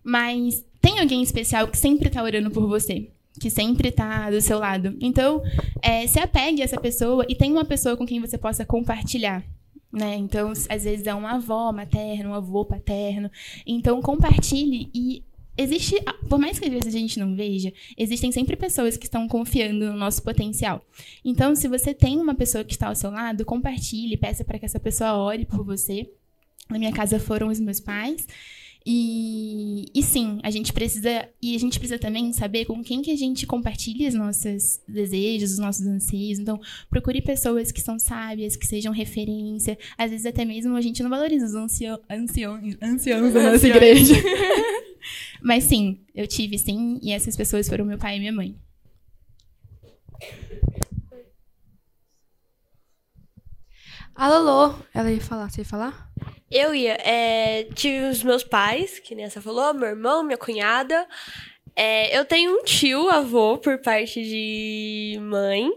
Mas 0.05 0.64
tem 0.80 1.00
alguém 1.00 1.20
especial 1.20 1.66
que 1.66 1.76
sempre 1.76 2.11
tá 2.11 2.22
orando 2.22 2.52
por 2.52 2.68
você. 2.68 3.09
Que 3.41 3.51
sempre 3.51 3.91
tá 3.91 4.30
do 4.30 4.41
seu 4.41 4.59
lado. 4.59 4.97
Então, 5.01 5.43
é, 5.82 6.07
se 6.07 6.20
apegue 6.20 6.62
a 6.62 6.64
essa 6.64 6.80
pessoa 6.80 7.26
e 7.28 7.35
tenha 7.35 7.53
uma 7.53 7.64
pessoa 7.64 7.97
com 7.97 8.07
quem 8.07 8.20
você 8.20 8.39
possa 8.39 8.64
compartilhar. 8.64 9.45
Né? 9.93 10.16
Então, 10.16 10.53
às 10.68 10.85
vezes 10.85 11.07
é 11.07 11.14
uma 11.14 11.37
avó 11.37 11.72
materna, 11.72 12.30
um 12.30 12.35
avô 12.35 12.64
paterno. 12.64 13.30
Então, 13.66 14.01
compartilhe 14.03 14.91
e 14.95 15.22
existe, 15.57 15.97
por 16.28 16.39
mais 16.39 16.59
que 16.59 16.64
às 16.64 16.70
vezes 16.70 16.89
a 16.89 16.99
gente 16.99 17.18
não 17.18 17.35
veja, 17.35 17.72
existem 17.97 18.32
sempre 18.32 18.57
pessoas 18.57 18.97
que 18.97 19.07
estão 19.07 19.28
confiando 19.28 19.87
no 19.87 19.97
nosso 19.97 20.22
potencial. 20.22 20.85
Então, 21.24 21.55
se 21.55 21.68
você 21.68 21.95
tem 21.95 22.18
uma 22.18 22.35
pessoa 22.35 22.64
que 22.64 22.72
está 22.72 22.89
ao 22.89 22.95
seu 22.97 23.11
lado, 23.11 23.45
compartilhe, 23.45 24.16
peça 24.16 24.45
para 24.45 24.59
que 24.59 24.64
essa 24.64 24.80
pessoa 24.80 25.14
ore 25.14 25.45
por 25.45 25.64
você. 25.64 26.11
Na 26.68 26.78
minha 26.78 26.93
casa 26.93 27.20
foram 27.20 27.49
os 27.49 27.61
meus 27.61 27.78
pais. 27.78 28.26
E, 28.87 29.87
e 29.95 30.03
sim, 30.03 30.41
a 30.43 30.51
gente 30.51 30.70
precisa 30.70 31.26
e 31.41 31.57
a 31.57 31.59
gente 31.59 31.78
precisa 31.78 31.99
também 31.99 32.30
saber 32.35 32.66
com 32.66 32.85
quem 32.85 33.01
que 33.01 33.11
a 33.11 33.16
gente 33.16 33.47
compartilha 33.47 34.07
os 34.07 34.14
nossos 34.14 34.78
desejos, 34.87 35.53
os 35.53 35.59
nossos 35.59 35.87
anseios. 35.87 36.39
Então, 36.39 36.61
procure 36.91 37.22
pessoas 37.22 37.72
que 37.72 37.80
são 37.80 37.99
sábias, 37.99 38.57
que 38.57 38.66
sejam 38.66 38.93
referência. 38.93 39.78
Às 39.97 40.11
vezes 40.11 40.26
até 40.26 40.45
mesmo 40.45 40.76
a 40.76 40.82
gente 40.82 41.03
não 41.03 41.09
valoriza 41.09 41.47
os 41.47 41.55
ancião, 41.55 41.99
anciões, 42.11 42.76
anciãos 42.82 43.32
da 43.32 43.53
nossa 43.53 43.66
igreja. 43.66 44.14
Mas 45.43 45.64
sim, 45.64 46.01
eu 46.14 46.26
tive 46.26 46.59
sim, 46.59 46.99
e 47.03 47.11
essas 47.12 47.37
pessoas 47.37 47.68
foram 47.68 47.87
meu 47.87 47.99
pai 47.99 48.16
e 48.16 48.20
minha 48.20 48.32
mãe. 48.32 48.55
A 54.14 54.28
Lolo, 54.28 54.78
ela 54.94 55.10
ia 55.10 55.20
falar, 55.20 55.50
você 55.50 55.62
ia 55.62 55.64
falar? 55.64 56.08
Eu 56.50 56.72
ia. 56.72 56.96
é, 57.02 57.64
tive 57.74 58.06
os 58.06 58.22
meus 58.22 58.44
pais, 58.44 59.00
que 59.00 59.14
nem 59.14 59.24
essa 59.24 59.42
falou, 59.42 59.74
meu 59.74 59.88
irmão, 59.88 60.22
minha 60.22 60.38
cunhada. 60.38 61.06
É, 61.74 62.16
eu 62.16 62.24
tenho 62.24 62.52
um 62.52 62.62
tio, 62.62 63.10
avô, 63.10 63.58
por 63.58 63.78
parte 63.78 64.22
de 64.22 65.18
mãe, 65.20 65.68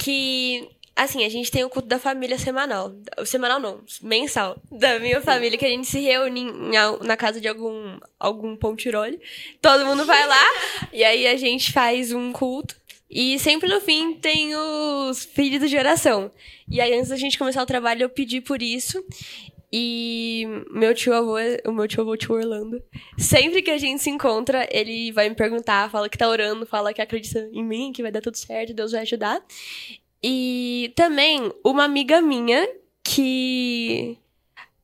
que. 0.00 0.68
Assim, 0.94 1.24
a 1.24 1.28
gente 1.28 1.50
tem 1.50 1.64
o 1.64 1.70
culto 1.70 1.88
da 1.88 1.98
família 1.98 2.38
semanal. 2.38 2.92
Semanal 3.24 3.58
não, 3.58 3.80
mensal. 4.02 4.60
Da 4.70 4.98
minha 5.00 5.22
família, 5.22 5.58
que 5.58 5.64
a 5.64 5.68
gente 5.68 5.86
se 5.88 5.98
reúne 6.00 6.52
na 7.00 7.16
casa 7.16 7.40
de 7.40 7.48
algum, 7.48 7.98
algum 8.20 8.54
pontirole. 8.54 9.18
Todo 9.60 9.86
mundo 9.86 10.04
vai 10.04 10.24
lá, 10.26 10.44
e 10.92 11.02
aí 11.02 11.26
a 11.26 11.36
gente 11.36 11.72
faz 11.72 12.12
um 12.12 12.30
culto. 12.30 12.76
E 13.14 13.38
sempre 13.38 13.68
no 13.68 13.78
fim 13.78 14.14
tem 14.14 14.56
os 14.56 15.26
pedidos 15.26 15.68
de 15.68 15.76
oração. 15.76 16.30
E 16.66 16.80
aí, 16.80 16.94
antes 16.94 17.10
da 17.10 17.16
gente 17.16 17.36
começar 17.38 17.62
o 17.62 17.66
trabalho, 17.66 18.04
eu 18.04 18.08
pedi 18.08 18.40
por 18.40 18.62
isso. 18.62 19.04
E 19.70 20.46
meu 20.70 20.94
tio 20.94 21.12
avô, 21.12 21.36
o 21.66 21.72
meu 21.72 21.86
tio 21.86 22.00
avô, 22.02 22.16
tio 22.16 22.34
Orlando, 22.34 22.82
sempre 23.18 23.60
que 23.62 23.70
a 23.70 23.78
gente 23.78 24.02
se 24.02 24.10
encontra, 24.10 24.66
ele 24.70 25.12
vai 25.12 25.28
me 25.28 25.34
perguntar, 25.34 25.90
fala 25.90 26.08
que 26.08 26.18
tá 26.18 26.28
orando, 26.28 26.66
fala 26.66 26.92
que 26.92 27.00
acredita 27.00 27.48
em 27.52 27.64
mim, 27.64 27.92
que 27.92 28.02
vai 28.02 28.12
dar 28.12 28.20
tudo 28.20 28.36
certo, 28.36 28.74
Deus 28.74 28.92
vai 28.92 29.02
ajudar. 29.02 29.42
E 30.22 30.92
também 30.94 31.50
uma 31.64 31.84
amiga 31.84 32.20
minha 32.20 32.68
que 33.02 34.18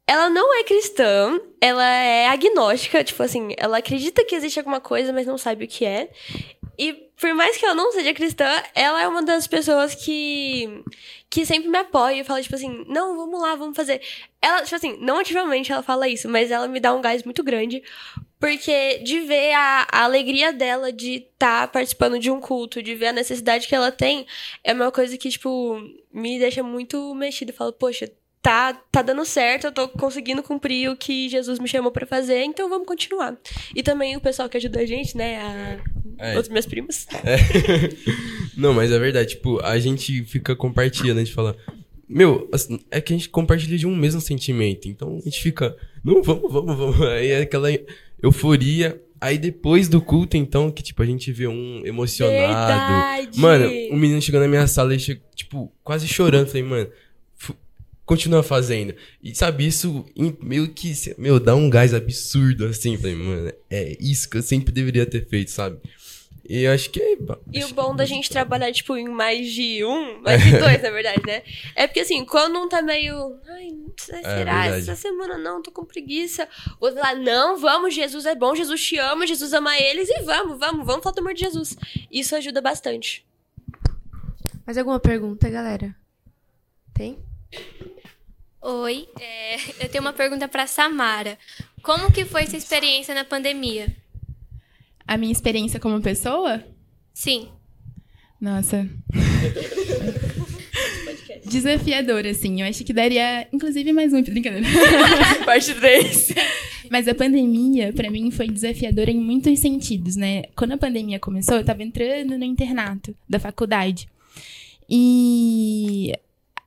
ela 0.06 0.30
não 0.30 0.58
é 0.58 0.64
cristã, 0.64 1.38
ela 1.60 1.86
é 1.86 2.26
agnóstica, 2.28 3.04
tipo 3.04 3.22
assim, 3.22 3.54
ela 3.58 3.76
acredita 3.76 4.24
que 4.24 4.34
existe 4.34 4.58
alguma 4.58 4.80
coisa, 4.80 5.12
mas 5.12 5.26
não 5.26 5.36
sabe 5.36 5.66
o 5.66 5.68
que 5.68 5.84
é. 5.84 6.08
E 6.78 6.92
por 7.18 7.34
mais 7.34 7.56
que 7.56 7.64
ela 7.64 7.74
não 7.74 7.90
seja 7.90 8.14
cristã, 8.14 8.48
ela 8.74 9.02
é 9.02 9.08
uma 9.08 9.22
das 9.22 9.46
pessoas 9.46 9.94
que 9.94 10.84
que 11.30 11.44
sempre 11.44 11.68
me 11.68 11.76
apoia 11.76 12.20
e 12.20 12.24
fala 12.24 12.40
tipo 12.40 12.54
assim, 12.54 12.84
não, 12.88 13.16
vamos 13.16 13.40
lá, 13.40 13.54
vamos 13.54 13.76
fazer. 13.76 14.00
Ela, 14.40 14.62
tipo 14.62 14.76
assim, 14.76 14.96
não 15.00 15.18
ativamente 15.18 15.70
ela 15.70 15.82
fala 15.82 16.08
isso, 16.08 16.28
mas 16.28 16.50
ela 16.50 16.66
me 16.68 16.80
dá 16.80 16.94
um 16.94 17.02
gás 17.02 17.22
muito 17.24 17.42
grande. 17.42 17.82
Porque 18.40 18.98
de 18.98 19.20
ver 19.20 19.52
a, 19.52 19.86
a 19.90 20.04
alegria 20.04 20.52
dela 20.52 20.92
de 20.92 21.16
estar 21.16 21.68
participando 21.68 22.18
de 22.18 22.30
um 22.30 22.40
culto, 22.40 22.82
de 22.82 22.94
ver 22.94 23.08
a 23.08 23.12
necessidade 23.12 23.66
que 23.66 23.74
ela 23.74 23.90
tem, 23.90 24.26
é 24.62 24.72
uma 24.72 24.92
coisa 24.92 25.18
que, 25.18 25.28
tipo, 25.28 25.82
me 26.12 26.38
deixa 26.38 26.62
muito 26.62 27.14
mexida. 27.16 27.50
Eu 27.50 27.56
falo, 27.56 27.72
poxa, 27.72 28.08
tá, 28.40 28.72
tá 28.72 29.02
dando 29.02 29.24
certo, 29.24 29.66
eu 29.66 29.72
tô 29.72 29.88
conseguindo 29.88 30.42
cumprir 30.42 30.88
o 30.88 30.96
que 30.96 31.28
Jesus 31.28 31.58
me 31.58 31.68
chamou 31.68 31.90
pra 31.90 32.06
fazer, 32.06 32.44
então 32.44 32.68
vamos 32.68 32.86
continuar. 32.86 33.36
E 33.74 33.82
também 33.82 34.16
o 34.16 34.20
pessoal 34.20 34.48
que 34.48 34.56
ajuda 34.56 34.80
a 34.80 34.86
gente, 34.86 35.16
né? 35.16 35.38
A... 35.40 36.07
É. 36.18 36.34
Outros 36.34 36.52
meus 36.52 36.66
primos. 36.66 37.06
Não, 38.56 38.74
mas 38.74 38.90
é 38.90 38.98
verdade, 38.98 39.30
tipo, 39.30 39.60
a 39.64 39.78
gente 39.78 40.24
fica 40.24 40.54
compartilhando, 40.56 41.18
a 41.18 41.24
gente 41.24 41.34
fala. 41.34 41.56
Meu, 42.08 42.48
assim, 42.52 42.80
é 42.90 43.00
que 43.00 43.12
a 43.12 43.16
gente 43.16 43.28
compartilha 43.28 43.76
de 43.76 43.86
um 43.86 43.94
mesmo 43.94 44.20
sentimento. 44.20 44.88
Então 44.88 45.18
a 45.18 45.20
gente 45.20 45.42
fica. 45.42 45.76
Não, 46.02 46.22
vamos, 46.22 46.52
vamos, 46.52 46.76
vamos. 46.76 47.02
Aí 47.06 47.28
é 47.28 47.42
aquela 47.42 47.68
euforia. 48.22 49.00
Aí 49.20 49.36
depois 49.36 49.88
do 49.88 50.00
culto, 50.00 50.36
então, 50.36 50.70
que 50.70 50.82
tipo, 50.82 51.02
a 51.02 51.06
gente 51.06 51.32
vê 51.32 51.46
um 51.46 51.82
emocionado. 51.84 52.36
Verdade! 52.38 53.38
Mano, 53.38 53.66
um 53.90 53.96
menino 53.96 54.22
chegou 54.22 54.40
na 54.40 54.46
minha 54.46 54.66
sala 54.66 54.94
e 54.94 55.00
chegou, 55.00 55.24
tipo, 55.34 55.72
quase 55.82 56.06
chorando. 56.06 56.46
Falei, 56.46 56.62
mano, 56.62 56.88
continua 58.08 58.42
fazendo. 58.42 58.94
E 59.22 59.34
sabe, 59.34 59.66
isso 59.66 60.06
meio 60.40 60.68
que, 60.68 60.92
meu, 61.18 61.38
dá 61.38 61.54
um 61.54 61.68
gás 61.68 61.92
absurdo 61.92 62.64
assim. 62.64 62.96
Falei, 62.96 63.14
mano, 63.14 63.52
é 63.68 63.96
isso 64.00 64.30
que 64.30 64.38
eu 64.38 64.42
sempre 64.42 64.72
deveria 64.72 65.04
ter 65.04 65.28
feito, 65.28 65.50
sabe? 65.50 65.78
E 66.48 66.62
eu 66.62 66.72
acho 66.72 66.88
que 66.88 66.98
é. 66.98 67.18
E 67.52 67.58
acho 67.58 67.72
o 67.72 67.74
bom 67.74 67.94
da 67.94 68.06
gente 68.06 68.30
trabalhar, 68.30 68.72
tipo, 68.72 68.96
em 68.96 69.06
mais 69.06 69.52
de 69.52 69.84
um, 69.84 70.22
mais 70.22 70.42
de 70.42 70.52
dois, 70.58 70.82
na 70.82 70.90
verdade, 70.90 71.20
né? 71.26 71.42
É 71.74 71.86
porque, 71.86 72.00
assim, 72.00 72.24
quando 72.24 72.58
um 72.58 72.66
tá 72.66 72.80
meio. 72.80 73.38
Ai, 73.46 73.70
será 73.98 74.34
verdade. 74.34 74.78
essa 74.78 74.96
semana 74.96 75.36
não, 75.36 75.60
tô 75.60 75.70
com 75.70 75.84
preguiça. 75.84 76.48
O 76.80 76.86
outro 76.86 77.00
lá, 77.00 77.14
não, 77.14 77.58
vamos, 77.58 77.94
Jesus 77.94 78.24
é 78.24 78.34
bom, 78.34 78.54
Jesus 78.54 78.82
te 78.82 78.96
ama, 78.96 79.26
Jesus 79.26 79.52
ama 79.52 79.78
eles 79.78 80.08
e 80.08 80.22
vamos, 80.22 80.58
vamos, 80.58 80.86
vamos 80.86 81.02
falar 81.02 81.14
do 81.14 81.20
amor 81.20 81.34
de 81.34 81.40
Jesus. 81.40 81.76
Isso 82.10 82.34
ajuda 82.34 82.62
bastante. 82.62 83.26
Mais 84.64 84.78
alguma 84.78 84.98
pergunta, 84.98 85.50
galera? 85.50 85.94
Tem? 86.94 87.18
Oi, 88.62 89.06
é, 89.20 89.56
eu 89.84 89.88
tenho 89.90 90.00
uma 90.00 90.14
pergunta 90.14 90.48
para 90.48 90.66
Samara. 90.66 91.38
Como 91.82 92.10
que 92.10 92.24
foi 92.24 92.46
sua 92.46 92.56
experiência 92.56 93.14
na 93.14 93.24
pandemia? 93.24 93.94
A 95.08 95.16
minha 95.16 95.32
experiência 95.32 95.80
como 95.80 96.02
pessoa? 96.02 96.62
Sim. 97.14 97.48
Nossa. 98.38 98.86
Desafiador, 101.46 102.26
assim. 102.26 102.60
Eu 102.60 102.68
acho 102.68 102.84
que 102.84 102.92
daria, 102.92 103.48
inclusive, 103.50 103.90
mais 103.90 104.12
um. 104.12 104.20
Brincadeira. 104.20 104.66
Parte 105.46 105.74
3. 105.74 106.34
Mas 106.90 107.08
a 107.08 107.14
pandemia, 107.14 107.90
pra 107.94 108.10
mim, 108.10 108.30
foi 108.30 108.48
desafiadora 108.48 109.10
em 109.10 109.18
muitos 109.18 109.58
sentidos, 109.58 110.14
né? 110.14 110.42
Quando 110.54 110.72
a 110.72 110.78
pandemia 110.78 111.18
começou, 111.18 111.56
eu 111.56 111.64
tava 111.64 111.82
entrando 111.82 112.36
no 112.36 112.44
internato 112.44 113.16
da 113.26 113.40
faculdade. 113.40 114.06
E, 114.90 116.12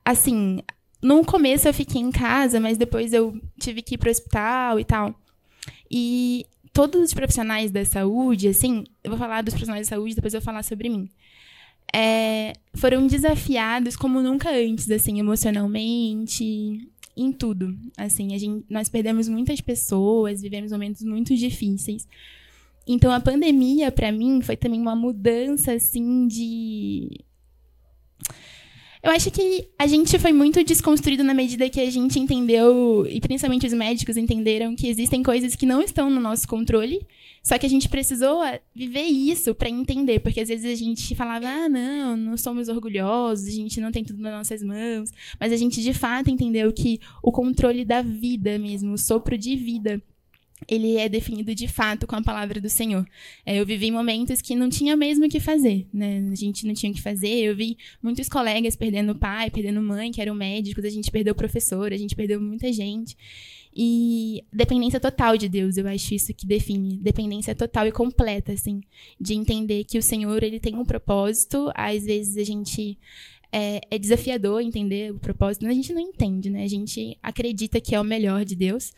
assim, 0.04 0.58
no 1.00 1.24
começo 1.24 1.68
eu 1.68 1.74
fiquei 1.74 2.00
em 2.00 2.10
casa, 2.10 2.58
mas 2.58 2.76
depois 2.76 3.12
eu 3.12 3.40
tive 3.60 3.82
que 3.82 3.94
ir 3.94 3.98
pro 3.98 4.10
hospital 4.10 4.80
e 4.80 4.84
tal. 4.84 5.14
E 5.88 6.44
todos 6.72 7.00
os 7.02 7.14
profissionais 7.14 7.70
da 7.70 7.84
saúde, 7.84 8.48
assim, 8.48 8.84
eu 9.04 9.10
vou 9.10 9.18
falar 9.18 9.42
dos 9.42 9.52
profissionais 9.52 9.88
da 9.88 9.96
saúde, 9.96 10.14
depois 10.14 10.32
eu 10.32 10.40
vou 10.40 10.44
falar 10.44 10.62
sobre 10.62 10.88
mim. 10.88 11.08
É, 11.94 12.54
foram 12.74 13.06
desafiados 13.06 13.96
como 13.96 14.22
nunca 14.22 14.50
antes, 14.50 14.90
assim, 14.90 15.18
emocionalmente, 15.18 16.88
em 17.16 17.32
tudo. 17.32 17.76
Assim, 17.96 18.34
a 18.34 18.38
gente, 18.38 18.64
nós 18.70 18.88
perdemos 18.88 19.28
muitas 19.28 19.60
pessoas, 19.60 20.40
vivemos 20.40 20.72
momentos 20.72 21.02
muito 21.02 21.36
difíceis. 21.36 22.08
Então, 22.86 23.12
a 23.12 23.20
pandemia, 23.20 23.92
pra 23.92 24.10
mim, 24.10 24.40
foi 24.40 24.56
também 24.56 24.80
uma 24.80 24.96
mudança, 24.96 25.72
assim, 25.72 26.26
de. 26.26 27.20
Eu 29.02 29.10
acho 29.10 29.32
que 29.32 29.68
a 29.76 29.84
gente 29.84 30.16
foi 30.16 30.32
muito 30.32 30.62
desconstruído 30.62 31.24
na 31.24 31.34
medida 31.34 31.68
que 31.68 31.80
a 31.80 31.90
gente 31.90 32.20
entendeu, 32.20 33.04
e 33.10 33.20
principalmente 33.20 33.66
os 33.66 33.72
médicos 33.72 34.16
entenderam, 34.16 34.76
que 34.76 34.86
existem 34.86 35.24
coisas 35.24 35.56
que 35.56 35.66
não 35.66 35.82
estão 35.82 36.08
no 36.08 36.20
nosso 36.20 36.46
controle, 36.46 37.04
só 37.42 37.58
que 37.58 37.66
a 37.66 37.68
gente 37.68 37.88
precisou 37.88 38.40
ah, 38.40 38.60
viver 38.72 39.02
isso 39.02 39.52
pra 39.56 39.68
entender, 39.68 40.20
porque 40.20 40.40
às 40.40 40.48
vezes 40.48 40.70
a 40.72 40.76
gente 40.76 41.16
falava, 41.16 41.48
ah, 41.48 41.68
não, 41.68 42.16
não 42.16 42.36
somos 42.36 42.68
orgulhosos, 42.68 43.48
a 43.48 43.50
gente 43.50 43.80
não 43.80 43.90
tem 43.90 44.04
tudo 44.04 44.22
nas 44.22 44.34
nossas 44.34 44.62
mãos, 44.62 45.10
mas 45.40 45.52
a 45.52 45.56
gente 45.56 45.82
de 45.82 45.92
fato 45.92 46.30
entendeu 46.30 46.72
que 46.72 47.00
o 47.20 47.32
controle 47.32 47.84
da 47.84 48.02
vida 48.02 48.56
mesmo, 48.56 48.92
o 48.92 48.98
sopro 48.98 49.36
de 49.36 49.56
vida, 49.56 50.00
ele 50.68 50.96
é 50.96 51.08
definido 51.08 51.54
de 51.54 51.68
fato 51.68 52.06
com 52.06 52.16
a 52.16 52.22
palavra 52.22 52.60
do 52.60 52.68
Senhor. 52.68 53.06
É, 53.44 53.58
eu 53.58 53.66
vivi 53.66 53.90
momentos 53.90 54.40
que 54.40 54.54
não 54.54 54.68
tinha 54.68 54.96
mesmo 54.96 55.26
o 55.26 55.28
que 55.28 55.40
fazer, 55.40 55.86
né? 55.92 56.28
A 56.30 56.34
gente 56.34 56.66
não 56.66 56.74
tinha 56.74 56.90
o 56.90 56.94
que 56.94 57.02
fazer. 57.02 57.28
Eu 57.28 57.56
vi 57.56 57.76
muitos 58.02 58.28
colegas 58.28 58.76
perdendo 58.76 59.14
pai, 59.14 59.50
perdendo 59.50 59.80
mãe, 59.82 60.10
que 60.10 60.20
eram 60.20 60.34
médicos, 60.34 60.84
a 60.84 60.90
gente 60.90 61.10
perdeu 61.10 61.34
professor, 61.34 61.92
a 61.92 61.96
gente 61.96 62.14
perdeu 62.14 62.40
muita 62.40 62.72
gente. 62.72 63.16
E 63.74 64.44
dependência 64.52 65.00
total 65.00 65.36
de 65.36 65.48
Deus, 65.48 65.76
eu 65.76 65.88
acho 65.88 66.14
isso 66.14 66.34
que 66.34 66.46
define. 66.46 66.98
Dependência 66.98 67.54
total 67.54 67.86
e 67.86 67.92
completa, 67.92 68.52
assim. 68.52 68.82
De 69.20 69.34
entender 69.34 69.84
que 69.84 69.98
o 69.98 70.02
Senhor, 70.02 70.42
ele 70.42 70.60
tem 70.60 70.74
um 70.74 70.84
propósito. 70.84 71.70
Às 71.74 72.04
vezes 72.04 72.36
a 72.36 72.44
gente 72.44 72.98
é, 73.52 73.80
é, 73.90 73.98
desafiador 73.98 74.62
entender 74.62 75.12
o 75.12 75.18
propósito, 75.18 75.66
a 75.66 75.74
gente 75.74 75.92
não 75.92 76.00
entende, 76.00 76.48
né? 76.48 76.64
A 76.64 76.68
gente 76.68 77.18
acredita 77.22 77.80
que 77.80 77.94
é 77.94 78.00
o 78.00 78.04
melhor 78.04 78.44
de 78.44 78.56
Deus. 78.56 78.94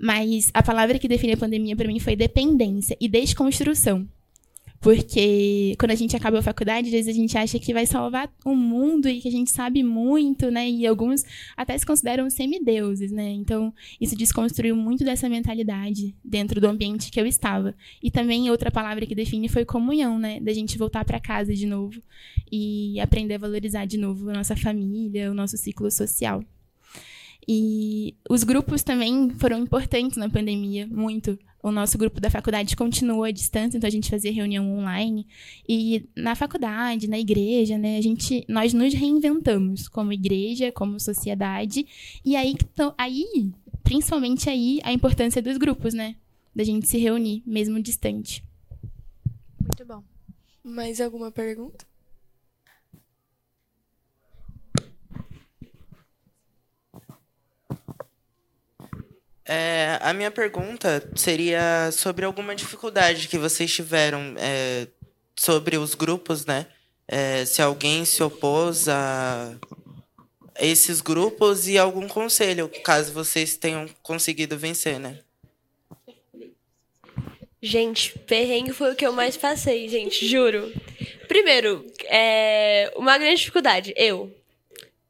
Mas 0.00 0.50
a 0.54 0.62
palavra 0.62 0.98
que 0.98 1.06
define 1.06 1.34
a 1.34 1.36
pandemia 1.36 1.76
para 1.76 1.86
mim 1.86 2.00
foi 2.00 2.16
dependência 2.16 2.96
e 2.98 3.06
desconstrução. 3.06 4.08
Porque 4.80 5.74
quando 5.78 5.90
a 5.90 5.94
gente 5.94 6.16
acaba 6.16 6.38
a 6.38 6.42
faculdade, 6.42 6.86
às 6.86 6.92
vezes 6.92 7.14
a 7.14 7.18
gente 7.18 7.36
acha 7.36 7.58
que 7.58 7.74
vai 7.74 7.84
salvar 7.84 8.32
o 8.46 8.54
mundo 8.54 9.10
e 9.10 9.20
que 9.20 9.28
a 9.28 9.30
gente 9.30 9.50
sabe 9.50 9.82
muito, 9.82 10.50
né? 10.50 10.70
E 10.70 10.86
alguns 10.86 11.22
até 11.54 11.76
se 11.76 11.84
consideram 11.84 12.30
semideuses, 12.30 13.12
né? 13.12 13.28
Então, 13.28 13.74
isso 14.00 14.16
desconstruiu 14.16 14.74
muito 14.74 15.04
dessa 15.04 15.28
mentalidade 15.28 16.16
dentro 16.24 16.62
do 16.62 16.66
ambiente 16.66 17.10
que 17.10 17.20
eu 17.20 17.26
estava. 17.26 17.74
E 18.02 18.10
também 18.10 18.50
outra 18.50 18.70
palavra 18.70 19.04
que 19.04 19.14
define 19.14 19.50
foi 19.50 19.66
comunhão, 19.66 20.18
né? 20.18 20.40
Da 20.40 20.54
gente 20.54 20.78
voltar 20.78 21.04
para 21.04 21.20
casa 21.20 21.54
de 21.54 21.66
novo 21.66 22.00
e 22.50 22.98
aprender 23.00 23.34
a 23.34 23.38
valorizar 23.38 23.84
de 23.84 23.98
novo 23.98 24.30
a 24.30 24.32
nossa 24.32 24.56
família, 24.56 25.30
o 25.30 25.34
nosso 25.34 25.58
ciclo 25.58 25.90
social. 25.90 26.42
E 27.48 28.14
os 28.28 28.44
grupos 28.44 28.82
também 28.82 29.30
foram 29.30 29.58
importantes 29.58 30.16
na 30.16 30.28
pandemia, 30.28 30.86
muito. 30.86 31.38
O 31.62 31.70
nosso 31.70 31.98
grupo 31.98 32.20
da 32.20 32.30
faculdade 32.30 32.74
continua 32.74 33.28
à 33.28 33.30
distância, 33.30 33.76
então 33.76 33.86
a 33.86 33.90
gente 33.90 34.08
fazia 34.08 34.32
reunião 34.32 34.78
online. 34.78 35.26
E 35.68 36.08
na 36.16 36.34
faculdade, 36.34 37.08
na 37.08 37.18
igreja, 37.18 37.76
né, 37.76 37.98
a 37.98 38.00
gente, 38.00 38.44
nós 38.48 38.72
nos 38.72 38.94
reinventamos 38.94 39.86
como 39.86 40.12
igreja, 40.12 40.72
como 40.72 40.98
sociedade. 40.98 41.86
E 42.24 42.34
aí, 42.34 42.54
aí, 42.96 43.50
principalmente 43.82 44.48
aí, 44.48 44.80
a 44.82 44.92
importância 44.92 45.42
dos 45.42 45.58
grupos, 45.58 45.92
né? 45.92 46.16
Da 46.56 46.64
gente 46.64 46.88
se 46.88 46.96
reunir, 46.96 47.42
mesmo 47.46 47.80
distante. 47.82 48.42
Muito 49.60 49.84
bom. 49.84 50.02
Mais 50.64 51.00
alguma 51.00 51.30
pergunta? 51.30 51.89
É, 59.52 59.98
a 60.00 60.12
minha 60.12 60.30
pergunta 60.30 61.10
seria 61.16 61.90
sobre 61.90 62.24
alguma 62.24 62.54
dificuldade 62.54 63.26
que 63.26 63.36
vocês 63.36 63.74
tiveram 63.74 64.36
é, 64.38 64.86
sobre 65.34 65.76
os 65.76 65.96
grupos, 65.96 66.46
né? 66.46 66.68
É, 67.08 67.44
se 67.44 67.60
alguém 67.60 68.04
se 68.04 68.22
opôs 68.22 68.88
a 68.88 69.52
esses 70.60 71.00
grupos 71.00 71.66
e 71.66 71.76
algum 71.76 72.06
conselho, 72.06 72.70
caso 72.84 73.12
vocês 73.12 73.56
tenham 73.56 73.88
conseguido 74.04 74.56
vencer, 74.56 75.00
né? 75.00 75.18
Gente, 77.60 78.16
perrengue 78.20 78.72
foi 78.72 78.92
o 78.92 78.94
que 78.94 79.04
eu 79.04 79.12
mais 79.12 79.36
passei, 79.36 79.88
gente, 79.88 80.28
juro. 80.28 80.72
Primeiro, 81.26 81.84
é, 82.04 82.92
uma 82.94 83.18
grande 83.18 83.40
dificuldade, 83.40 83.92
eu. 83.96 84.32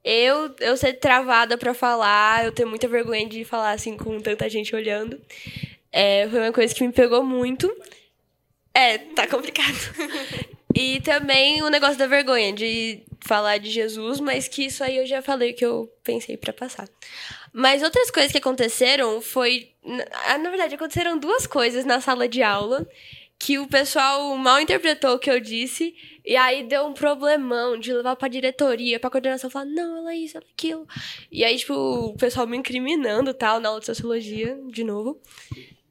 Eu, 0.02 0.54
eu 0.60 0.76
ser 0.76 0.94
travada 0.94 1.58
para 1.58 1.74
falar, 1.74 2.44
eu 2.44 2.52
tenho 2.52 2.68
muita 2.68 2.88
vergonha 2.88 3.28
de 3.28 3.44
falar 3.44 3.72
assim 3.72 3.96
com 3.96 4.18
tanta 4.20 4.48
gente 4.48 4.74
olhando. 4.74 5.20
É, 5.92 6.26
foi 6.28 6.40
uma 6.40 6.52
coisa 6.52 6.74
que 6.74 6.86
me 6.86 6.92
pegou 6.92 7.22
muito. 7.22 7.70
É, 8.72 8.98
tá 8.98 9.26
complicado. 9.26 9.76
e 10.74 11.00
também 11.00 11.62
o 11.62 11.68
negócio 11.68 11.98
da 11.98 12.06
vergonha 12.06 12.52
de 12.52 13.02
falar 13.20 13.58
de 13.58 13.70
Jesus, 13.70 14.20
mas 14.20 14.48
que 14.48 14.64
isso 14.64 14.82
aí 14.82 14.96
eu 14.96 15.06
já 15.06 15.20
falei 15.20 15.52
que 15.52 15.64
eu 15.64 15.92
pensei 16.02 16.36
para 16.36 16.52
passar. 16.52 16.88
Mas 17.52 17.82
outras 17.82 18.10
coisas 18.10 18.32
que 18.32 18.38
aconteceram 18.38 19.20
foi. 19.20 19.70
Na 19.84 20.50
verdade, 20.50 20.74
aconteceram 20.74 21.18
duas 21.18 21.46
coisas 21.46 21.84
na 21.84 22.00
sala 22.00 22.28
de 22.28 22.42
aula 22.42 22.86
que 23.40 23.58
o 23.58 23.66
pessoal 23.66 24.36
mal 24.36 24.60
interpretou 24.60 25.14
o 25.14 25.18
que 25.18 25.30
eu 25.30 25.40
disse. 25.40 25.94
E 26.22 26.36
aí 26.36 26.62
deu 26.62 26.86
um 26.86 26.92
problemão 26.92 27.78
de 27.78 27.90
levar 27.90 28.14
pra 28.14 28.28
diretoria, 28.28 29.00
pra 29.00 29.08
coordenação, 29.08 29.48
falar, 29.48 29.64
não, 29.64 29.96
ela 29.96 30.12
é 30.12 30.16
isso, 30.16 30.36
ela 30.36 30.44
é 30.46 30.52
aquilo. 30.52 30.86
E 31.32 31.42
aí, 31.42 31.56
tipo, 31.56 31.72
o 31.74 32.16
pessoal 32.18 32.46
me 32.46 32.58
incriminando 32.58 33.32
tal, 33.32 33.58
na 33.58 33.70
aula 33.70 33.80
de 33.80 33.86
sociologia, 33.86 34.60
de 34.68 34.84
novo. 34.84 35.18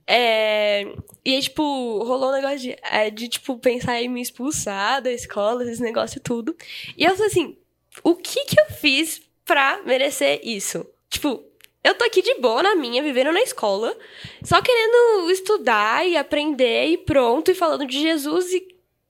É... 0.06 0.84
E 1.26 1.36
aí, 1.36 1.42
tipo, 1.42 1.64
rolou 2.04 2.30
um 2.30 2.34
negócio 2.34 2.60
de, 2.60 2.78
é, 2.84 3.10
de, 3.10 3.28
tipo, 3.28 3.58
pensar 3.58 4.00
em 4.00 4.08
me 4.08 4.22
expulsar 4.22 5.02
da 5.02 5.12
escola, 5.12 5.64
esse 5.64 5.82
negócio 5.82 6.22
tudo. 6.22 6.56
E 6.96 7.04
eu 7.04 7.16
falei 7.16 7.32
assim, 7.32 7.58
o 8.04 8.16
que 8.16 8.46
que 8.46 8.62
eu 8.62 8.66
fiz 8.68 9.24
pra 9.44 9.82
merecer 9.84 10.40
isso? 10.44 10.86
Tipo, 11.10 11.44
eu 11.84 11.96
tô 11.96 12.04
aqui 12.04 12.22
de 12.22 12.36
boa 12.36 12.62
na 12.62 12.76
minha, 12.76 13.02
vivendo 13.02 13.32
na 13.32 13.42
escola, 13.42 13.96
só 14.44 14.62
querendo 14.62 15.32
estudar 15.32 16.08
e 16.08 16.18
aprender 16.18 16.88
e 16.88 16.98
pronto, 16.98 17.52
e 17.52 17.56
falando 17.56 17.86
de 17.86 18.00
Jesus 18.00 18.52
e 18.52 18.68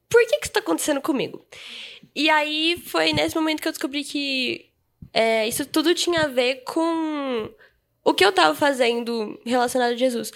por 0.09 0.21
que 0.25 0.37
que 0.37 0.45
isso 0.45 0.53
tá 0.53 0.59
acontecendo 0.59 1.01
comigo? 1.01 1.45
E 2.15 2.29
aí 2.29 2.81
foi 2.85 3.13
nesse 3.13 3.35
momento 3.35 3.61
que 3.61 3.67
eu 3.67 3.71
descobri 3.71 4.03
que 4.03 4.69
é, 5.13 5.47
isso 5.47 5.65
tudo 5.65 5.93
tinha 5.93 6.21
a 6.21 6.27
ver 6.27 6.63
com 6.63 7.49
o 8.03 8.13
que 8.13 8.25
eu 8.25 8.31
tava 8.31 8.55
fazendo 8.55 9.39
relacionado 9.45 9.93
a 9.93 9.97
Jesus. 9.97 10.31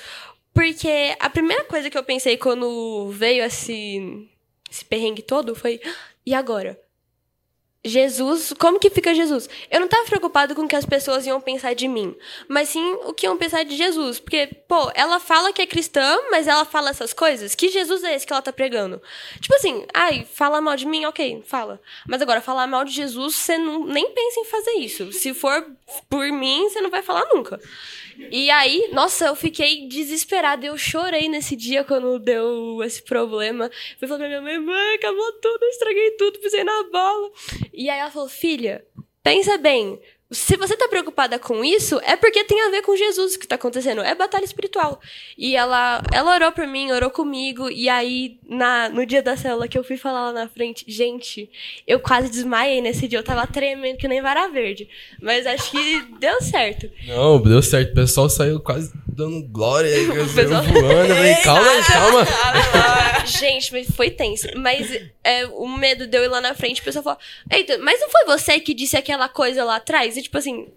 Porque 0.54 1.16
a 1.20 1.30
primeira 1.30 1.64
coisa 1.64 1.90
que 1.90 1.98
eu 1.98 2.04
pensei 2.04 2.38
quando 2.38 3.10
veio 3.10 3.44
esse, 3.44 4.30
esse 4.70 4.86
perrengue 4.86 5.24
todo 5.24 5.56
foi: 5.56 5.82
ah, 5.84 5.96
e 6.26 6.34
agora? 6.34 6.80
Jesus, 7.86 8.54
como 8.58 8.80
que 8.80 8.90
fica 8.90 9.14
Jesus? 9.14 9.50
Eu 9.70 9.80
não 9.80 9.86
estava 9.86 10.06
preocupado 10.06 10.56
com 10.56 10.62
o 10.62 10.68
que 10.68 10.76
as 10.76 10.86
pessoas 10.86 11.26
iam 11.26 11.42
pensar 11.42 11.74
de 11.74 11.88
mim, 11.88 12.16
mas 12.48 12.70
sim 12.70 12.94
o 13.04 13.14
que 13.14 13.26
iam 13.26 13.38
pensar 13.38 13.64
de 13.64 13.76
Jesus. 13.76 14.20
Porque, 14.20 14.48
pô, 14.68 14.90
ela 14.96 15.20
fala 15.20 15.52
que 15.52 15.62
é 15.62 15.68
cristã, 15.68 16.18
mas 16.32 16.48
ela 16.48 16.64
fala 16.64 16.90
essas 16.90 17.12
coisas. 17.12 17.56
Que 17.56 17.68
Jesus 17.68 18.04
é 18.04 18.16
esse 18.16 18.26
que 18.26 18.32
ela 18.32 18.42
tá 18.42 18.54
pregando? 18.54 19.02
Tipo 19.42 19.56
assim, 19.56 19.86
ai, 19.94 20.26
fala 20.34 20.62
mal 20.62 20.78
de 20.78 20.86
mim, 20.86 21.06
ok, 21.06 21.44
fala. 21.46 21.82
Mas 22.08 22.22
agora, 22.22 22.40
falar 22.40 22.68
mal 22.68 22.86
de 22.86 22.92
Jesus, 22.92 23.36
você 23.36 23.58
não, 23.58 23.86
nem 23.86 24.12
pensa 24.12 24.40
em 24.40 24.46
fazer 24.46 24.74
isso. 24.74 25.12
Se 25.12 25.34
for 25.34 25.66
por 26.10 26.26
mim, 26.32 26.70
você 26.70 26.80
não 26.80 26.90
vai 26.90 27.02
falar 27.02 27.26
nunca. 27.34 27.60
E 28.18 28.50
aí, 28.52 28.90
nossa, 28.92 29.26
eu 29.26 29.36
fiquei 29.36 29.88
desesperada. 29.88 30.66
Eu 30.66 30.78
chorei 30.78 31.28
nesse 31.28 31.56
dia 31.56 31.84
quando 31.84 32.20
deu 32.20 32.82
esse 32.84 33.02
problema. 33.02 33.70
Fui 33.98 34.08
falar 34.08 34.20
pra 34.20 34.28
minha 34.28 34.42
mãe, 34.42 34.60
mãe, 34.60 34.96
acabou 34.96 35.32
tudo, 35.34 35.64
estraguei 35.66 36.12
tudo, 36.12 36.40
pisei 36.40 36.64
na 36.64 36.84
bola. 36.92 37.32
E 37.74 37.90
aí 37.90 38.00
ela 38.00 38.12
falou, 38.12 38.30
filha, 38.30 38.86
pensa 39.24 39.58
bem, 39.58 40.00
se 40.34 40.58
você 40.58 40.76
tá 40.76 40.88
preocupada 40.88 41.38
com 41.40 41.64
isso, 41.64 42.00
é 42.04 42.16
porque 42.16 42.44
tem 42.44 42.62
a 42.62 42.70
ver 42.70 42.82
com 42.82 42.96
Jesus 42.96 43.38
que 43.38 43.48
tá 43.48 43.56
acontecendo. 43.56 44.02
É 44.02 44.16
batalha 44.16 44.44
espiritual. 44.44 45.00
E 45.38 45.56
ela, 45.56 46.02
ela 46.12 46.36
orou 46.36 46.52
por 46.52 46.68
mim, 46.68 46.92
orou 46.92 47.10
comigo. 47.10 47.70
E 47.70 47.88
aí, 47.88 48.38
na, 48.48 48.90
no 48.90 49.06
dia 49.06 49.22
da 49.22 49.38
célula 49.38 49.68
que 49.68 49.78
eu 49.78 49.84
fui 49.84 49.98
falar 49.98 50.28
lá 50.28 50.34
na 50.34 50.48
frente, 50.48 50.84
gente, 50.88 51.50
eu 51.88 52.00
quase 52.00 52.30
desmaiei 52.30 52.82
nesse 52.82 53.08
dia. 53.08 53.20
Eu 53.20 53.24
tava 53.24 53.46
tremendo 53.48 53.98
que 53.98 54.08
nem 54.08 54.22
vara 54.22 54.48
verde. 54.50 54.88
Mas 55.22 55.46
acho 55.46 55.72
que 55.72 56.02
deu 56.20 56.42
certo. 56.42 56.90
Não, 57.08 57.42
deu 57.42 57.62
certo. 57.62 57.92
O 57.92 57.96
pessoal 57.96 58.30
saiu 58.30 58.60
quase 58.60 58.92
dando 59.14 59.48
glória 59.48 59.94
aí, 59.94 60.08
pessoal... 60.08 60.64
voando. 60.64 61.10
Eu 61.10 61.16
falei, 61.16 61.36
calma, 61.44 61.84
calma. 61.86 63.26
gente, 63.26 63.72
mas 63.72 63.88
foi 63.96 64.10
tenso. 64.10 64.48
Mas 64.58 64.90
é, 65.24 65.46
o 65.48 65.68
medo 65.68 66.08
de 66.08 66.18
eu 66.18 66.24
ir 66.24 66.28
lá 66.28 66.42
na 66.42 66.54
frente, 66.54 66.82
o 66.82 66.84
pessoal 66.84 67.04
falou: 67.04 67.20
Eita, 67.52 67.78
mas 67.80 68.00
não 68.00 68.10
foi 68.10 68.26
você 68.26 68.60
que 68.60 68.74
disse 68.74 68.98
aquela 68.98 69.30
coisa 69.30 69.64
lá 69.64 69.78
atrás? 69.78 70.16
tipo 70.16 70.38
assim, 70.38 70.68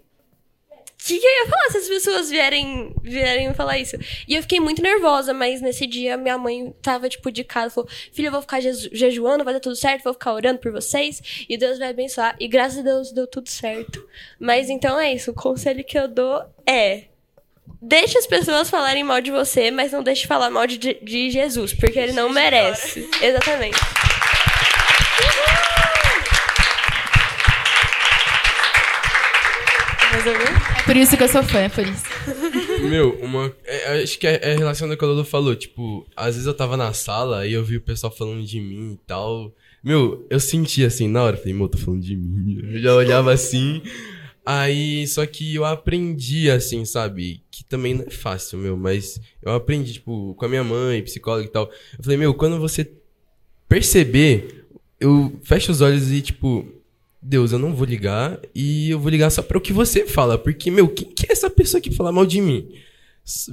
o 0.99 1.05
que, 1.07 1.19
que 1.19 1.25
eu 1.25 1.31
ia 1.31 1.47
falar 1.47 1.69
se 1.69 1.77
as 1.77 1.87
pessoas 1.87 2.29
vierem, 2.29 2.93
vierem 3.01 3.47
me 3.47 3.53
falar 3.53 3.77
isso? 3.77 3.95
E 4.27 4.35
eu 4.35 4.41
fiquei 4.41 4.59
muito 4.59 4.81
nervosa, 4.81 5.33
mas 5.33 5.61
nesse 5.61 5.85
dia 5.85 6.17
minha 6.17 6.37
mãe 6.37 6.73
tava, 6.81 7.07
tipo, 7.07 7.31
de 7.31 7.43
casa, 7.43 7.73
falou, 7.73 7.89
filha, 8.11 8.27
eu 8.27 8.31
vou 8.31 8.41
ficar 8.41 8.59
jejuando, 8.59 9.43
vai 9.43 9.53
dar 9.53 9.59
tudo 9.59 9.75
certo, 9.75 10.03
vou 10.03 10.13
ficar 10.13 10.33
orando 10.33 10.59
por 10.59 10.71
vocês, 10.71 11.45
e 11.47 11.55
Deus 11.55 11.77
vai 11.79 11.89
abençoar. 11.89 12.35
E 12.39 12.47
graças 12.47 12.79
a 12.79 12.81
Deus 12.81 13.11
deu 13.11 13.27
tudo 13.27 13.47
certo. 13.47 14.05
Mas 14.39 14.69
então 14.69 14.99
é 14.99 15.13
isso, 15.13 15.31
o 15.31 15.35
conselho 15.35 15.83
que 15.83 15.97
eu 15.97 16.07
dou 16.07 16.43
é... 16.65 17.05
Deixe 17.81 18.17
as 18.17 18.27
pessoas 18.27 18.69
falarem 18.69 19.03
mal 19.03 19.21
de 19.21 19.31
você, 19.31 19.71
mas 19.71 19.91
não 19.91 20.03
deixe 20.03 20.27
falar 20.27 20.49
mal 20.49 20.67
de, 20.67 20.77
de 20.77 21.29
Jesus, 21.29 21.73
porque 21.73 21.99
ele 21.99 22.13
não 22.13 22.29
merece. 22.29 23.07
Exatamente. 23.21 23.77
É 30.77 30.81
por 30.83 30.95
isso 30.95 31.15
que 31.15 31.23
eu 31.23 31.27
sou 31.27 31.43
fã, 31.43 31.59
é 31.59 31.69
por 31.69 31.85
isso. 31.85 32.03
Meu, 32.89 33.17
uma. 33.21 33.53
É, 33.65 34.01
acho 34.01 34.17
que 34.17 34.25
é, 34.25 34.39
é 34.41 34.55
relacionado 34.55 34.91
ao 34.91 34.97
que 34.97 35.05
a 35.05 35.07
Lolo 35.07 35.23
falou. 35.23 35.55
Tipo, 35.55 36.05
às 36.15 36.35
vezes 36.35 36.45
eu 36.45 36.53
tava 36.53 36.75
na 36.75 36.91
sala 36.93 37.45
e 37.45 37.53
eu 37.53 37.63
vi 37.63 37.77
o 37.77 37.81
pessoal 37.81 38.11
falando 38.11 38.43
de 38.43 38.59
mim 38.59 38.93
e 38.93 39.07
tal. 39.07 39.53
Meu, 39.83 40.25
eu 40.29 40.39
senti 40.39 40.83
assim 40.83 41.07
na 41.07 41.23
hora, 41.23 41.37
falei, 41.37 41.53
meu, 41.53 41.67
tô 41.67 41.77
falando 41.77 42.01
de 42.01 42.15
mim. 42.15 42.59
Eu 42.73 42.81
já 42.81 42.95
olhava 42.95 43.31
assim. 43.31 43.81
Aí, 44.49 45.05
só 45.07 45.25
que 45.25 45.55
eu 45.55 45.65
aprendi, 45.65 46.49
assim, 46.49 46.85
sabe? 46.85 47.43
Que 47.51 47.65
também 47.65 47.95
não 47.95 48.05
é 48.05 48.09
fácil, 48.09 48.57
meu, 48.57 48.77
mas 48.77 49.19
eu 49.43 49.51
aprendi, 49.51 49.91
tipo, 49.91 50.33
com 50.35 50.45
a 50.45 50.47
minha 50.47 50.63
mãe, 50.63 51.03
psicóloga 51.03 51.43
e 51.43 51.51
tal. 51.51 51.69
Eu 51.97 52.01
falei, 52.01 52.17
meu, 52.17 52.33
quando 52.33 52.57
você 52.57 52.89
perceber, 53.67 54.65
eu 55.01 55.37
fecho 55.43 55.69
os 55.69 55.81
olhos 55.81 56.09
e, 56.13 56.21
tipo, 56.21 56.65
Deus, 57.21 57.51
eu 57.51 57.59
não 57.59 57.75
vou 57.75 57.85
ligar 57.85 58.39
e 58.55 58.89
eu 58.89 58.97
vou 58.97 59.09
ligar 59.09 59.29
só 59.31 59.41
para 59.41 59.57
o 59.57 59.61
que 59.61 59.73
você 59.73 60.07
fala, 60.07 60.37
porque, 60.37 60.71
meu, 60.71 60.87
quem 60.87 61.09
que 61.09 61.25
é 61.27 61.33
essa 61.33 61.49
pessoa 61.49 61.81
que 61.81 61.91
fala 61.91 62.13
mal 62.13 62.25
de 62.25 62.39
mim? 62.39 62.71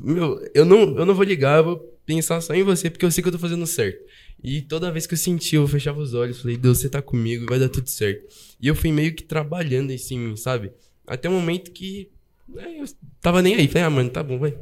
Meu, 0.01 0.49
eu 0.55 0.65
não, 0.65 0.97
eu 0.97 1.05
não 1.05 1.15
vou 1.17 1.25
ligar, 1.25 1.59
eu 1.59 1.65
vou 1.65 1.94
pensar 2.07 2.41
só 2.41 2.55
em 2.55 2.63
você, 2.63 2.91
porque 2.91 3.05
eu 3.05 3.11
sei 3.11 3.23
que 3.23 3.29
eu 3.29 3.33
tô 3.33 3.39
fazendo 3.39 3.67
certo. 3.67 4.05
E 4.43 4.61
toda 4.61 4.93
vez 4.93 5.07
que 5.07 5.15
eu 5.15 5.19
senti, 5.19 5.57
eu 5.57 5.67
fechava 5.67 6.01
os 6.01 6.13
olhos, 6.15 6.41
falei, 6.41 6.57
Deus, 6.57 6.79
você 6.79 6.89
tá 6.89 7.01
comigo, 7.01 7.47
vai 7.49 7.59
dar 7.59 7.69
tudo 7.69 7.89
certo. 7.89 8.27
E 8.61 8.69
eu 8.69 8.75
fui 8.75 8.93
meio 8.93 9.15
que 9.15 9.23
trabalhando 9.23 9.93
isso 9.93 10.13
em 10.13 10.19
mim, 10.19 10.37
sabe? 10.37 10.73
Até 11.07 11.29
o 11.29 11.33
momento 11.33 11.71
que 11.71 12.11
né, 12.49 12.81
eu 12.81 12.85
tava 13.21 13.41
nem 13.41 13.55
aí. 13.55 13.67
Falei, 13.69 13.83
ah, 13.85 13.91
mano, 13.91 14.11
tá 14.11 14.23
bom, 14.23 14.39
vai. 14.39 14.55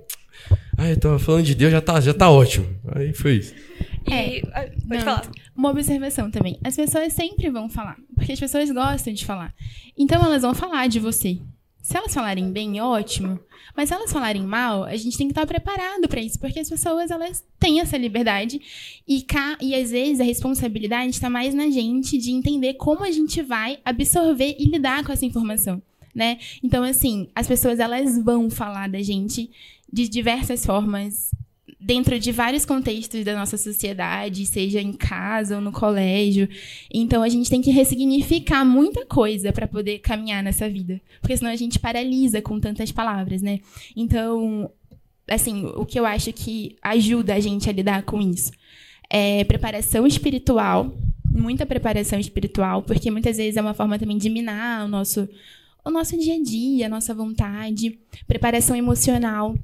Ah, 0.77 0.91
eu 0.91 0.99
tava 0.99 1.19
falando 1.19 1.45
de 1.45 1.55
Deus, 1.55 1.73
já 1.73 1.81
tá, 1.81 2.01
já 2.01 2.15
tá 2.15 2.31
ótimo. 2.31 2.67
Aí 2.95 3.13
foi 3.13 3.37
isso. 3.37 3.55
E, 4.09 4.43
ah, 4.53 4.63
pode 4.63 4.87
Não, 4.87 5.01
falar. 5.01 5.31
Uma 5.55 5.71
observação 5.71 6.31
também. 6.31 6.59
As 6.65 6.77
pessoas 6.77 7.13
sempre 7.13 7.51
vão 7.51 7.69
falar, 7.69 7.97
porque 8.15 8.33
as 8.33 8.41
pessoas 8.41 8.71
gostam 8.71 9.13
de 9.13 9.25
falar. 9.25 9.55
Então 9.97 10.25
elas 10.25 10.43
vão 10.43 10.55
falar 10.55 10.89
de 10.89 10.99
você. 10.99 11.39
Se 11.83 11.97
elas 11.97 12.15
falarem 12.15 12.53
bem, 12.53 12.81
ótimo. 12.81 13.41
Mas 13.77 13.89
se 13.89 13.95
elas 13.95 14.13
falarem 14.13 14.43
mal, 14.43 14.85
a 14.85 14.95
gente 14.97 15.19
tem 15.19 15.27
que 15.27 15.33
estar 15.33 15.47
preparado 15.47 16.07
para 16.09 16.21
isso, 16.21 16.39
porque 16.39 16.61
as 16.61 16.69
pessoas 16.69 17.11
elas 17.11 17.45
têm 17.59 17.81
essa 17.81 17.97
liberdade 17.97 18.61
e 19.07 19.27
e 19.61 19.75
às 19.75 19.91
vezes 19.91 20.21
a 20.21 20.25
responsabilidade 20.25 21.11
está 21.11 21.29
mais 21.29 21.55
na 21.55 21.69
gente 21.71 22.19
de 22.19 22.31
entender 22.31 22.75
como 22.75 23.03
a 23.03 23.11
gente 23.11 23.43
vai 23.43 23.79
absorver 23.85 24.57
e 24.59 24.65
lidar 24.67 25.05
com 25.05 25.13
essa 25.13 25.27
informação, 25.27 25.83
né? 26.15 26.39
Então 26.63 26.85
assim, 26.85 27.29
as 27.35 27.49
pessoas 27.49 27.81
elas 27.81 28.23
vão 28.23 28.49
falar 28.49 28.89
da 28.89 29.03
gente 29.03 29.51
de 29.93 30.09
diversas 30.09 30.65
formas 30.65 31.31
dentro 31.83 32.19
de 32.19 32.31
vários 32.31 32.65
contextos 32.65 33.25
da 33.25 33.37
nossa 33.37 33.57
sociedade, 33.57 34.47
seja 34.47 34.81
em 34.81 34.93
casa 34.93 35.57
ou 35.57 35.61
no 35.61 35.73
colégio. 35.73 36.49
Então 36.93 37.23
a 37.23 37.29
gente 37.29 37.51
tem 37.51 37.61
que 37.61 37.71
ressignificar 37.71 38.65
muita 38.65 39.05
coisa 39.05 39.53
para 39.53 39.67
poder 39.67 39.99
caminhar 39.99 40.43
nessa 40.43 40.69
vida, 40.69 41.01
porque 41.21 41.37
senão 41.37 41.51
a 41.51 41.57
gente 41.57 41.79
paralisa 41.79 42.41
com 42.41 42.61
tantas 42.61 42.93
palavras, 42.93 43.43
né? 43.43 43.61
Então, 43.97 44.71
assim, 45.29 45.67
o 45.77 45.85
que 45.85 45.99
eu 45.99 46.07
acho 46.07 46.33
que 46.33 46.77
ajuda 46.83 47.35
a 47.35 47.41
gente 47.41 47.69
a 47.69 47.73
lidar 47.73 48.03
com 48.05 48.21
isso 48.21 48.53
é 49.11 49.45
preparação 49.45 50.07
espiritual, 50.07 50.97
muita 51.31 51.67
preparação 51.67 52.19
espiritual, 52.19 52.83
porque 52.83 53.11
muitas 53.11 53.37
vezes 53.37 53.57
é 53.57 53.61
uma 53.61 53.75
forma 53.75 53.99
também 53.99 54.17
de 54.17 54.31
minar 54.31 54.85
o 54.85 54.89
nosso 54.89 55.29
o 55.85 55.91
nosso 55.91 56.17
dia 56.17 56.37
a 56.37 56.41
dia, 56.41 56.87
a 56.87 56.89
nossa 56.89 57.13
vontade, 57.13 57.99
preparação 58.29 58.77
emocional, 58.77 59.57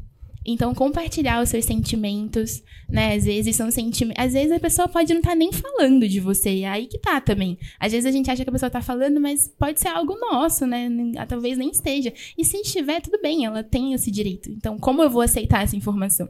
então, 0.53 0.74
compartilhar 0.74 1.42
os 1.42 1.49
seus 1.49 1.64
sentimentos, 1.64 2.62
né? 2.88 3.14
Às 3.14 3.24
vezes 3.24 3.55
são 3.57 3.70
sentimentos. 3.70 4.24
Às 4.24 4.32
vezes 4.32 4.51
a 4.53 4.59
pessoa 4.59 4.88
pode 4.88 5.12
não 5.12 5.20
estar 5.20 5.34
nem 5.34 5.53
falando 5.53 6.09
de 6.09 6.20
você. 6.20 6.61
É 6.61 6.68
aí 6.68 6.86
que 6.86 6.99
tá 6.99 7.20
também. 7.20 7.59
Às 7.78 7.92
vezes 7.92 8.07
a 8.07 8.11
gente 8.11 8.30
acha 8.30 8.42
que 8.44 8.49
a 8.49 8.53
pessoa 8.53 8.70
tá 8.70 8.80
falando, 8.80 9.20
mas 9.20 9.49
pode 9.59 9.80
ser 9.80 9.88
algo 9.88 10.18
nosso, 10.18 10.66
né? 10.66 10.88
Nem- 10.88 11.12
Talvez 11.26 11.59
nem 11.59 11.70
esteja. 11.70 12.12
E 12.36 12.44
se 12.44 12.57
estiver, 12.59 13.01
tudo 13.01 13.20
bem, 13.20 13.44
ela 13.44 13.62
tem 13.62 13.92
esse 13.92 14.11
direito. 14.11 14.51
Então, 14.51 14.78
como 14.78 15.03
eu 15.03 15.11
vou 15.11 15.22
aceitar 15.22 15.62
essa 15.62 15.76
informação? 15.76 16.28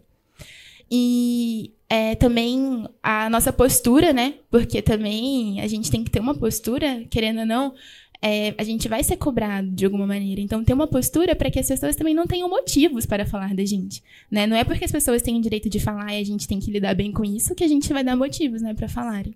E 0.91 1.73
é, 1.89 2.15
também 2.15 2.87
a 3.03 3.29
nossa 3.31 3.53
postura, 3.53 4.13
né? 4.13 4.35
Porque 4.51 4.81
também 4.83 5.61
a 5.61 5.67
gente 5.67 5.91
tem 5.91 6.03
que 6.03 6.11
ter 6.11 6.21
uma 6.21 6.35
postura, 6.35 7.05
querendo 7.11 7.41
ou 7.41 7.47
não, 7.47 7.75
é, 8.21 8.55
a 8.59 8.65
gente 8.65 8.89
vai 8.89 9.03
ser 9.05 9.17
cobrado 9.17 9.69
de 9.71 9.85
alguma 9.85 10.07
maneira. 10.07 10.41
Então, 10.41 10.65
ter 10.65 10.73
uma 10.73 10.87
postura 10.87 11.37
para 11.37 11.51
que 11.51 11.59
as 11.59 11.69
pessoas 11.69 11.95
também 11.95 12.15
não 12.15 12.27
tenham 12.27 12.49
motivos 12.49 13.07
para 13.07 13.25
falar 13.25 13.55
da 13.55 13.65
gente. 13.65 14.03
Né? 14.31 14.47
Não 14.47 14.57
é 14.57 14.65
porque 14.65 14.85
as 14.85 14.93
pessoas 14.93 15.23
têm 15.23 15.39
o 15.39 15.43
direito 15.43 15.69
de 15.69 15.79
falar 15.79 16.13
e 16.15 16.21
a 16.21 16.25
gente 16.25 16.49
tem 16.49 16.59
que 16.59 16.71
lidar 16.71 16.95
bem 16.95 17.13
com 17.13 17.25
isso 17.25 17.55
que 17.55 17.65
a 17.65 17.69
gente 17.69 17.93
vai 17.93 18.03
dar 18.03 18.17
motivos 18.17 18.61
né, 18.61 18.75
para 18.75 18.89
falarem. 18.89 19.35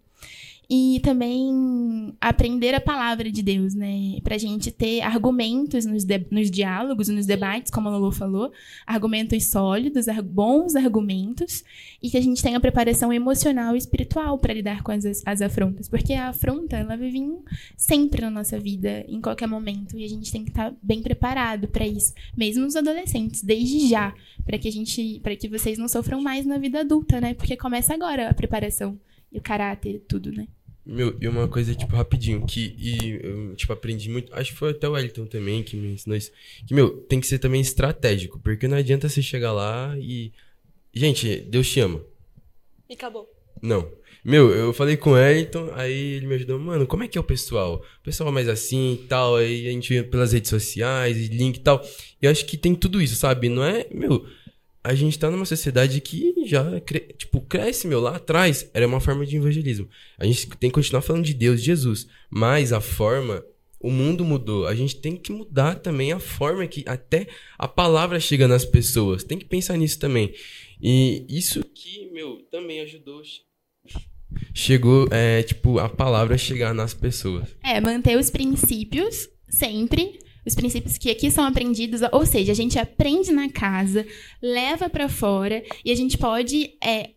E 0.70 1.00
também 1.00 2.14
aprender 2.20 2.74
a 2.74 2.80
palavra 2.80 3.30
de 3.30 3.42
Deus, 3.42 3.74
né? 3.74 4.18
Pra 4.22 4.38
gente 4.38 4.70
ter 4.70 5.02
argumentos 5.02 5.84
nos, 5.84 6.04
nos 6.30 6.50
diálogos, 6.50 7.08
nos 7.08 7.26
debates, 7.26 7.70
como 7.70 7.88
a 7.88 7.92
Lolo 7.92 8.12
falou, 8.12 8.50
argumentos 8.86 9.46
sólidos, 9.46 10.06
bons 10.24 10.74
argumentos, 10.74 11.62
e 12.02 12.08
que 12.08 12.16
a 12.16 12.20
gente 12.20 12.42
tenha 12.42 12.58
preparação 12.58 13.12
emocional 13.12 13.74
e 13.74 13.78
espiritual 13.78 14.38
para 14.38 14.54
lidar 14.54 14.82
com 14.82 14.92
as, 14.92 15.04
as 15.26 15.42
afrontas. 15.42 15.88
Porque 15.88 16.14
a 16.14 16.28
afronta, 16.28 16.76
ela 16.76 16.96
vai 16.96 17.10
vir 17.10 17.22
sempre 17.76 18.22
na 18.22 18.30
nossa 18.30 18.58
vida, 18.58 19.04
em 19.08 19.20
qualquer 19.20 19.46
momento, 19.46 19.98
e 19.98 20.04
a 20.04 20.08
gente 20.08 20.32
tem 20.32 20.44
que 20.44 20.50
estar 20.50 20.72
bem 20.82 21.02
preparado 21.02 21.68
para 21.68 21.86
isso, 21.86 22.14
mesmo 22.36 22.64
os 22.64 22.76
adolescentes, 22.76 23.42
desde 23.42 23.88
já, 23.88 24.14
para 24.44 24.56
que 24.58 24.68
a 24.68 24.72
gente, 24.72 25.20
para 25.22 25.36
que 25.36 25.48
vocês 25.48 25.76
não 25.76 25.88
sofram 25.88 26.22
mais 26.22 26.46
na 26.46 26.56
vida 26.56 26.80
adulta, 26.80 27.20
né? 27.20 27.34
Porque 27.34 27.56
começa 27.56 27.92
agora 27.92 28.30
a 28.30 28.34
preparação 28.34 28.98
e 29.32 29.38
o 29.38 29.42
caráter, 29.42 30.02
tudo, 30.06 30.30
né? 30.30 30.46
Meu, 30.84 31.16
e 31.20 31.28
uma 31.28 31.46
coisa, 31.46 31.74
tipo, 31.74 31.94
rapidinho, 31.94 32.44
que 32.44 32.74
e, 32.76 33.20
eu, 33.22 33.54
tipo, 33.54 33.72
aprendi 33.72 34.10
muito. 34.10 34.34
Acho 34.34 34.50
que 34.52 34.58
foi 34.58 34.70
até 34.70 34.88
o 34.88 34.92
Wellington 34.92 35.26
também 35.26 35.62
que 35.62 35.76
me 35.76 35.92
ensinou 35.92 36.16
isso. 36.16 36.32
Que, 36.66 36.74
meu, 36.74 36.98
tem 37.02 37.20
que 37.20 37.26
ser 37.26 37.38
também 37.38 37.60
estratégico, 37.60 38.40
porque 38.40 38.66
não 38.66 38.76
adianta 38.76 39.08
você 39.08 39.22
chegar 39.22 39.52
lá 39.52 39.96
e. 39.98 40.32
Gente, 40.92 41.36
Deus 41.42 41.70
te 41.70 41.80
ama. 41.80 42.04
E 42.88 42.94
acabou. 42.94 43.30
Não. 43.62 43.88
Meu, 44.24 44.50
eu 44.50 44.72
falei 44.72 44.96
com 44.96 45.10
o 45.10 45.12
Wellington, 45.14 45.70
aí 45.72 46.14
ele 46.14 46.26
me 46.26 46.34
ajudou, 46.34 46.58
mano, 46.58 46.86
como 46.86 47.02
é 47.02 47.08
que 47.08 47.18
é 47.18 47.20
o 47.20 47.24
pessoal? 47.24 47.84
O 48.00 48.02
pessoal 48.04 48.28
é 48.28 48.32
mais 48.32 48.48
assim 48.48 48.94
e 48.94 49.06
tal, 49.08 49.36
aí 49.36 49.66
a 49.66 49.70
gente 49.70 49.88
vê 49.92 50.02
pelas 50.02 50.32
redes 50.32 50.50
sociais, 50.50 51.16
e 51.16 51.28
link 51.28 51.56
e 51.56 51.60
tal. 51.60 51.82
E 52.20 52.26
eu 52.26 52.30
acho 52.30 52.44
que 52.46 52.56
tem 52.56 52.74
tudo 52.74 53.02
isso, 53.02 53.16
sabe? 53.16 53.48
Não 53.48 53.64
é, 53.64 53.86
meu, 53.92 54.24
a 54.84 54.94
gente 54.94 55.18
tá 55.18 55.30
numa 55.30 55.44
sociedade 55.44 56.00
que 56.00 56.34
já, 56.46 56.80
cre- 56.80 57.14
tipo, 57.16 57.40
cresce, 57.40 57.86
meu, 57.86 58.00
lá 58.00 58.16
atrás 58.16 58.68
era 58.74 58.86
uma 58.86 59.00
forma 59.00 59.24
de 59.24 59.36
evangelismo. 59.36 59.88
A 60.18 60.24
gente 60.26 60.48
tem 60.56 60.70
que 60.70 60.74
continuar 60.74 61.02
falando 61.02 61.24
de 61.24 61.34
Deus, 61.34 61.60
de 61.60 61.66
Jesus, 61.66 62.08
mas 62.28 62.72
a 62.72 62.80
forma, 62.80 63.44
o 63.78 63.90
mundo 63.90 64.24
mudou. 64.24 64.66
A 64.66 64.74
gente 64.74 64.96
tem 64.96 65.16
que 65.16 65.30
mudar 65.32 65.76
também 65.76 66.12
a 66.12 66.18
forma 66.18 66.66
que 66.66 66.82
até 66.86 67.26
a 67.58 67.68
palavra 67.68 68.18
chega 68.18 68.48
nas 68.48 68.64
pessoas. 68.64 69.22
Tem 69.22 69.38
que 69.38 69.44
pensar 69.44 69.76
nisso 69.76 69.98
também. 69.98 70.34
E 70.80 71.24
isso 71.28 71.62
que, 71.64 72.10
meu, 72.12 72.38
também 72.50 72.80
ajudou. 72.80 73.22
Chegou, 74.54 75.06
é, 75.10 75.42
tipo, 75.42 75.78
a 75.78 75.88
palavra 75.88 76.36
chegar 76.38 76.74
nas 76.74 76.94
pessoas. 76.94 77.48
É, 77.62 77.80
manter 77.80 78.18
os 78.18 78.30
princípios 78.30 79.28
sempre. 79.48 80.18
Os 80.44 80.54
princípios 80.54 80.98
que 80.98 81.10
aqui 81.10 81.30
são 81.30 81.44
aprendidos, 81.44 82.00
ou 82.12 82.26
seja, 82.26 82.52
a 82.52 82.54
gente 82.54 82.78
aprende 82.78 83.32
na 83.32 83.48
casa, 83.48 84.06
leva 84.40 84.88
pra 84.88 85.08
fora 85.08 85.62
e 85.84 85.90
a 85.92 85.94
gente 85.94 86.18
pode 86.18 86.74
é, 86.82 87.10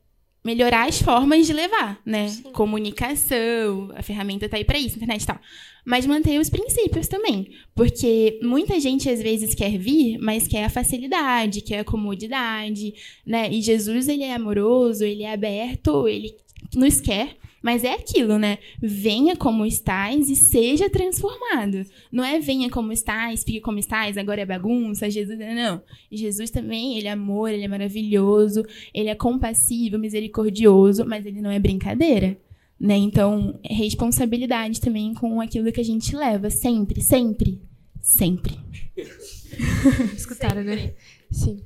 melhorar 0.45 0.87
as 0.87 1.01
formas 1.01 1.47
de 1.47 1.53
levar, 1.53 1.99
né? 2.05 2.27
Comunicação, 2.53 3.91
a 3.95 4.03
ferramenta 4.03 4.47
tá 4.47 4.57
aí 4.57 4.63
pra 4.63 4.77
isso, 4.77 4.95
internet 4.95 5.23
e 5.23 5.25
tal. 5.25 5.39
Mas 5.83 6.05
manter 6.05 6.39
os 6.39 6.51
princípios 6.51 7.07
também. 7.07 7.49
Porque 7.73 8.39
muita 8.43 8.79
gente 8.79 9.09
às 9.09 9.19
vezes 9.19 9.55
quer 9.55 9.75
vir, 9.77 10.19
mas 10.19 10.47
quer 10.47 10.65
a 10.65 10.69
facilidade, 10.69 11.61
quer 11.61 11.79
a 11.79 11.83
comodidade, 11.83 12.93
né? 13.25 13.51
E 13.51 13.59
Jesus, 13.59 14.07
ele 14.07 14.23
é 14.23 14.35
amoroso, 14.35 15.03
ele 15.03 15.23
é 15.23 15.33
aberto, 15.33 16.07
ele 16.07 16.35
nos 16.75 17.01
quer, 17.01 17.37
mas 17.65 17.83
é 17.83 17.95
aquilo, 17.95 18.37
né? 18.37 18.59
Venha 18.79 19.35
como 19.35 19.65
estás 19.65 20.29
e 20.29 20.35
seja 20.35 20.87
transformado. 20.87 21.83
Não 22.11 22.23
é 22.23 22.39
venha 22.39 22.69
como 22.69 22.91
estás, 22.91 23.43
fique 23.43 23.59
como 23.59 23.79
estás, 23.79 24.19
agora 24.19 24.41
é 24.41 24.45
bagunça, 24.45 25.09
Jesus. 25.09 25.39
Não. 25.39 25.81
Jesus 26.11 26.51
também, 26.51 26.95
ele 26.95 27.07
é 27.07 27.11
amor, 27.11 27.49
ele 27.49 27.63
é 27.63 27.67
maravilhoso, 27.67 28.63
ele 28.93 29.09
é 29.09 29.15
compassivo, 29.15 29.97
misericordioso, 29.97 31.05
mas 31.07 31.25
ele 31.25 31.41
não 31.41 31.49
é 31.49 31.57
brincadeira. 31.57 32.37
Né? 32.79 32.97
Então, 32.97 33.59
é 33.63 33.73
responsabilidade 33.73 34.79
também 34.79 35.15
com 35.15 35.41
aquilo 35.41 35.71
que 35.71 35.81
a 35.81 35.83
gente 35.83 36.15
leva, 36.15 36.51
sempre, 36.51 37.01
sempre, 37.01 37.59
sempre. 37.99 38.59
Escutaram, 40.15 40.63
né? 40.63 40.93
Sim. 41.31 41.63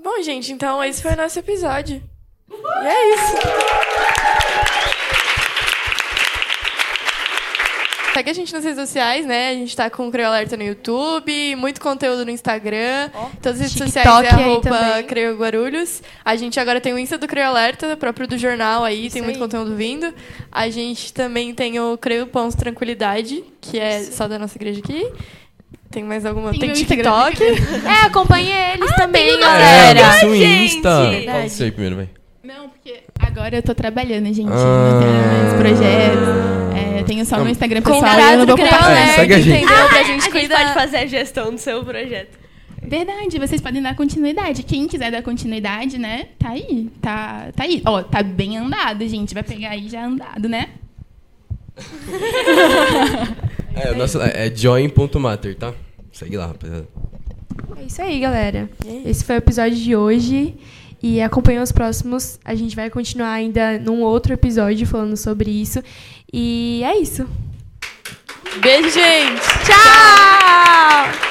Bom, 0.00 0.22
gente, 0.22 0.52
então 0.52 0.84
esse 0.84 1.02
foi 1.02 1.14
o 1.14 1.16
nosso 1.16 1.40
episódio. 1.40 2.00
E 2.50 2.86
é 2.86 3.14
isso. 3.14 4.27
Segue 8.18 8.30
a 8.30 8.32
gente 8.32 8.52
nas 8.52 8.64
redes 8.64 8.80
sociais, 8.80 9.24
né? 9.24 9.50
A 9.50 9.54
gente 9.54 9.76
tá 9.76 9.88
com 9.88 10.08
o 10.08 10.10
Creu 10.10 10.26
Alerta 10.26 10.56
no 10.56 10.64
YouTube, 10.64 11.54
muito 11.54 11.80
conteúdo 11.80 12.24
no 12.24 12.32
Instagram. 12.32 13.10
Todas 13.40 13.60
as 13.60 13.70
redes 13.70 13.74
TikTok 13.74 13.92
sociais 13.92 14.24
é 14.24 14.28
arroba 14.42 14.60
também. 14.60 15.04
Creu 15.04 15.36
Guarulhos. 15.36 16.02
A 16.24 16.34
gente 16.34 16.58
agora 16.58 16.80
tem 16.80 16.92
o 16.92 16.98
Insta 16.98 17.16
do 17.16 17.28
Creu 17.28 17.46
Alerta, 17.46 17.96
próprio 17.96 18.26
do 18.26 18.36
jornal 18.36 18.82
aí, 18.82 19.08
tem 19.08 19.22
muito 19.22 19.36
aí. 19.36 19.40
conteúdo 19.40 19.76
vindo. 19.76 20.12
A 20.50 20.68
gente 20.68 21.12
também 21.12 21.54
tem 21.54 21.78
o 21.78 21.96
Creu 21.96 22.26
Pons 22.26 22.56
Tranquilidade, 22.56 23.44
que 23.60 23.78
é 23.78 24.02
só 24.02 24.26
da 24.26 24.36
nossa 24.36 24.58
igreja 24.58 24.80
aqui. 24.80 25.06
Tem 25.88 26.02
mais 26.02 26.26
alguma? 26.26 26.50
Tem 26.50 26.58
Tem, 26.58 26.72
TikTok. 26.72 27.40
É, 27.86 28.06
acompanhe 28.06 28.50
eles 28.50 28.96
também, 28.96 29.30
É, 29.30 29.38
galera. 29.38 30.00
passa 30.00 30.26
o 30.26 30.34
Insta. 30.34 31.08
Verdade. 31.08 31.50
Fala 31.50 31.64
aí 31.66 31.70
primeiro, 31.70 31.94
vai. 31.94 32.08
Não, 32.48 32.70
porque 32.70 33.00
agora 33.18 33.56
eu 33.56 33.62
tô 33.62 33.74
trabalhando, 33.74 34.24
gente. 34.32 34.48
Ah. 34.50 34.90
Não 34.90 35.00
tenho 35.02 35.12
mais 35.26 35.52
projetos. 35.52 36.28
É, 36.74 37.02
tenho 37.02 37.26
só 37.26 37.36
Não. 37.36 37.44
meu 37.44 37.52
Instagram 37.52 37.82
pessoal 37.82 38.18
eu 38.18 38.38
não 38.38 38.46
vou 38.46 38.56
compartilhar. 38.56 38.90
É, 38.90 38.94
Creolerta, 38.94 39.14
segue 39.16 39.34
a 39.34 39.40
gente. 39.40 39.64
entendeu? 39.64 39.88
Pra 39.88 40.00
a 40.00 40.02
gente 40.02 40.22
gente 40.22 40.30
cuidar. 40.30 40.56
pode 40.56 40.72
fazer 40.72 40.96
a 40.96 41.06
gestão 41.06 41.52
do 41.52 41.58
seu 41.58 41.84
projeto. 41.84 42.38
Verdade, 42.82 43.38
vocês 43.38 43.60
podem 43.60 43.82
dar 43.82 43.94
continuidade. 43.94 44.62
Quem 44.62 44.88
quiser 44.88 45.10
dar 45.10 45.22
continuidade, 45.22 45.98
né? 45.98 46.28
Tá 46.38 46.48
aí. 46.48 46.90
Tá, 47.02 47.48
tá 47.54 47.64
aí. 47.64 47.82
Ó, 47.84 48.02
tá 48.02 48.22
bem 48.22 48.56
andado, 48.56 49.06
gente. 49.06 49.34
Vai 49.34 49.42
pegar 49.42 49.72
aí 49.72 49.86
já 49.86 50.06
andado, 50.06 50.48
né? 50.48 50.70
É, 53.80 53.94
nossa, 53.94 54.20
é 54.24 54.52
join.matter, 54.52 55.54
tá? 55.54 55.72
Segue 56.10 56.36
lá, 56.36 56.46
rapaziada. 56.46 56.88
É 57.76 57.82
isso 57.84 58.02
aí, 58.02 58.18
galera. 58.18 58.68
Esse 59.06 59.22
foi 59.24 59.36
o 59.36 59.38
episódio 59.38 59.76
de 59.76 59.94
hoje. 59.94 60.56
E 61.02 61.20
acompanhem 61.20 61.62
os 61.62 61.72
próximos. 61.72 62.38
A 62.44 62.54
gente 62.54 62.74
vai 62.74 62.90
continuar 62.90 63.32
ainda 63.32 63.78
num 63.78 64.02
outro 64.02 64.32
episódio 64.32 64.86
falando 64.86 65.16
sobre 65.16 65.50
isso. 65.50 65.82
E 66.32 66.82
é 66.84 66.98
isso. 66.98 67.26
Beijo, 68.60 68.90
gente. 68.90 69.40
Tchau. 69.64 71.12
Tchau. 71.12 71.28